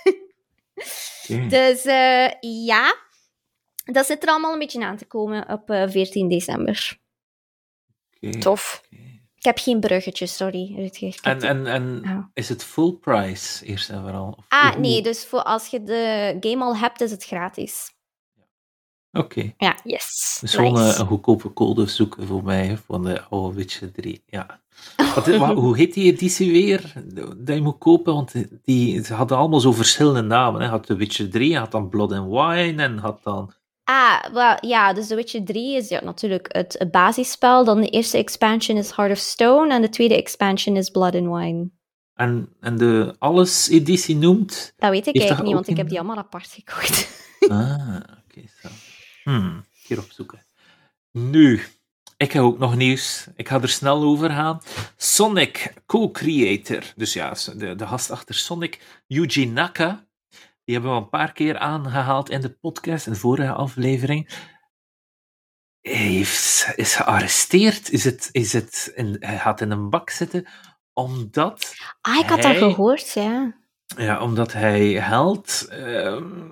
[1.50, 2.28] Dus eh,
[2.66, 2.96] ja,
[3.86, 6.98] dat zit er allemaal een beetje aan te komen op eh, 14 december.
[8.22, 8.40] Oké.
[8.40, 8.84] Tof.
[9.36, 10.74] Ik heb geen bruggetje, sorry.
[10.76, 11.18] Rutger.
[11.22, 12.30] En, en, en Ja.
[12.34, 14.34] is het full price, eerst en vooral?
[14.38, 17.94] Of Ah, hoe- nee, dus voor als je de game al hebt, is het gratis.
[19.12, 19.54] Oké.
[19.84, 20.38] Yes.
[20.42, 24.24] Dus gewoon eh, een goedkope code zoeken voor mij van de oude Witcher 3.
[24.26, 24.62] Ja.
[25.16, 26.94] Wat, wa- hoe heet die editie weer
[27.38, 28.14] dat je moet kopen?
[28.14, 28.34] Want
[28.64, 30.62] die, ze hadden allemaal zo verschillende namen.
[30.62, 30.68] Hè.
[30.68, 33.54] Had de Witcher 3, had dan Blood and Wine en had dan
[33.84, 37.66] Ah, well, ja, dus The Witcher 3 is ja, natuurlijk het, het basisspel.
[37.66, 41.28] Dan de eerste expansion is Heart of Stone en de tweede expansion is Blood and
[41.38, 41.70] Wine.
[42.14, 44.74] En, en de alles-editie noemt?
[44.78, 47.28] Dat weet ik eigenlijk niet, want ik heb die allemaal apart gekocht.
[47.50, 48.42] ah, oké.
[48.62, 48.68] zo.
[49.30, 50.46] Hmm, hier opzoeken.
[51.12, 51.64] Nu,
[52.18, 53.28] ik heb ook nog nieuws.
[53.36, 54.62] Ik ga er snel over gaan.
[54.98, 60.08] Sonic co-creator, dus ja, de, de gast achter Sonic, Yuji Naka,
[60.64, 64.48] die hebben we al een paar keer aangehaald in de podcast, in de vorige aflevering.
[65.82, 67.90] Heeft, is gearresteerd.
[67.90, 70.48] Is het, is het in, hij gaat in een bak zitten
[70.94, 71.74] omdat.
[72.02, 73.56] Ah, ik had hij, dat gehoord, ja.
[73.98, 76.50] Ja, omdat hij geld ehm,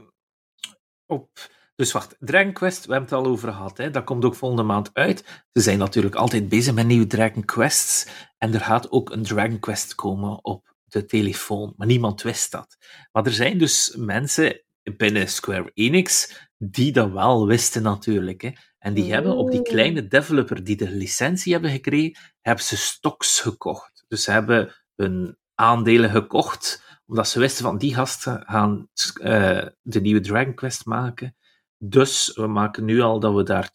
[1.06, 1.56] op.
[1.78, 3.78] Dus wacht, Dragon Quest, we hebben het al over gehad.
[3.78, 3.90] Hè?
[3.90, 5.46] Dat komt ook volgende maand uit.
[5.54, 8.08] Ze zijn natuurlijk altijd bezig met nieuwe Dragon Quests.
[8.38, 11.74] En er gaat ook een Dragon Quest komen op de telefoon.
[11.76, 12.78] Maar niemand wist dat.
[13.12, 14.64] Maar er zijn dus mensen
[14.98, 18.42] binnen Square Enix die dat wel wisten natuurlijk.
[18.42, 18.52] Hè?
[18.80, 23.40] En die hebben op die kleine developer die de licentie hebben gekregen, hebben ze stocks
[23.40, 24.06] gekocht.
[24.08, 28.88] Dus ze hebben hun aandelen gekocht, omdat ze wisten van die gasten gaan
[29.22, 31.36] uh, de nieuwe Dragon Quest maken.
[31.80, 33.70] Dus we maken nu al dat we daar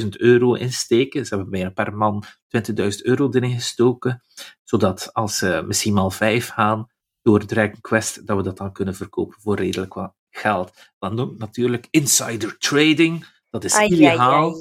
[0.00, 1.26] 20.000 euro in steken.
[1.26, 4.22] Ze hebben bijna per man 20.000 euro erin gestoken.
[4.64, 6.90] Zodat als ze misschien mal vijf gaan
[7.22, 10.72] door Dragon Quest, dat we dat dan kunnen verkopen voor redelijk wat geld.
[10.98, 13.26] Dan ook natuurlijk insider trading.
[13.50, 14.54] Dat is Ai, illegaal.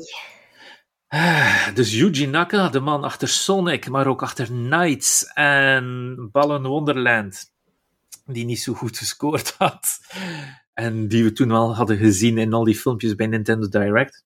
[1.07, 1.73] ai, ai.
[1.73, 7.51] Dus Yuji Naka, de man achter Sonic, maar ook achter Knights en Ballen Wonderland,
[8.25, 9.99] die niet zo goed gescoord had.
[10.79, 14.23] En die we toen al hadden gezien in al die filmpjes bij Nintendo Direct.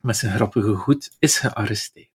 [0.00, 2.08] Met zijn grappige goed, is gearresteerd.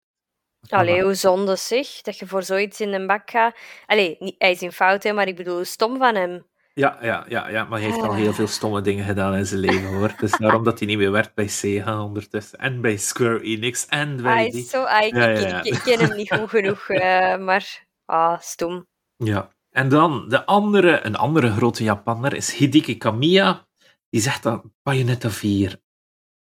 [0.70, 3.58] Allee, hoe zonde zeg, dat je voor zoiets in de bak gaat.
[3.86, 6.46] Allee, niet, hij is in fout, hè, maar ik bedoel, stom van hem.
[6.74, 9.60] Ja, ja, ja, ja, maar hij heeft al heel veel stomme dingen gedaan in zijn
[9.60, 10.14] leven, hoor.
[10.20, 12.60] Dus daarom dat hij niet meer werkt bij Sega ondertussen.
[12.60, 14.62] En bij Square Enix en bij Hij die...
[14.64, 15.58] is zo, ah, ik, Ja, ik- ja, ja.
[15.64, 18.88] ik- ik ken hem niet goed genoeg, eh, maar ah, stom.
[19.16, 19.50] Ja.
[19.72, 23.68] En dan de andere, een andere grote Japanner is Hideki Kamiya.
[24.10, 25.82] Die zegt dat Bayonetta 4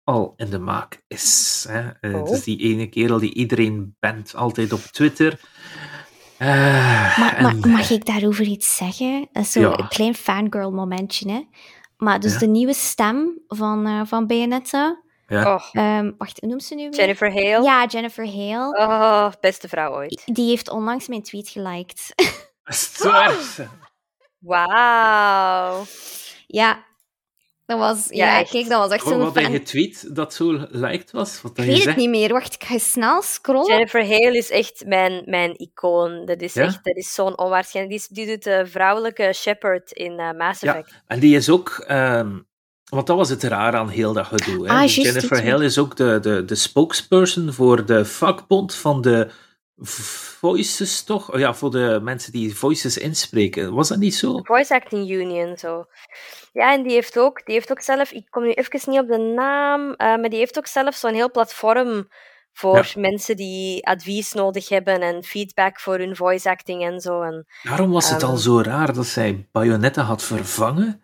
[0.03, 1.65] al in de maak is.
[1.69, 1.89] Hè.
[1.89, 2.19] Eh, Oh.
[2.23, 5.39] Het is die ene kerel die iedereen bent, altijd op Twitter.
[6.37, 6.47] Eh,
[7.19, 9.27] Maar, en- maar mag ik daarover iets zeggen?
[9.31, 9.77] Dat is zo Ja.
[9.79, 11.41] een klein fangirl momentje, hè.
[11.97, 12.39] Maar dus Ja.
[12.39, 15.01] de nieuwe stem van, eh van Bayonetta...
[15.27, 15.53] Ja.
[15.55, 16.99] Oh, ehm, wacht, hoe noemt ze nu weer?
[16.99, 17.63] Jennifer Hale.
[17.63, 18.77] Ja, Jennifer Hale.
[18.77, 20.21] Oh, beste vrouw ooit.
[20.25, 22.13] Die heeft onlangs mijn tweet geliked.
[22.97, 23.33] Waar?
[24.39, 25.85] Wauw.
[26.47, 26.85] ja,
[27.65, 28.07] dat was...
[28.09, 28.49] Ja, Ja, echt.
[28.51, 29.51] kijk, dat was echt Wat zo'n had hij fan...
[29.53, 31.41] getweet dat zo lijkt was?
[31.41, 31.97] Wat Ik weet het zegt?
[31.97, 32.33] niet meer.
[32.33, 33.67] Wacht, ik ga snel scrollen.
[33.71, 36.25] Jennifer Hale is echt mijn, mijn icoon.
[36.25, 36.63] Dat is Ja?
[36.63, 38.07] echt, dat is zo'n onwaarschijnlijk.
[38.09, 40.75] Die, doet de vrouwelijke Shepard in eh, Mass Ja.
[40.75, 41.01] Effect.
[41.07, 41.83] En die is ook...
[41.87, 42.37] ehm,
[42.89, 44.65] want dat was het raar aan heel dat gedoe.
[44.65, 44.71] Hè?
[44.73, 49.29] Ah, juist, Jennifer Hale is ook de, de, de spokesperson voor de vakbond van de
[49.81, 51.33] voices, toch?
[51.33, 53.73] Oh ja, voor de mensen die voices inspreken.
[53.73, 54.39] Was dat niet zo?
[54.43, 55.85] Voice Acting Union, zo.
[56.53, 59.07] Ja, en die heeft ook, die heeft ook zelf, ik kom nu even niet op
[59.07, 62.07] de naam, eh, maar die heeft ook zelf zo'n heel platform
[62.53, 67.21] voor mensen die advies nodig hebben en feedback voor hun voice acting en zo.
[67.21, 68.31] En, Daarom was het Ehm.
[68.31, 71.01] al zo raar dat zij Bayonetta had vervangen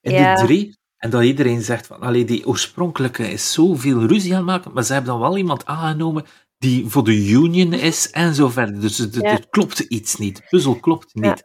[0.00, 0.34] in Ja.
[0.34, 0.76] die drie.
[0.96, 4.82] En dat iedereen zegt van, allee, die oorspronkelijke is zoveel ruzie aan het maken, maar
[4.84, 6.24] ze hebben dan wel iemand aangenomen
[6.58, 8.80] die voor de Union is en zo verder.
[8.80, 9.30] Dus het, Ja.
[9.30, 10.36] het klopte iets niet.
[10.36, 11.28] De puzzel klopt Ja.
[11.28, 11.44] niet.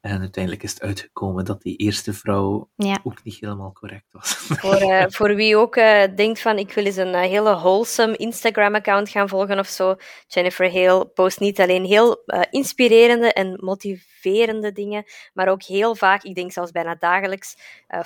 [0.00, 2.98] En uiteindelijk is het uitgekomen dat die eerste vrouw Ja.
[3.04, 4.28] ook niet helemaal correct was.
[4.62, 8.16] voor, eh, voor wie ook eh, denkt van, ik wil eens een eh, hele wholesome
[8.16, 9.94] Instagram-account gaan volgen of zo.
[10.26, 16.34] Jennifer Hale post niet alleen heel inspirerende en motiverende dingen, maar ook heel vaak, ik
[16.34, 17.56] denk zelfs bijna dagelijks,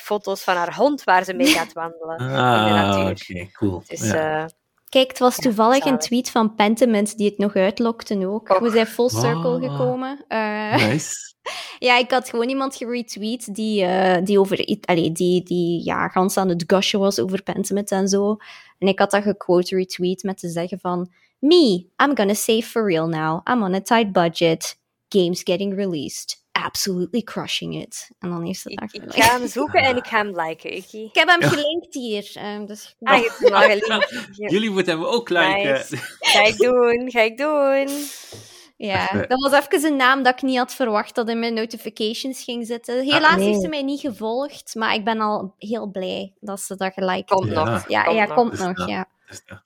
[0.00, 3.82] foto's van haar hond waar ze mee gaat wandelen Ah, oké, cool.
[3.86, 4.50] Dus Ja.
[4.90, 8.50] Kijk, het was toevallig een tweet van Pentiment die het nog uitlokte ook.
[8.50, 8.58] Och.
[8.58, 9.72] We zijn full circle Ah.
[9.72, 10.24] gekomen.
[10.28, 11.28] Eh, Nice.
[11.78, 16.08] Ja, ik had gewoon iemand geretweet die, eh, die over iets, allee, die, die ja,
[16.08, 18.36] gans aan het gushen was over Pentiment en zo.
[18.78, 22.86] En ik had dat gequote retweet met te zeggen van Me, I'm gonna save for
[22.86, 23.48] real now.
[23.48, 24.78] I'm on a tight budget.
[25.08, 26.39] Games getting released.
[26.64, 28.10] Absolutely crushing it.
[28.18, 30.76] En dan heeft ze ik, ga hem zoeken en ik ga hem liken.
[30.76, 31.48] Ik, Ik heb hem Ja.
[31.48, 32.30] gelinkt hier.
[32.34, 32.96] ehm, dus...
[33.02, 34.36] ah, je hebt hem al gelinkt.
[34.36, 34.48] Ja.
[34.48, 35.72] Jullie moeten hem ook liken.
[35.72, 35.96] Nice.
[36.20, 37.88] Ga ik doen, ga ik doen.
[38.76, 41.54] Ja, Even- dat was even een naam dat ik niet had verwacht dat in mijn
[41.54, 43.04] notifications ging zitten.
[43.04, 43.46] Helaas nee.
[43.46, 47.24] heeft ze mij niet gevolgd, maar ik ben al heel blij dat ze dat geliked
[47.30, 47.64] Komt Ja.
[47.64, 47.88] nog.
[47.88, 48.34] Ja, komt ja, nog.
[48.34, 49.08] komt Dus nog, ja.
[49.28, 49.62] Dus, ja.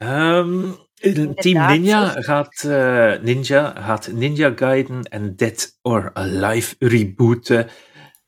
[0.00, 7.68] Ehm, Team Inderdaad, Ninja gaat, eh, Ninja gaat Ninja Gaiden en Dead or Alive rebooten.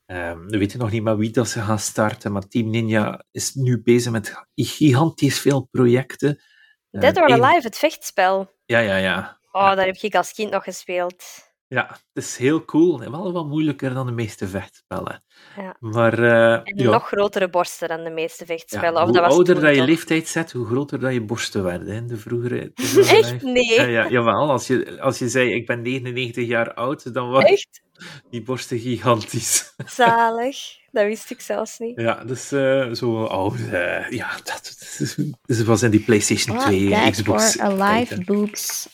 [0.07, 3.55] Um, we weten nog niet met wie dat ze gaan starten, maar Team Ninja is
[3.55, 6.43] nu bezig met gigantisch veel projecten.
[6.91, 8.53] Dead or Alive, het vechtspel.
[8.65, 9.39] Ja, ja, ja.
[9.53, 9.75] Oh, ja.
[9.75, 11.25] daar heb ik als kind nog gespeeld.
[11.73, 13.11] Ja, het is heel cool.
[13.11, 15.25] Wel wat moeilijker dan de meeste vechtspellen.
[15.57, 15.77] Ja.
[15.81, 18.93] Maar, uh, en nog grotere borsten dan de meeste vechtspellen.
[18.93, 19.87] Ja, of hoe dat was ouder dat je toch?
[19.87, 21.95] leeftijd zet, hoe groter dat je borsten werden.
[21.95, 22.73] In de vroegere...
[23.21, 23.43] Echt?
[23.43, 23.75] Nee.
[23.75, 27.49] Ja, ja, jawel, als je, als je zei, ik ben 99 jaar oud, dan waren
[27.49, 27.83] Echt?
[28.31, 29.75] die borsten gigantisch.
[29.87, 30.57] Zalig.
[30.91, 32.01] Dat wist ik zelfs niet.
[32.01, 33.59] Ja, dus uh, zo oud.
[33.59, 37.59] Uh, ja, dat, dat, dat, was in die PlayStation 2, oh, Xbox.
[37.59, 38.89] Alive boobs.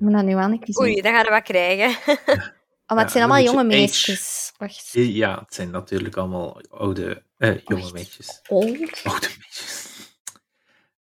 [0.00, 0.82] Ik moet dat nu aan kiezen.
[0.82, 1.96] Oei, dan gaan we wat krijgen.
[2.86, 4.52] Oh, maar het zijn Ja, allemaal jonge meisjes.
[4.58, 4.90] Wacht.
[4.92, 7.92] Ja, het zijn natuurlijk allemaal oude, eh, jonge Wacht.
[7.92, 8.40] meisjes.
[8.48, 9.00] Old?
[9.04, 9.88] Oude meisjes.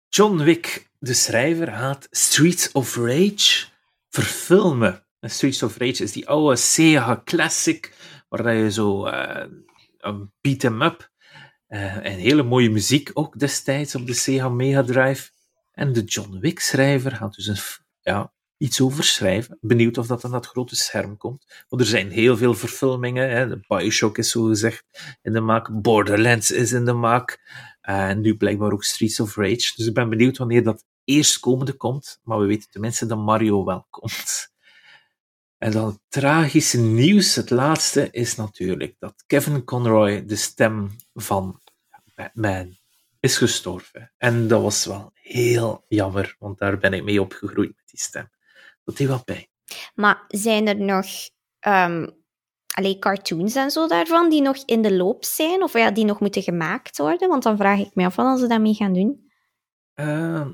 [0.08, 3.66] John Wick, de schrijver, gaat Streets of Rage
[4.08, 5.06] verfilmen.
[5.20, 7.92] En Streets of Rage is die oude Sega Classic,
[8.28, 9.46] waar je zo eh,
[9.98, 11.10] een beat 'em up
[11.66, 15.30] eh, en hele mooie muziek ook destijds op de Sega Mega Drive.
[15.72, 17.58] En de John Wick schrijver gaat dus een,
[18.00, 19.58] ja, iets over schrijven.
[19.60, 21.64] Benieuwd of dat aan dat grote scherm komt.
[21.68, 23.30] Want er zijn heel veel verfilmingen.
[23.30, 23.56] Hè.
[23.56, 24.84] Bioshock is zo gezegd
[25.22, 25.82] in de maak.
[25.82, 27.40] Borderlands is in de maak.
[27.80, 29.72] En nu blijkbaar ook Streets of Rage.
[29.76, 32.20] Dus ik ben benieuwd wanneer dat eerstkomende komt.
[32.22, 34.56] Maar we weten tenminste dat Mario wel komt.
[35.58, 41.60] En dan het tragische nieuws, het laatste, is natuurlijk dat Kevin Conroy, de stem van
[42.14, 42.76] Batman,
[43.20, 44.12] is gestorven.
[44.16, 48.30] En dat was wel heel jammer, want daar ben ik mee opgegroeid met die stem.
[48.88, 49.46] Dat deed wel pijn.
[49.94, 51.06] Maar zijn er nog
[51.60, 52.06] ehm
[52.68, 55.62] allee, cartoons en zo daarvan die nog in de loop zijn?
[55.62, 57.28] Of ja, die nog moeten gemaakt worden?
[57.28, 59.30] Want dan vraag ik me af wat ze daarmee gaan doen.
[59.94, 60.46] Uh,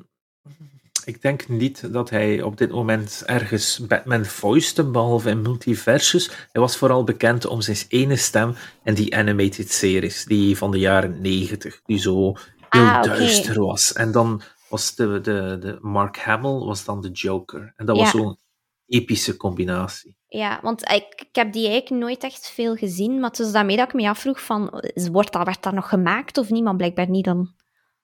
[1.04, 6.30] ik denk niet dat hij op dit moment ergens Batman voiced, behalve in multiversus.
[6.52, 8.54] Hij was vooral bekend om zijn ene stem
[8.84, 12.32] in die animated series, die van de jaren 90, die zo
[12.68, 13.92] heel Ah, duister was.
[13.92, 14.42] En dan
[14.74, 17.72] was de, de, de Mark Hamill was dan de Joker.
[17.76, 18.38] En dat was zo'n
[18.86, 20.16] epische combinatie.
[20.26, 23.20] Ja, want ik, ik heb die eigenlijk nooit echt veel gezien.
[23.20, 24.82] Maar het is daarmee dat ik me afvroeg van,
[25.12, 26.64] wordt dat, werd dat nog gemaakt of niet?
[26.64, 27.54] Maar blijkbaar niet dan.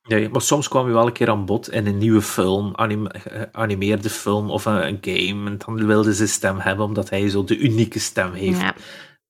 [0.02, 3.06] Nee, maar soms kwam hij wel een keer aan bod in een nieuwe film, anim,
[3.10, 5.50] geanimeerde film of een, een game.
[5.50, 8.60] En dan wilde ze stem hebben, omdat hij zo de unieke stem heeft.
[8.60, 8.74] Ja.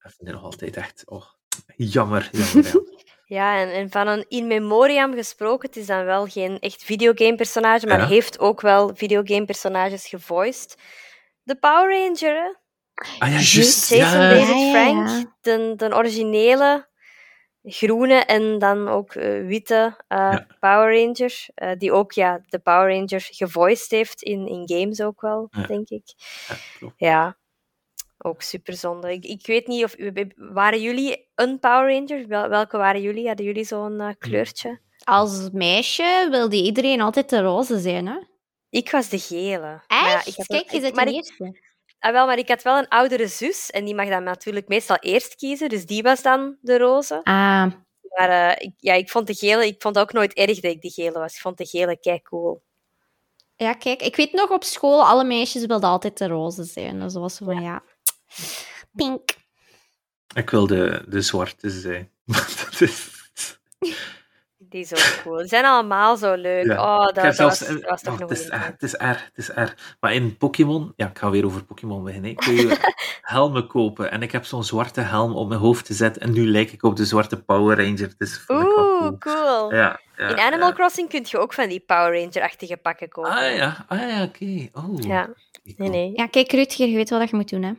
[0.03, 1.25] Dat vind ik nog altijd echt oh,
[1.77, 2.29] jammer.
[2.33, 2.89] jammer, jammer.
[3.31, 7.87] Ja, en, en van een in memoriam gesproken, het is dan wel geen echt videogame-personage,
[7.87, 8.07] maar Ja.
[8.07, 10.77] heeft ook wel videogame-personages gevoiced.
[11.43, 12.53] De Power Ranger, hè?
[13.19, 13.89] Ah ja, Juist.
[13.89, 15.37] Jason Ja, David ja, Frank, ja.
[15.41, 16.89] De, de originele
[17.63, 20.47] groene en dan ook eh, witte eh, Ja.
[20.61, 25.21] Power Ranger, eh, die ook ja, de Power Ranger gevoiced heeft in, in games ook
[25.21, 25.63] wel, Ja.
[25.67, 26.03] denk ik.
[26.49, 26.95] ja, klopt.
[26.97, 27.37] Ja,
[28.25, 29.13] ook super zonde.
[29.13, 29.95] Ik, ik weet niet of
[30.37, 32.29] waren jullie een Power Ranger?
[32.29, 33.27] Wel, welke waren jullie?
[33.27, 34.81] Hadden jullie zo'n eh, kleurtje?
[35.05, 38.19] Als meisje wilde iedereen altijd de roze zijn, hè?
[38.71, 39.83] Ik was de gele.
[39.87, 40.11] Echt?
[40.11, 41.69] Ja, ik Kijk, je ik- zit maar de ik- eerste.
[41.99, 44.97] Ah, wel, maar ik had wel een oudere zus en die mag dan natuurlijk meestal
[44.97, 47.21] eerst kiezen, dus die was dan de roze.
[47.23, 47.67] Ah,
[48.17, 50.81] Maar eh, ik, ja, ik vond de gele, ik vond ook nooit erg dat ik
[50.83, 51.35] de gele was.
[51.35, 52.63] Ik vond de gele kei cool.
[53.57, 54.03] ja, kijk.
[54.03, 57.01] Ik weet nog op school, alle meisjes wilden altijd de roze zijn.
[57.01, 57.83] Dus was van, ja...
[58.93, 59.31] Pink.
[60.35, 62.11] Ik wil de, de zwarte zijn.
[62.25, 63.09] dat is...
[64.71, 65.39] Die is ook cool.
[65.39, 66.67] Ze zijn allemaal zo leuk.
[66.67, 66.83] Ja.
[66.83, 68.73] Oh, dat, Ik was, zelfs- dat was toch oh, nog het, is erg, tijd.
[68.73, 69.97] het is erg, het is erg.
[70.01, 72.35] Maar in Pokémon, ja, ik ga weer over Pokémon beginnen.
[72.35, 76.33] Kun je helmen kopen en ik heb zo'n zwarte helm op mijn hoofd gezet en
[76.33, 78.15] nu lijk ik op de zwarte Power Ranger.
[78.19, 79.19] Dus ik wel Oeh, cool.
[79.19, 79.75] cool.
[79.75, 80.75] Ja, ja, In Animal ja.
[80.75, 83.31] Crossing kun je ook van die Power Ranger-achtige pakken kopen.
[83.31, 84.69] Ah ja, ah, ja oké.
[84.73, 84.99] Oh.
[84.99, 85.29] Ja,
[85.77, 86.13] nee, nee.
[86.15, 87.73] Ja, kijk, Rutger, je weet wat je moet doen, hè?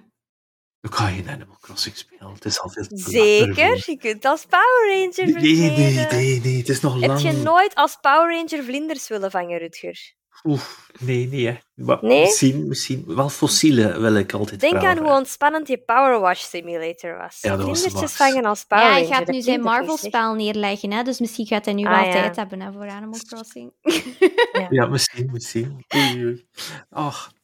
[0.81, 2.33] Dan kan je in Animal Crossing spelen.
[2.33, 6.17] Het is altijd Zeker, je kunt als Power Ranger Nee, nee, verkleden.
[6.17, 7.21] nee, nee, het is nog Heb lang.
[7.21, 10.13] je nooit als Power Ranger vlinders willen vangen, Rutger?
[10.43, 10.61] Oeh,
[10.99, 11.57] nee, nee, hè.
[11.75, 12.21] Maar Nee?
[12.21, 13.03] Misschien, misschien.
[13.07, 17.37] Wel fossielen wil ik altijd Denk aan hoe ontspannend je Power Wash Simulator was.
[17.41, 19.61] Ja, Vlindertjes vangen als Power ja, hij gaat nu zijn?
[19.61, 21.03] Marvel-spel neerleggen, hè?
[21.03, 22.11] Dus misschien gaat hij nu Ah, wel ja.
[22.11, 23.71] tijd hebben hè, voor Animal Crossing.
[24.69, 25.85] Ja, misschien, misschien.
[25.95, 26.45] Oei,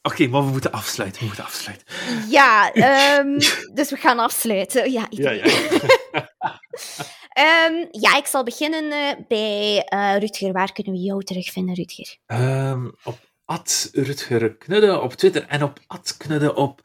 [0.08, 1.20] Oké, maar we moeten afsluiten.
[1.20, 1.86] We moeten afsluiten.
[2.30, 3.40] ja, ehm,
[3.78, 4.92] dus we gaan afsluiten.
[4.92, 5.44] Ja, Ja, ja.
[7.38, 10.52] Ehm, ja, ik zal beginnen eh, bij eh, Rutger.
[10.52, 12.18] Waar kunnen we jou terugvinden, Rutger?
[12.26, 16.82] Ehm, op Ad Rutger Knudde op Twitter en op Ad Knudde op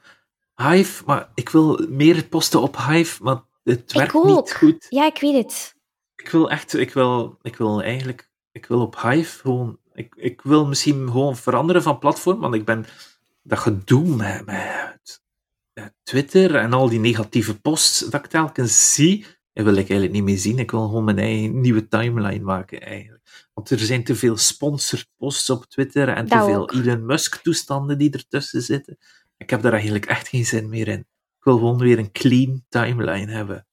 [0.55, 1.03] Hive.
[1.07, 4.86] Maar ik wil meer posten op Hive, maar het werkt niet goed.
[4.89, 5.74] Ja, ik weet het.
[6.16, 10.40] Ik wil echt, ik wil, ik wil eigenlijk, ik wil op Hive gewoon, ik, ik
[10.43, 12.86] wil misschien gewoon veranderen van platform, want ik ben
[13.43, 14.44] dat gedoe met,
[15.74, 20.23] met Twitter en al die negatieve posts dat ik telkens zie, wil ik eigenlijk niet
[20.23, 20.59] meer zien.
[20.59, 23.48] Ik wil gewoon mijn eigen nieuwe timeline maken, eigenlijk.
[23.55, 28.10] Want er zijn te veel sponsored posts op Twitter en te veel Elon Musk-toestanden die
[28.10, 28.98] ertussen zitten.
[29.36, 30.98] Ik heb daar eigenlijk echt geen zin meer in.
[31.39, 33.66] Ik wil gewoon weer een clean timeline hebben.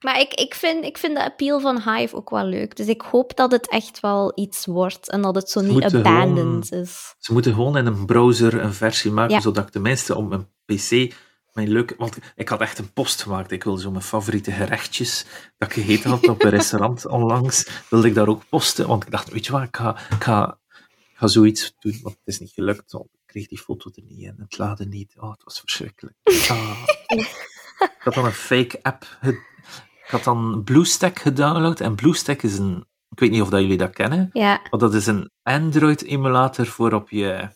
[0.00, 2.76] Maar ik, ik, vind, ik vind de appeal van Hive ook wel leuk.
[2.76, 6.72] Dus ik hoop dat het echt wel iets wordt en dat het zo niet abandoned
[6.72, 7.14] is.
[7.18, 11.14] Ze moeten gewoon in een browser een versie maken, zodat ik tenminste op mijn PC
[11.52, 11.94] mijn leuke...
[11.98, 13.50] Want ik had echt een post gemaakt.
[13.50, 15.24] Ik wilde zo mijn favoriete gerechtjes
[15.58, 18.86] dat ik gegeten had op een restaurant onlangs, wilde ik daar ook posten.
[18.86, 20.58] Want ik dacht, weet je wat, ik ga, ik ga,
[20.88, 22.92] ik ga zoiets doen, want het is niet gelukt.
[22.92, 25.14] Want ik kreeg die foto er niet in, het laden niet.
[25.18, 26.16] Oh, het was verschrikkelijk.
[26.48, 26.82] Ah.
[27.80, 29.06] ik had dan een fake app
[30.10, 31.80] had dan BlueStack gedownload.
[31.80, 32.84] En BlueStack is een...
[33.08, 34.30] Ik weet niet of dat jullie dat kennen.
[34.32, 34.60] Ja.
[34.70, 37.48] Maar dat is een Android-emulator voor op je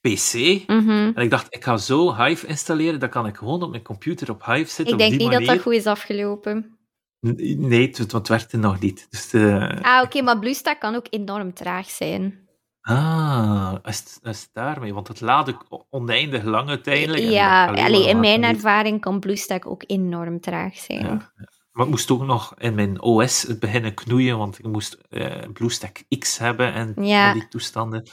[0.00, 0.62] PC.
[0.66, 0.90] Mhm.
[0.90, 3.00] En ik dacht, ik ga zo Hive installeren.
[3.00, 4.94] Dan kan ik gewoon op mijn computer op Hive zitten.
[4.94, 6.76] Ik denk niet dat dat goed is afgelopen.
[7.20, 9.06] Nee, het, het werkte nog niet.
[9.10, 9.68] Dus uh...
[9.80, 12.42] Ah, oké, maar BlueStack kan ook enorm traag zijn.
[12.80, 14.94] Ah, is, is daarmee?
[14.94, 15.56] Want het laat
[15.90, 17.22] oneindig lang uiteindelijk.
[17.22, 21.06] Ja, allee, in mijn ervaring kan BlueStack ook enorm traag zijn.
[21.06, 21.48] Ja, ja.
[21.72, 25.36] Maar ik moest ook nog in mijn OS het beginnen knoeien, want ik moest uh,
[25.52, 28.10] BlueStack X hebben en al die toestanden.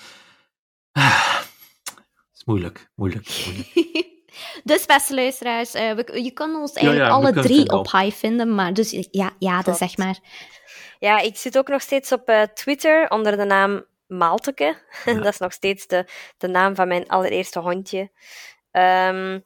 [0.91, 1.40] Ah,
[2.34, 4.07] is moeilijk, moeilijk, moeilijk.
[4.64, 9.07] dus beste luisteraars, uh, je kan ons eigenlijk alle drie op Hive vinden, maar dus
[9.11, 10.19] ja, ja dus zeg maar.
[10.99, 14.77] Ja, ik zit ook nog steeds op uh, Twitter onder de naam Maalteke.
[15.06, 16.06] dat is nog steeds de,
[16.38, 18.11] de naam van mijn allereerste hondje.
[18.72, 19.44] Um,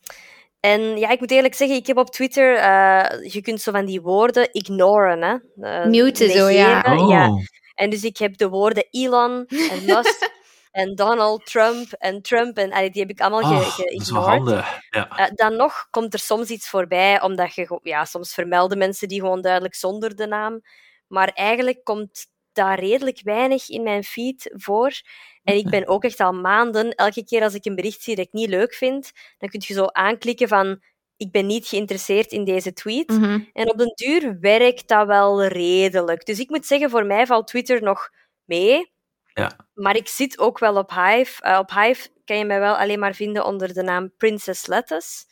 [0.63, 3.85] en ja, ik moet eerlijk zeggen, ik heb op Twitter, uh, je kunt zo van
[3.85, 5.21] die woorden ignoren.
[5.21, 5.35] Hè?
[5.57, 6.97] Uh, Muten zo, ja.
[6.97, 7.09] Oh.
[7.09, 7.29] ja.
[7.75, 10.29] En dus ik heb de woorden Elon en Musk
[10.71, 14.65] en Donald Trump en Trump en allee, die heb ik allemaal oh, geïgnoreerd.
[14.89, 15.19] Ja.
[15.19, 19.19] Uh, dan nog komt er soms iets voorbij, omdat je, ja, soms vermelden mensen die
[19.19, 20.61] gewoon duidelijk zonder de naam.
[21.07, 24.91] Maar eigenlijk komt daar redelijk weinig in mijn feed voor.
[25.43, 28.25] En ik ben ook echt al maanden, elke keer als ik een bericht zie dat
[28.25, 30.81] ik niet leuk vind, dan kun je zo aanklikken van
[31.17, 33.09] ik ben niet geïnteresseerd in deze tweet.
[33.09, 33.39] Mhm.
[33.53, 36.25] En op den duur werkt dat wel redelijk.
[36.25, 38.09] Dus ik moet zeggen, voor mij valt Twitter nog
[38.43, 38.91] mee.
[39.33, 39.67] Ja.
[39.73, 41.47] Maar ik zit ook wel op Hive.
[41.47, 45.25] Uh, op Hive kan je mij wel alleen maar vinden onder de naam Princess Lettuce.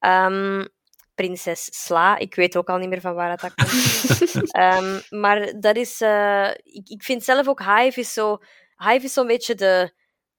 [0.00, 0.68] Um,
[1.14, 2.18] Prinses Sla.
[2.18, 4.54] Ik weet ook al niet meer van waar dat komt.
[4.56, 6.00] um, maar dat is...
[6.00, 8.38] Uh, ik, ik vind zelf ook Hive is zo
[8.76, 9.92] Hive is zo'n beetje de,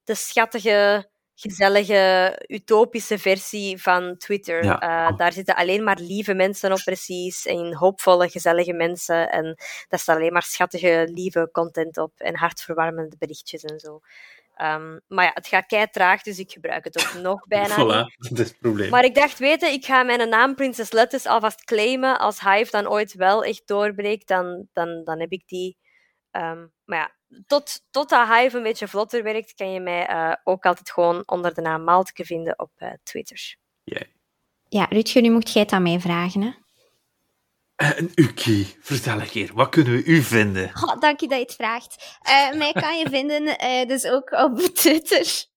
[0.03, 4.63] de schattige, gezellige, utopische versie van Twitter.
[4.63, 7.45] Uh, daar zitten alleen maar lieve mensen op, precies.
[7.45, 9.31] En hoopvolle, gezellige mensen.
[9.31, 9.55] En
[9.87, 12.11] daar staat alleen maar schattige, lieve content op.
[12.17, 13.99] En hartverwarmende berichtjes en zo.
[14.63, 18.29] Um, maar ja, het gaat kei traag, dus ik gebruik het ook nog bijna voilà,
[18.29, 18.89] dat is het probleem.
[18.89, 22.19] Maar ik dacht, weten, ik ga mijn naam Princess Lettuce alvast claimen.
[22.19, 25.77] Als Hive dan ooit wel echt doorbreekt, dan, dan, dan heb ik die.
[26.31, 27.15] Um, maar ja,
[27.47, 31.23] tot, tot dat Hive een beetje vlotter werkt, kan je mij uh, ook altijd gewoon
[31.25, 33.55] onder de naam Maltke vinden op uh, Twitter.
[33.83, 34.03] Yeah.
[34.69, 36.51] Ja, Rutger, nu mocht jij het aan mij vragen, hè?
[37.75, 40.71] En Uki, vertel een keer, wat kunnen we u vinden?
[40.83, 42.19] Oh, dank je dat je het vraagt.
[42.29, 45.51] Uh, mij kan je vinden dus ook op Twitter.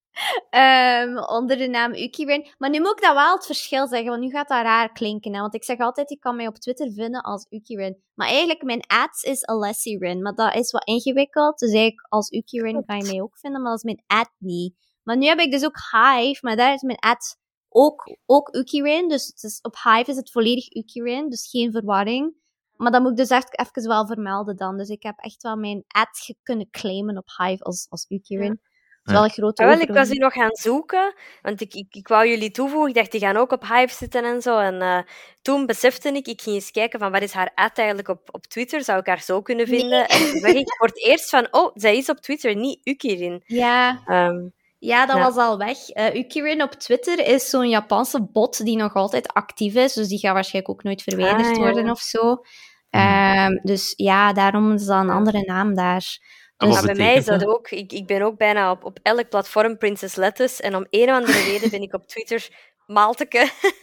[0.49, 2.47] Um, onder de naam Ukirin.
[2.57, 5.33] Maar nu moet ik dat wel het verschil zeggen, want nu gaat dat raar klinken.
[5.33, 5.39] Hè?
[5.39, 8.03] Want ik zeg altijd, je kan mij op Twitter vinden als Ukirin.
[8.13, 10.21] Maar eigenlijk, mijn ads is Alessirin.
[10.21, 11.59] Maar dat is wat ingewikkeld.
[11.59, 14.75] Dus eigenlijk, als Ukirin kan je mij ook vinden, maar dat is mijn ad niet.
[15.03, 17.37] Maar nu heb ik dus ook Hive, maar daar is mijn ad
[17.77, 19.07] ook, ook Ukirin.
[19.07, 22.33] Dus het is, op Hive is het volledig Ukirin, dus geen verwarring.
[22.75, 24.77] Maar dat moet ik dus echt even wel vermelden dan.
[24.77, 28.59] Dus ik heb echt wel mijn ad kunnen claimen op Hive als, als Ukirin.
[29.03, 31.95] is wel een grote ja, wel, Ik was hier nog gaan zoeken, want ik, ik,
[31.95, 32.89] ik wou jullie toevoegen.
[32.89, 34.57] Ik dacht, die gaan ook op Hive zitten en zo.
[34.57, 34.99] En uh,
[35.41, 38.45] toen besefte ik, ik ging eens kijken van wat is haar ad eigenlijk op, op
[38.45, 38.83] Twitter.
[38.83, 39.89] Zou ik haar zo kunnen vinden?
[39.89, 40.07] Nee.
[40.07, 43.43] En toen ik voor het eerst van, oh, zij is op Twitter, niet Ukirin.
[43.45, 44.01] Ja.
[44.07, 45.23] Um, ja, dat ja.
[45.23, 45.77] was al weg.
[45.95, 49.93] Uh, Ukirin op Twitter is zo'n Japanse bot die nog altijd actief is.
[49.93, 51.59] Dus die gaat waarschijnlijk ook nooit verwijderd ah, ja.
[51.59, 52.41] worden of zo.
[52.89, 56.17] Um, dus ja, daarom is dat een andere naam daar.
[56.57, 57.69] Dus, maar bij mij is dat ook.
[57.69, 60.61] Ik, ik ben ook bijna op, op elk platform Princess Lettuce.
[60.61, 62.47] En om een of andere reden ben ik op Twitter
[62.85, 63.39] Malteke.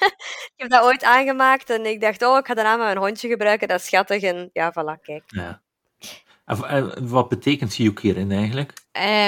[0.51, 2.97] ik heb dat ooit aangemaakt en ik dacht, oh, ik ga de naam van mijn
[2.97, 3.69] hondje gebruiken.
[3.69, 4.23] Dat is schattig.
[4.23, 5.23] En ja, voilà, kijk.
[5.27, 5.62] Ja.
[6.45, 8.73] En wat betekent Yukirin eigenlijk?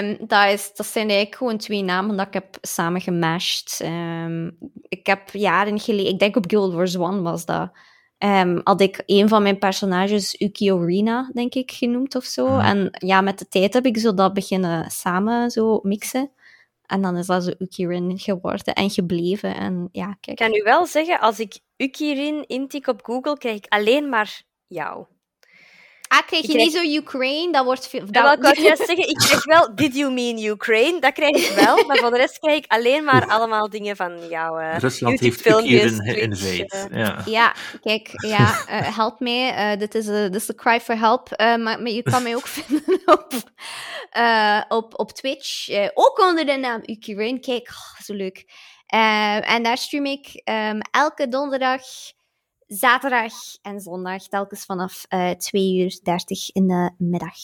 [0.01, 3.81] Um, dat, is, dat zijn eigenlijk gewoon twee namen dat ik heb samen gemashed.
[3.83, 7.71] Um, ik heb jaren geleden, ik denk op Guild Wars 1 was dat,
[8.19, 12.49] um, had ik een van mijn personages Ukio Rina, denk ik, genoemd of zo.
[12.49, 12.61] Mhm.
[12.61, 16.31] En ja, met de tijd heb ik zo dat beginnen samen zo mixen.
[16.87, 19.55] En dan is dat zo Ukirin geworden en gebleven.
[19.55, 20.41] En ja, kijk.
[20.41, 24.43] Ik kan u wel zeggen, als ik Ukirin intik op Google, krijg ik alleen maar
[24.67, 25.07] jou.
[26.17, 27.53] Ah, krijg je niet zo Ukraine?
[27.53, 28.01] Dat wordt veel...
[28.01, 28.15] Dat...
[28.43, 31.01] Ja, ik juist zeggen, ik krijg wel Did you mean Ukraine?
[31.01, 34.29] Dat krijg ik wel, maar voor de rest krijg ik alleen maar allemaal dingen van
[34.29, 34.63] jou.
[34.63, 35.47] Uh, Rusland heeft.
[35.47, 37.23] Uh, ja.
[37.25, 39.77] ja, kijk, ja, uh, help mij.
[39.77, 41.29] dit, is, dit is de cry for help.
[41.39, 43.33] maar, maar, je kan mij ook vinden op,
[44.69, 45.69] op, op Twitch.
[45.95, 47.41] ook onder de naam Ukraine.
[47.41, 48.45] Kijk, oh, zo leuk.
[48.87, 51.83] en daar stream ik um, elke donderdag
[52.67, 53.33] zaterdag
[53.63, 57.35] en zondag, telkens vanaf uh, 2 uur 30 in de middag.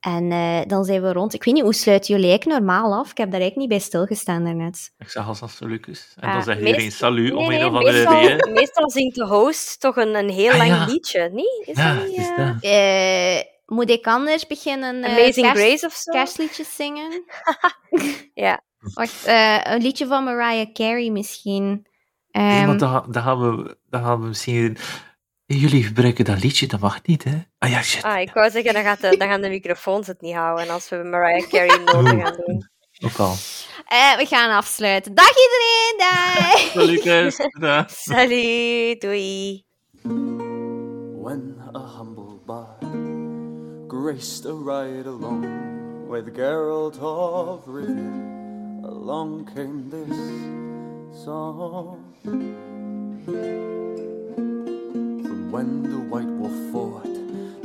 [0.00, 1.34] En uh, dan zijn we rond.
[1.34, 3.10] Ik weet niet, hoe sluit jullie eigenlijk normaal af?
[3.10, 4.92] Ik heb daar eigenlijk niet bij stilgestaan daarnet.
[4.98, 6.14] Ik zag als Lucas.
[6.16, 8.52] En uh, dan zeg je geen salut om een of andere reden.
[8.52, 10.86] Meestal zingt de host toch een, een heel ah, lang ja.
[10.86, 11.62] liedje, niet?
[11.64, 13.46] Is ja, dat niet, is dat.
[13.66, 16.12] moet ik anders beginnen Amazing kerst, Grace of zo?
[16.12, 17.24] kerstliedjes zingen?
[18.34, 18.60] ja.
[18.94, 19.26] Wacht,
[19.64, 21.86] een liedje van Mariah Carey misschien.
[22.32, 24.76] Um, nee, want dan, dan, gaan we, dan gaan we misschien...
[25.46, 27.42] Jullie gebruiken dat liedje, dat mag niet, hè?
[27.58, 28.02] Ah ja, shit.
[28.02, 30.88] Ah, ik wou zeggen, dan, gaat de, dan gaan de microfoons het niet houden als
[30.88, 32.70] we Mariah Carey nodig gaan doen.
[33.04, 33.34] Ook al.
[33.92, 35.14] Uh, we gaan afsluiten.
[35.14, 36.58] Dag iedereen, dag!
[37.04, 37.90] Salut, dag.
[38.14, 39.64] Salut, doei.
[41.22, 42.84] When a humble bard
[43.88, 45.46] graced a ride along
[46.08, 50.16] with Geralt of Rivia, along came this
[51.24, 52.02] song.
[55.22, 57.06] From when the White Wolf fought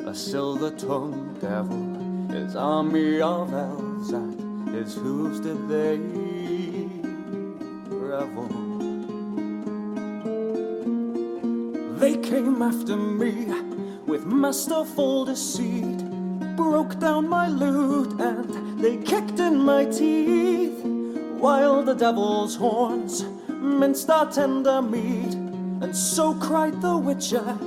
[0.05, 1.81] a silver-tongued devil,
[2.29, 4.39] his army of elves at
[4.75, 5.97] his hooves did they
[7.89, 8.47] revel.
[11.97, 13.47] They came after me
[14.05, 16.05] with masterful deceit,
[16.55, 20.79] broke down my lute and they kicked in my teeth,
[21.39, 23.25] while the devil's horns
[23.77, 25.33] minced our tender meat,
[25.81, 27.57] and so cried the witcher,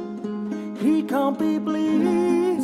[0.82, 2.61] he can't be bleed.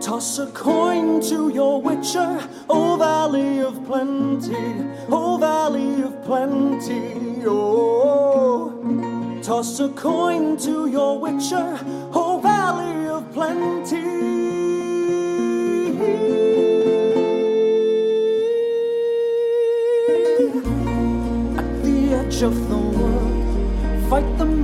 [0.00, 2.40] Toss a coin to your witcher,
[2.70, 4.54] O Valley of Plenty,
[5.08, 8.72] O Valley of Plenty, oh.
[9.42, 11.78] Toss a coin to your witcher,
[12.14, 14.05] O Valley of Plenty.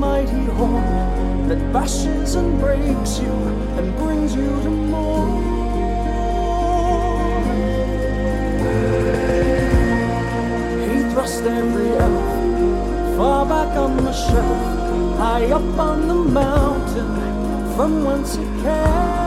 [0.02, 3.34] Mighty horn that bashes and breaks you
[3.78, 5.28] and brings you to more.
[10.88, 17.12] He thrust every elf far back on the shelf, high up on the mountain
[17.76, 19.22] from whence it came.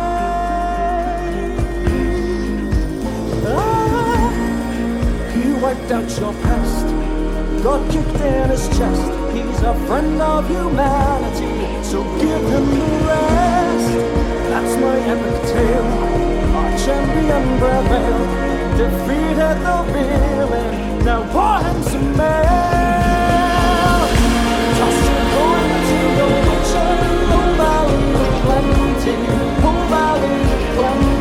[3.48, 4.30] Ah,
[5.34, 6.88] he wiped out your past
[7.64, 9.15] got kicked in his chest.
[9.36, 13.92] He's a friend of humanity, so give him the rest.
[14.48, 15.92] That's my epic tale.
[16.56, 18.30] Our champion prevailed,
[18.80, 20.72] defeated the villain.
[21.04, 22.56] Now pour him some ale.
[24.78, 25.70] Toss your coin
[26.16, 26.92] the witcher,
[27.28, 29.16] pull out in the plenty,
[29.62, 31.15] pull out in the plenty.